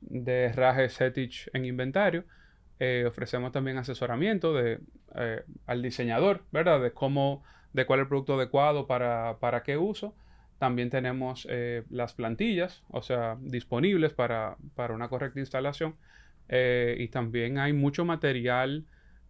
de 0.00 0.44
herrajes 0.44 1.00
Etich 1.00 1.48
en 1.52 1.64
inventario, 1.64 2.24
eh, 2.78 3.04
ofrecemos 3.06 3.52
también 3.52 3.78
asesoramiento 3.78 4.54
de, 4.54 4.80
eh, 5.14 5.44
al 5.66 5.82
diseñador, 5.82 6.44
¿verdad? 6.50 6.80
De 6.80 6.92
cómo, 6.92 7.44
de 7.72 7.84
cuál 7.86 8.00
es 8.00 8.04
el 8.04 8.08
producto 8.08 8.34
adecuado 8.34 8.86
para, 8.86 9.38
para 9.38 9.62
qué 9.62 9.76
uso. 9.76 10.14
También 10.60 10.90
tenemos 10.90 11.48
eh, 11.50 11.82
las 11.90 12.12
plantillas, 12.14 12.84
o 12.90 13.02
sea, 13.02 13.36
disponibles 13.40 14.12
para, 14.12 14.56
para 14.76 14.94
una 14.94 15.08
correcta 15.08 15.40
instalación. 15.40 15.96
Eh, 16.48 16.96
y 17.00 17.08
también 17.08 17.58
hay 17.58 17.72
mucho 17.72 18.04
material, 18.04 18.84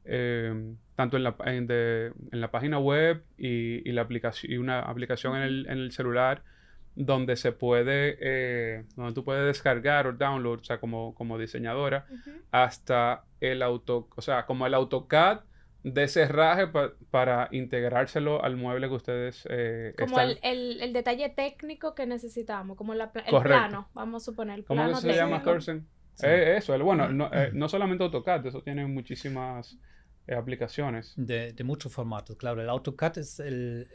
eh, 0.04 0.74
tanto 0.96 1.16
en 1.16 1.22
la, 1.22 1.36
en, 1.46 1.66
de- 1.66 2.12
en 2.32 2.40
la 2.40 2.50
página 2.50 2.78
web 2.78 3.22
y, 3.38 3.88
y 3.88 3.92
la 3.92 4.02
aplicación, 4.02 4.52
y 4.52 4.56
una 4.58 4.80
aplicación 4.80 5.36
en 5.36 5.42
el, 5.42 5.66
en 5.70 5.78
el 5.78 5.92
celular 5.92 6.42
donde 6.96 7.36
se 7.36 7.52
puede, 7.52 8.18
eh, 8.20 8.84
donde 8.96 9.14
tú 9.14 9.22
puedes 9.24 9.46
descargar 9.46 10.08
o 10.08 10.12
download, 10.12 10.60
o 10.60 10.64
sea, 10.64 10.80
como, 10.80 11.14
como 11.14 11.38
diseñadora, 11.38 12.06
hasta 12.50 13.22
el 13.40 13.62
auto, 13.62 14.08
o 14.16 14.20
sea, 14.22 14.46
como 14.46 14.66
el 14.66 14.74
AutoCAD 14.74 15.40
de 15.82 16.08
cerraje 16.08 16.66
pa- 16.68 16.92
para 17.10 17.48
integrárselo 17.52 18.42
al 18.44 18.56
mueble 18.56 18.88
que 18.88 18.94
ustedes 18.94 19.46
eh, 19.50 19.94
Como 19.98 20.18
están... 20.20 20.30
el, 20.30 20.38
el, 20.42 20.80
el 20.82 20.92
detalle 20.92 21.28
técnico 21.30 21.94
que 21.94 22.06
necesitamos, 22.06 22.76
como 22.76 22.94
la, 22.94 23.12
pla- 23.12 23.22
el 23.22 23.30
Correcto. 23.30 23.48
plano, 23.48 23.88
vamos 23.94 24.22
a 24.22 24.24
suponer. 24.26 24.58
El 24.58 24.64
¿Cómo 24.64 24.82
plano 24.82 24.96
que 25.00 25.00
se 25.12 25.14
llama? 25.16 25.42
Sí. 26.14 26.26
Eh, 26.26 26.56
eso, 26.58 26.74
el, 26.74 26.82
bueno, 26.82 27.08
no, 27.08 27.30
eh, 27.32 27.50
no 27.54 27.68
solamente 27.68 28.04
AutoCAD, 28.04 28.46
eso 28.46 28.62
tiene 28.62 28.86
muchísimas 28.86 29.78
eh, 30.26 30.34
aplicaciones. 30.34 31.14
De, 31.16 31.52
de 31.52 31.64
muchos 31.64 31.92
formatos, 31.92 32.36
claro. 32.36 32.60
El 32.60 32.68
AutoCAD 32.68 33.18
es 33.18 33.40
el, 33.40 33.88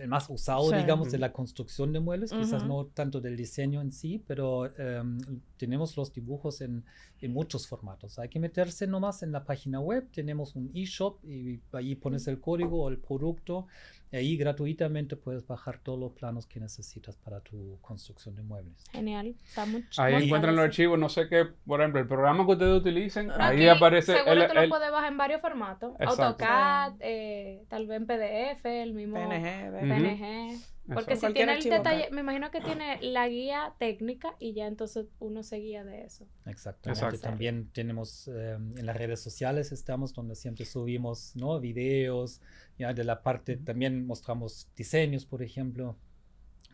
el- 0.00 0.08
más 0.08 0.28
usado, 0.30 0.70
Sí. 0.70 0.76
digamos, 0.76 1.10
de 1.12 1.18
la 1.18 1.32
construcción 1.32 1.92
de 1.92 2.00
muebles, 2.00 2.32
quizás 2.32 2.62
Ujú. 2.62 2.66
no 2.68 2.86
tanto 2.86 3.20
del 3.20 3.36
diseño 3.36 3.80
en 3.80 3.92
sí, 3.92 4.22
pero 4.26 4.66
em, 4.78 5.18
tenemos 5.56 5.96
los 5.96 6.12
dibujos 6.12 6.60
en, 6.60 6.84
en 7.20 7.32
muchos 7.32 7.68
formatos. 7.68 8.18
Hay 8.18 8.28
que 8.28 8.40
meterse 8.40 8.86
nomás 8.86 9.22
en 9.22 9.32
la 9.32 9.44
página 9.44 9.78
web, 9.80 10.08
tenemos 10.12 10.56
un 10.56 10.70
eShop 10.74 11.22
y 11.24 11.60
ahí 11.72 11.94
pones 11.94 12.26
el 12.28 12.40
código 12.40 12.82
o 12.84 12.88
el 12.88 12.98
producto, 12.98 13.66
y 14.12 14.16
ahí 14.16 14.36
gratuitamente 14.36 15.14
puedes 15.14 15.46
bajar 15.46 15.78
todos 15.78 15.96
los 15.98 16.10
planos 16.12 16.44
que 16.46 16.58
necesitas 16.58 17.14
para 17.16 17.40
tu 17.40 17.78
construcción 17.80 18.34
de 18.34 18.42
muebles. 18.42 18.84
Genial, 18.90 19.36
está 19.46 19.66
mucho. 19.66 20.02
Ahí 20.02 20.14
muy 20.14 20.24
encuentran 20.24 20.56
los 20.56 20.64
archivos, 20.64 20.98
no 20.98 21.08
sé 21.08 21.28
qué, 21.28 21.46
por 21.64 21.80
ejemplo, 21.80 22.00
el 22.00 22.08
programa 22.08 22.44
que 22.44 22.52
ustedes 22.52 22.80
utilicen, 22.80 23.30
ahí 23.32 23.58
Aquí, 23.58 23.68
aparece 23.68 24.14
Seguro 24.16 24.32
el, 24.42 24.48
tú 24.48 24.54
lo 24.54 24.60
el- 24.62 24.68
puedes 24.68 24.90
bajar 24.90 25.12
en 25.12 25.18
varios 25.18 25.40
formatos. 25.40 25.92
Exacto. 26.00 26.22
AutoCAD, 26.24 26.94
eh, 27.00 27.64
tal 27.68 27.86
vez 27.86 27.98
en 28.00 28.06
PDF, 28.06 28.82
el 28.82 28.94
mismo 28.94 29.14
PNG, 29.16 29.70
PNG. 29.94 30.60
Porque 30.92 31.16
si 31.16 31.32
tiene 31.32 31.58
el 31.58 31.62
detalle, 31.62 32.08
me 32.10 32.20
imagino 32.20 32.50
que 32.50 32.60
tiene 32.60 32.98
la 33.00 33.28
guía 33.28 33.74
técnica 33.78 34.34
y 34.38 34.54
ya 34.54 34.66
entonces 34.66 35.06
uno 35.20 35.42
se 35.42 35.56
guía 35.56 35.84
de 35.84 36.02
eso. 36.02 36.26
Exactamente. 36.46 37.04
Exacto. 37.04 37.20
También 37.20 37.70
tenemos 37.72 38.28
eh, 38.28 38.54
en 38.54 38.86
las 38.86 38.96
redes 38.96 39.20
sociales 39.20 39.72
estamos 39.72 40.12
donde 40.12 40.34
siempre 40.34 40.64
subimos 40.64 41.36
¿no? 41.36 41.60
videos, 41.60 42.40
ya 42.78 42.92
de 42.92 43.04
la 43.04 43.22
parte, 43.22 43.56
también 43.56 44.06
mostramos 44.06 44.68
diseños, 44.76 45.26
por 45.26 45.42
ejemplo. 45.42 45.96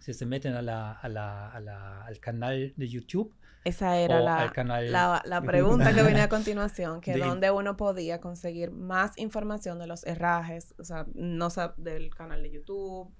Si 0.01 0.13
se 0.15 0.27
meten 0.27 0.55
a 0.55 0.63
la, 0.63 0.93
a 0.93 1.09
la- 1.09 1.49
a 1.51 1.61
la- 1.61 2.03
al 2.05 2.19
canal 2.21 2.73
de 2.77 2.89
YouTube 2.89 3.35
Esa 3.65 3.99
era 3.99 4.21
la, 4.21 4.39
al 4.43 4.53
canal 4.53 4.93
la, 4.93 5.23
la 5.25 5.41
pregunta 5.43 5.93
que 5.93 6.03
venía 6.03 6.25
a 6.25 6.29
continuación, 6.29 7.01
que 7.01 7.13
De- 7.15 7.19
dónde 7.21 7.51
uno 7.51 7.77
podía 7.77 8.21
conseguir 8.21 8.71
más 8.71 9.19
información 9.19 9.79
de 9.79 9.87
los 9.89 10.07
herrajes, 10.07 10.75
o 10.79 10.85
sea, 10.85 11.07
no 11.15 11.49
del 11.77 12.15
canal 12.15 12.43
de 12.43 12.51
YouTube, 12.53 13.11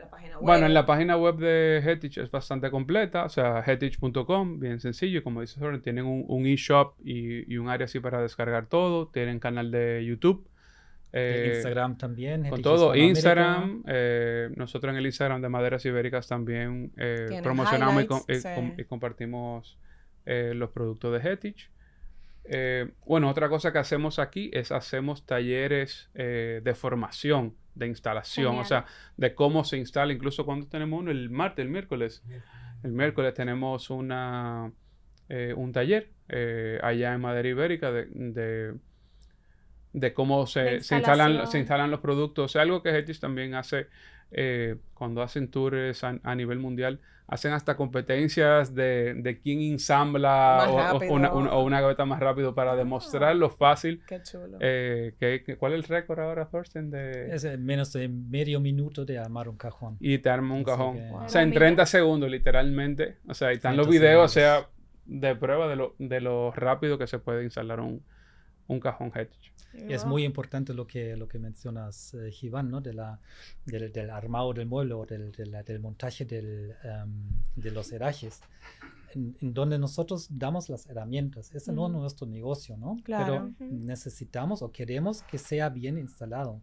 la 0.00 0.10
página 0.10 0.34
web. 0.38 0.42
Bueno, 0.44 0.66
en 0.66 0.74
la 0.74 0.84
página 0.84 1.16
web 1.16 1.36
de 1.36 1.80
Hetich 1.86 2.18
es 2.18 2.28
bastante 2.30 2.72
completa, 2.72 3.24
o 3.24 3.28
sea, 3.28 3.62
hetich.com, 3.64 4.58
bien 4.58 4.80
sencillo, 4.80 5.22
como 5.22 5.40
dice 5.42 5.60
Soren, 5.60 5.80
tienen 5.82 6.06
un, 6.06 6.24
un 6.26 6.46
eShop 6.46 6.96
y, 7.04 7.52
y 7.52 7.58
un 7.58 7.68
área 7.68 7.84
así 7.84 8.00
para 8.00 8.20
descargar 8.20 8.66
todo, 8.66 9.06
tienen 9.08 9.38
canal 9.38 9.70
de 9.70 10.04
YouTube, 10.04 10.48
eh, 11.12 11.52
Instagram 11.54 11.98
también. 11.98 12.48
con 12.48 12.62
todo. 12.62 12.94
Instagram, 12.94 13.82
eh, 13.86 14.50
nosotros 14.56 14.92
en 14.92 14.98
el 14.98 15.06
Instagram 15.06 15.42
de 15.42 15.48
Maderas 15.48 15.84
Ibéricas 15.84 16.26
también 16.28 16.92
eh, 16.96 17.40
promocionamos 17.42 18.02
y, 18.02 18.06
com- 18.06 18.22
highlights, 18.28 18.44
y 18.50 18.54
com- 18.54 18.72
sí. 18.76 18.82
y 18.82 18.84
compartimos 18.84 19.78
eh, 20.26 20.52
los 20.54 20.70
productos 20.70 21.12
de 21.22 21.28
Hetich. 21.30 21.70
Eh, 22.44 22.90
bueno, 23.06 23.28
otra 23.30 23.48
cosa 23.48 23.72
que 23.72 23.78
hacemos 23.78 24.18
aquí 24.18 24.50
es 24.52 24.72
hacemos 24.72 25.24
talleres 25.26 26.10
eh, 26.14 26.60
de 26.64 26.74
formación, 26.74 27.54
de 27.74 27.86
instalación, 27.86 28.46
Genial. 28.46 28.64
o 28.64 28.68
sea, 28.68 28.84
de 29.16 29.34
cómo 29.34 29.64
se 29.64 29.76
instala, 29.78 30.12
incluso 30.12 30.44
cuando 30.44 30.66
tenemos 30.66 30.98
uno 31.00 31.10
el 31.10 31.30
martes, 31.30 31.64
el 31.64 31.70
miércoles. 31.70 32.22
El 32.82 32.90
miércoles 32.92 33.32
tenemos 33.34 33.90
una, 33.90 34.72
eh, 35.28 35.54
un 35.56 35.70
taller 35.72 36.10
eh, 36.28 36.80
allá 36.82 37.14
en 37.14 37.20
Madera 37.20 37.48
Ibérica 37.48 37.92
de, 37.92 38.06
de, 38.06 38.74
de 39.92 40.12
cómo 40.14 40.46
se, 40.46 40.80
se 40.80 40.96
instalan, 40.96 41.46
se 41.46 41.58
instalan 41.58 41.90
los 41.90 42.00
productos. 42.00 42.56
Algo 42.56 42.82
que 42.82 42.90
Hetis 42.96 43.20
también 43.20 43.54
hace 43.54 43.88
eh, 44.30 44.76
cuando 44.94 45.22
hacen 45.22 45.48
tours 45.48 46.02
a, 46.04 46.18
a 46.22 46.34
nivel 46.34 46.58
mundial. 46.58 47.00
Hacen 47.28 47.52
hasta 47.52 47.76
competencias 47.76 48.74
de, 48.74 49.14
de 49.14 49.38
quién 49.38 49.60
ensambla 49.62 50.66
o, 50.68 50.98
o 50.98 51.12
una, 51.14 51.30
o 51.32 51.62
una 51.64 51.80
gaveta 51.80 52.04
más 52.04 52.20
rápido 52.20 52.54
para 52.54 52.72
Ah. 52.72 52.76
demostrar 52.76 53.34
lo 53.36 53.48
fácil. 53.48 54.02
Qué 54.06 54.22
chulo. 54.22 54.58
eh, 54.60 55.14
que, 55.18 55.42
que- 55.42 55.56
¿Cuál 55.56 55.72
es 55.74 55.78
el 55.78 55.84
récord 55.84 56.20
ahora, 56.20 56.46
Thorsten? 56.48 56.90
De, 56.90 57.34
Es 57.34 57.44
en 57.44 57.64
menos 57.64 57.92
de 57.92 58.08
medio 58.08 58.60
minuto 58.60 59.04
de 59.06 59.18
armar 59.18 59.48
un 59.48 59.56
cajón. 59.56 59.96
y 60.00 60.18
te 60.18 60.28
arma 60.28 60.54
un 60.54 60.60
Así 60.62 60.64
cajón. 60.70 60.96
que- 60.96 61.10
O 61.10 61.28
sea, 61.28 61.42
en 61.42 61.52
30 61.52 61.86
segundos, 61.86 62.30
literalmente. 62.30 63.16
O 63.28 63.34
sea, 63.34 63.48
ahí 63.48 63.56
están 63.56 63.76
los 63.76 63.86
30 63.86 64.06
videos, 64.06 64.24
o 64.24 64.28
sea, 64.28 64.68
de 65.06 65.34
prueba 65.36 65.68
de 65.68 65.76
lo, 65.76 65.94
de 65.98 66.20
lo 66.20 66.50
rápido 66.52 66.98
que 66.98 67.06
se 67.06 67.18
puede 67.18 67.44
instalar 67.44 67.80
un, 67.80 68.02
un 68.68 68.80
cajón 68.80 69.10
Hetich. 69.14 69.52
Y 69.88 69.92
es 69.94 70.04
muy 70.04 70.24
importante 70.24 70.74
lo 70.74 70.86
que, 70.86 71.16
lo 71.16 71.26
que 71.28 71.38
mencionas, 71.38 72.12
eh, 72.14 72.30
Giván, 72.30 72.70
¿no? 72.70 72.80
De 72.82 72.92
la, 72.92 73.18
del, 73.64 73.90
del 73.90 74.10
armado 74.10 74.52
del 74.52 74.66
mueble 74.66 74.92
o 74.94 75.06
del, 75.06 75.32
de 75.32 75.46
la- 75.46 75.62
del 75.62 75.80
montaje 75.80 76.24
del, 76.26 76.74
em, 76.84 77.10
de 77.56 77.70
los 77.70 77.90
herrajes, 77.92 78.40
en, 79.14 79.34
en 79.40 79.54
donde 79.54 79.78
nosotros 79.78 80.26
damos 80.30 80.68
las 80.68 80.86
herramientas. 80.86 81.54
Ese 81.54 81.72
no 81.72 81.86
es 81.86 81.92
nuestro 81.92 82.26
negocio, 82.26 82.76
¿no? 82.76 82.98
Claro. 83.02 83.24
Pero 83.24 83.44
Ujú. 83.70 83.84
necesitamos 83.86 84.60
o 84.62 84.70
queremos 84.72 85.22
que 85.22 85.38
sea 85.38 85.68
bien 85.70 85.96
instalado, 85.98 86.60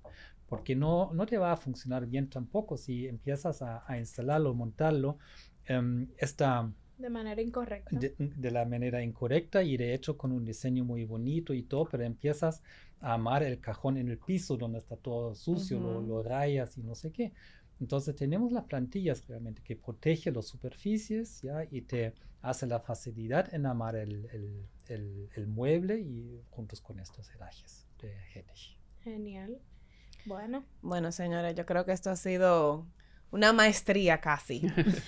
porque 0.47 0.75
no, 0.75 1.11
no 1.13 1.25
te 1.25 1.37
va 1.37 1.51
a 1.51 1.57
funcionar 1.57 2.05
bien 2.05 2.29
tampoco 2.29 2.77
si 2.77 3.07
empiezas 3.07 3.61
a, 3.61 3.83
a 3.87 3.97
instalarlo, 3.97 4.53
montarlo. 4.53 5.17
em, 5.65 6.07
esta, 6.17 6.71
De 6.99 7.09
manera 7.09 7.41
incorrecta. 7.41 7.99
de, 7.99 8.13
de 8.19 8.51
la 8.51 8.65
manera 8.65 9.01
incorrecta 9.01 9.63
y 9.63 9.77
de 9.77 9.93
hecho 9.93 10.17
con 10.17 10.31
un 10.31 10.45
diseño 10.45 10.83
muy 10.85 11.05
bonito 11.05 11.53
y 11.53 11.63
todo, 11.63 11.87
pero 11.89 12.03
empiezas 12.03 12.61
a 13.01 13.13
amar 13.13 13.43
el 13.43 13.59
cajón 13.59 13.97
en 13.97 14.09
el 14.09 14.17
piso 14.19 14.57
donde 14.57 14.79
está 14.79 14.95
todo 14.97 15.33
sucio, 15.35 15.79
lo, 15.79 15.99
Ujú. 15.99 16.07
lo 16.07 16.23
rayas 16.23 16.77
y 16.77 16.83
no 16.83 16.95
sé 16.95 17.11
qué. 17.11 17.33
Entonces 17.79 18.15
tenemos 18.15 18.51
las 18.51 18.65
plantillas 18.65 19.25
realmente 19.27 19.61
que 19.63 19.75
protege 19.77 20.31
las 20.31 20.45
superficies 20.47 21.41
¿ya? 21.41 21.63
y 21.71 21.81
te 21.81 22.13
hace 22.41 22.67
la 22.67 22.79
facilidad 22.81 23.53
en 23.53 23.65
amar 23.65 23.95
el, 23.95 24.25
el- 24.33 24.67
el- 24.87 25.29
el 25.35 25.47
mueble 25.47 25.99
y 25.99 26.43
juntos 26.49 26.81
con 26.81 26.99
estos 26.99 27.29
herrajes 27.33 27.87
de 28.01 28.13
Hettich. 28.33 28.77
Genial. 29.03 29.61
Bueno, 30.25 30.65
Bueno, 30.81 31.11
señores, 31.11 31.55
yo 31.55 31.65
creo 31.65 31.85
que 31.85 31.91
esto 31.93 32.09
ha 32.09 32.15
sido 32.15 32.85
una 33.31 33.53
maestría 33.53 34.19
casi. 34.19 34.61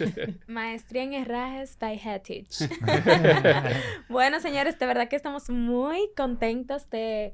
maestría 0.48 1.04
en 1.04 1.14
herrajes 1.14 1.78
by 1.80 1.98
Hetich. 1.98 2.70
Bueno, 4.10 4.40
señores, 4.40 4.78
de 4.78 4.86
verdad 4.86 5.08
que 5.08 5.16
estamos 5.16 5.50
muy 5.50 6.10
contentos 6.16 6.90
de 6.90 7.34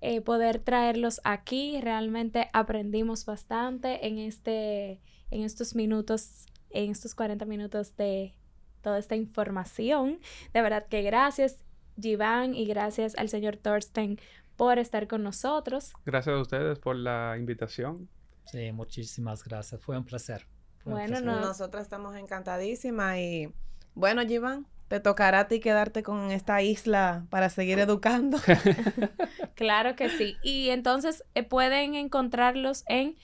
eh, 0.00 0.20
poder 0.20 0.58
traerlos 0.58 1.20
aquí. 1.24 1.80
Realmente 1.80 2.50
aprendimos 2.52 3.24
bastante 3.24 4.06
en 4.06 4.18
este, 4.18 5.00
en 5.30 5.42
estos 5.42 5.74
minutos, 5.74 6.46
en 6.70 6.90
estos 6.90 7.14
40 7.14 7.44
minutos 7.44 7.96
de 7.96 8.34
toda 8.82 8.98
esta 8.98 9.16
información. 9.16 10.20
De 10.52 10.62
verdad 10.62 10.86
que 10.86 11.02
gracias, 11.02 11.64
Jivan, 12.00 12.54
y 12.54 12.66
gracias 12.66 13.16
al 13.16 13.28
señor 13.28 13.56
Thorsten 13.56 14.18
por 14.56 14.78
estar 14.78 15.06
con 15.06 15.22
nosotros. 15.22 15.92
Gracias 16.04 16.34
a 16.34 16.40
ustedes 16.40 16.78
por 16.78 16.96
la 16.96 17.36
invitación. 17.38 18.08
Sí, 18.46 18.72
muchísimas 18.72 19.42
gracias. 19.44 19.80
Fue 19.80 19.96
un 19.98 20.04
placer. 20.04 20.46
Fue 20.78 20.92
un 20.92 20.98
Bueno, 20.98 21.08
placer. 21.08 21.24
no- 21.26 21.40
Nosotras 21.40 21.82
estamos 21.82 22.14
encantadísimas 22.16 23.18
y 23.18 23.52
bueno, 23.94 24.22
Jivan, 24.26 24.66
te 24.88 25.00
tocará 25.00 25.40
a 25.40 25.48
ti 25.48 25.58
quedarte 25.60 26.02
con 26.02 26.30
esta 26.30 26.62
isla 26.62 27.26
para 27.30 27.48
seguir 27.50 27.78
educando. 27.78 28.38
Claro 29.54 29.96
que 29.96 30.10
sí. 30.10 30.36
Y 30.42 30.68
entonces 30.68 31.24
eh, 31.34 31.42
pueden 31.42 31.94
encontrarlos 31.94 32.84
en 32.88 33.16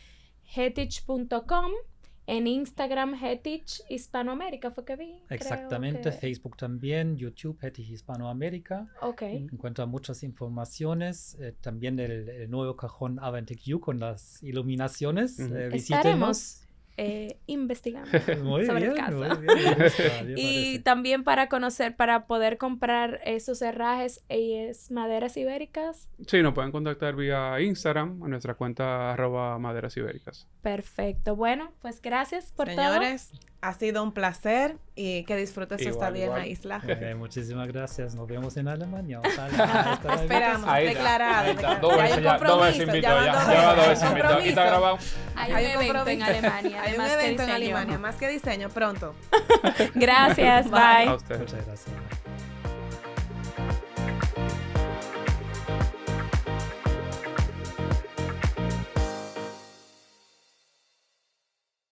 hetich.com, 0.57 1.71
en 2.33 2.47
Instagram 2.47 3.15
Hetich 3.23 3.83
Hispanoamérica, 3.91 4.71
fue 4.71 4.85
que 4.87 4.97
vi. 4.97 5.21
Exactamente, 5.29 6.11
que- 6.11 6.13
Facebook 6.13 6.57
también, 6.57 7.17
YouTube, 7.19 7.59
Hettich 7.61 7.91
Hispanoamérica. 7.91 8.89
Ok. 9.03 9.23
Encuentra 9.23 9.85
muchas 9.85 10.23
informaciones, 10.23 11.37
eh, 11.41 11.55
también 11.61 11.99
el, 11.99 12.29
el 12.31 12.51
nuevo 12.51 12.75
cajón 12.75 13.19
Aventic 13.21 13.61
U 13.75 13.81
con 13.81 13.99
las 14.01 14.43
iluminaciones. 14.43 15.39
Eh. 15.39 15.69
Estaremos 15.73 16.62
eh, 16.97 17.39
investigando. 17.47 18.11
Muy 18.43 18.67
sobre 18.67 18.87
el 18.87 18.93
bien, 18.93 19.05
caso. 19.05 19.17
muy 19.19 19.47
bien, 19.47 19.79
me 19.79 19.85
gusta, 19.85 20.03
me 20.25 20.33
Y 20.37 20.55
parece. 20.55 20.79
también 20.81 21.25
para 21.25 21.49
conocer, 21.49 21.97
para 21.97 22.27
poder 22.27 22.59
comprar 22.59 23.21
esos 23.25 23.63
herrajes 23.63 24.23
y 24.29 24.55
es 24.55 24.91
maderas 24.91 25.37
ibéricas. 25.37 26.09
Sí, 26.27 26.43
nos 26.43 26.55
pueden 26.55 26.71
contactar 26.73 27.17
vía 27.17 27.61
Instagram 27.61 28.23
a 28.23 28.29
nuestra 28.29 28.55
cuenta 28.55 29.13
arroba 29.13 29.59
maderas 29.59 29.97
ibéricas. 29.97 30.47
Perfecto. 30.63 31.35
Bueno, 31.37 31.73
pues 31.81 32.01
gracias 32.03 32.53
por 32.53 32.69
Señores, 32.69 33.33
ha 33.63 33.73
sido 33.75 34.03
un 34.03 34.13
placer 34.13 34.77
y 34.97 35.23
que 35.25 35.37
disfrutes 35.37 35.81
esta 35.81 36.11
bien 36.11 36.33
isla. 36.45 36.83
Muchísimas 37.17 37.69
gracias. 37.69 38.15
Nos 38.17 38.27
vemos 38.27 38.57
en 38.57 38.67
Alemania. 38.67 39.21
Ojalá. 39.25 40.01
Esperamos, 40.21 40.69
Ahí 40.69 40.89
está, 40.89 40.99
declarado. 40.99 41.45
ahí 41.47 41.51
está. 41.53 41.75
Dos 41.77 41.97
Ya 41.97 42.03
hay 42.03 42.11
veces 42.11 42.19
un 42.19 42.25
ya, 42.25 42.39
dos 42.39 42.41
veces 42.41 42.51
compromiso, 42.51 42.83
invitado, 42.83 43.21
ya 43.21 43.27
ya. 43.27 43.33
van 43.33 43.47
Ya 43.55 43.63
va 43.67 43.75
dos 43.75 43.77
veces. 43.77 43.89
veces 43.89 44.09
invitado. 44.11 44.39
Aquí 44.39 44.49
está 44.49 44.65
grabado. 44.67 44.99
Hay 45.37 45.53
un 45.53 45.77
un 45.77 45.83
evento 45.85 46.11
en. 46.11 46.23
Alemania. 46.23 46.83
Hay 46.83 46.95
un 46.99 47.05
evento 47.07 47.43
en. 47.45 47.51
Alemania, 47.51 47.99
más 47.99 48.17
que 48.17 48.29
diseño, 48.29 48.69
pronto. 48.69 49.15
Gracias, 49.95 50.69
Bye. 50.71 50.81
A. 51.09 51.11
Muchas 51.13 51.29
gracias. 51.55 51.87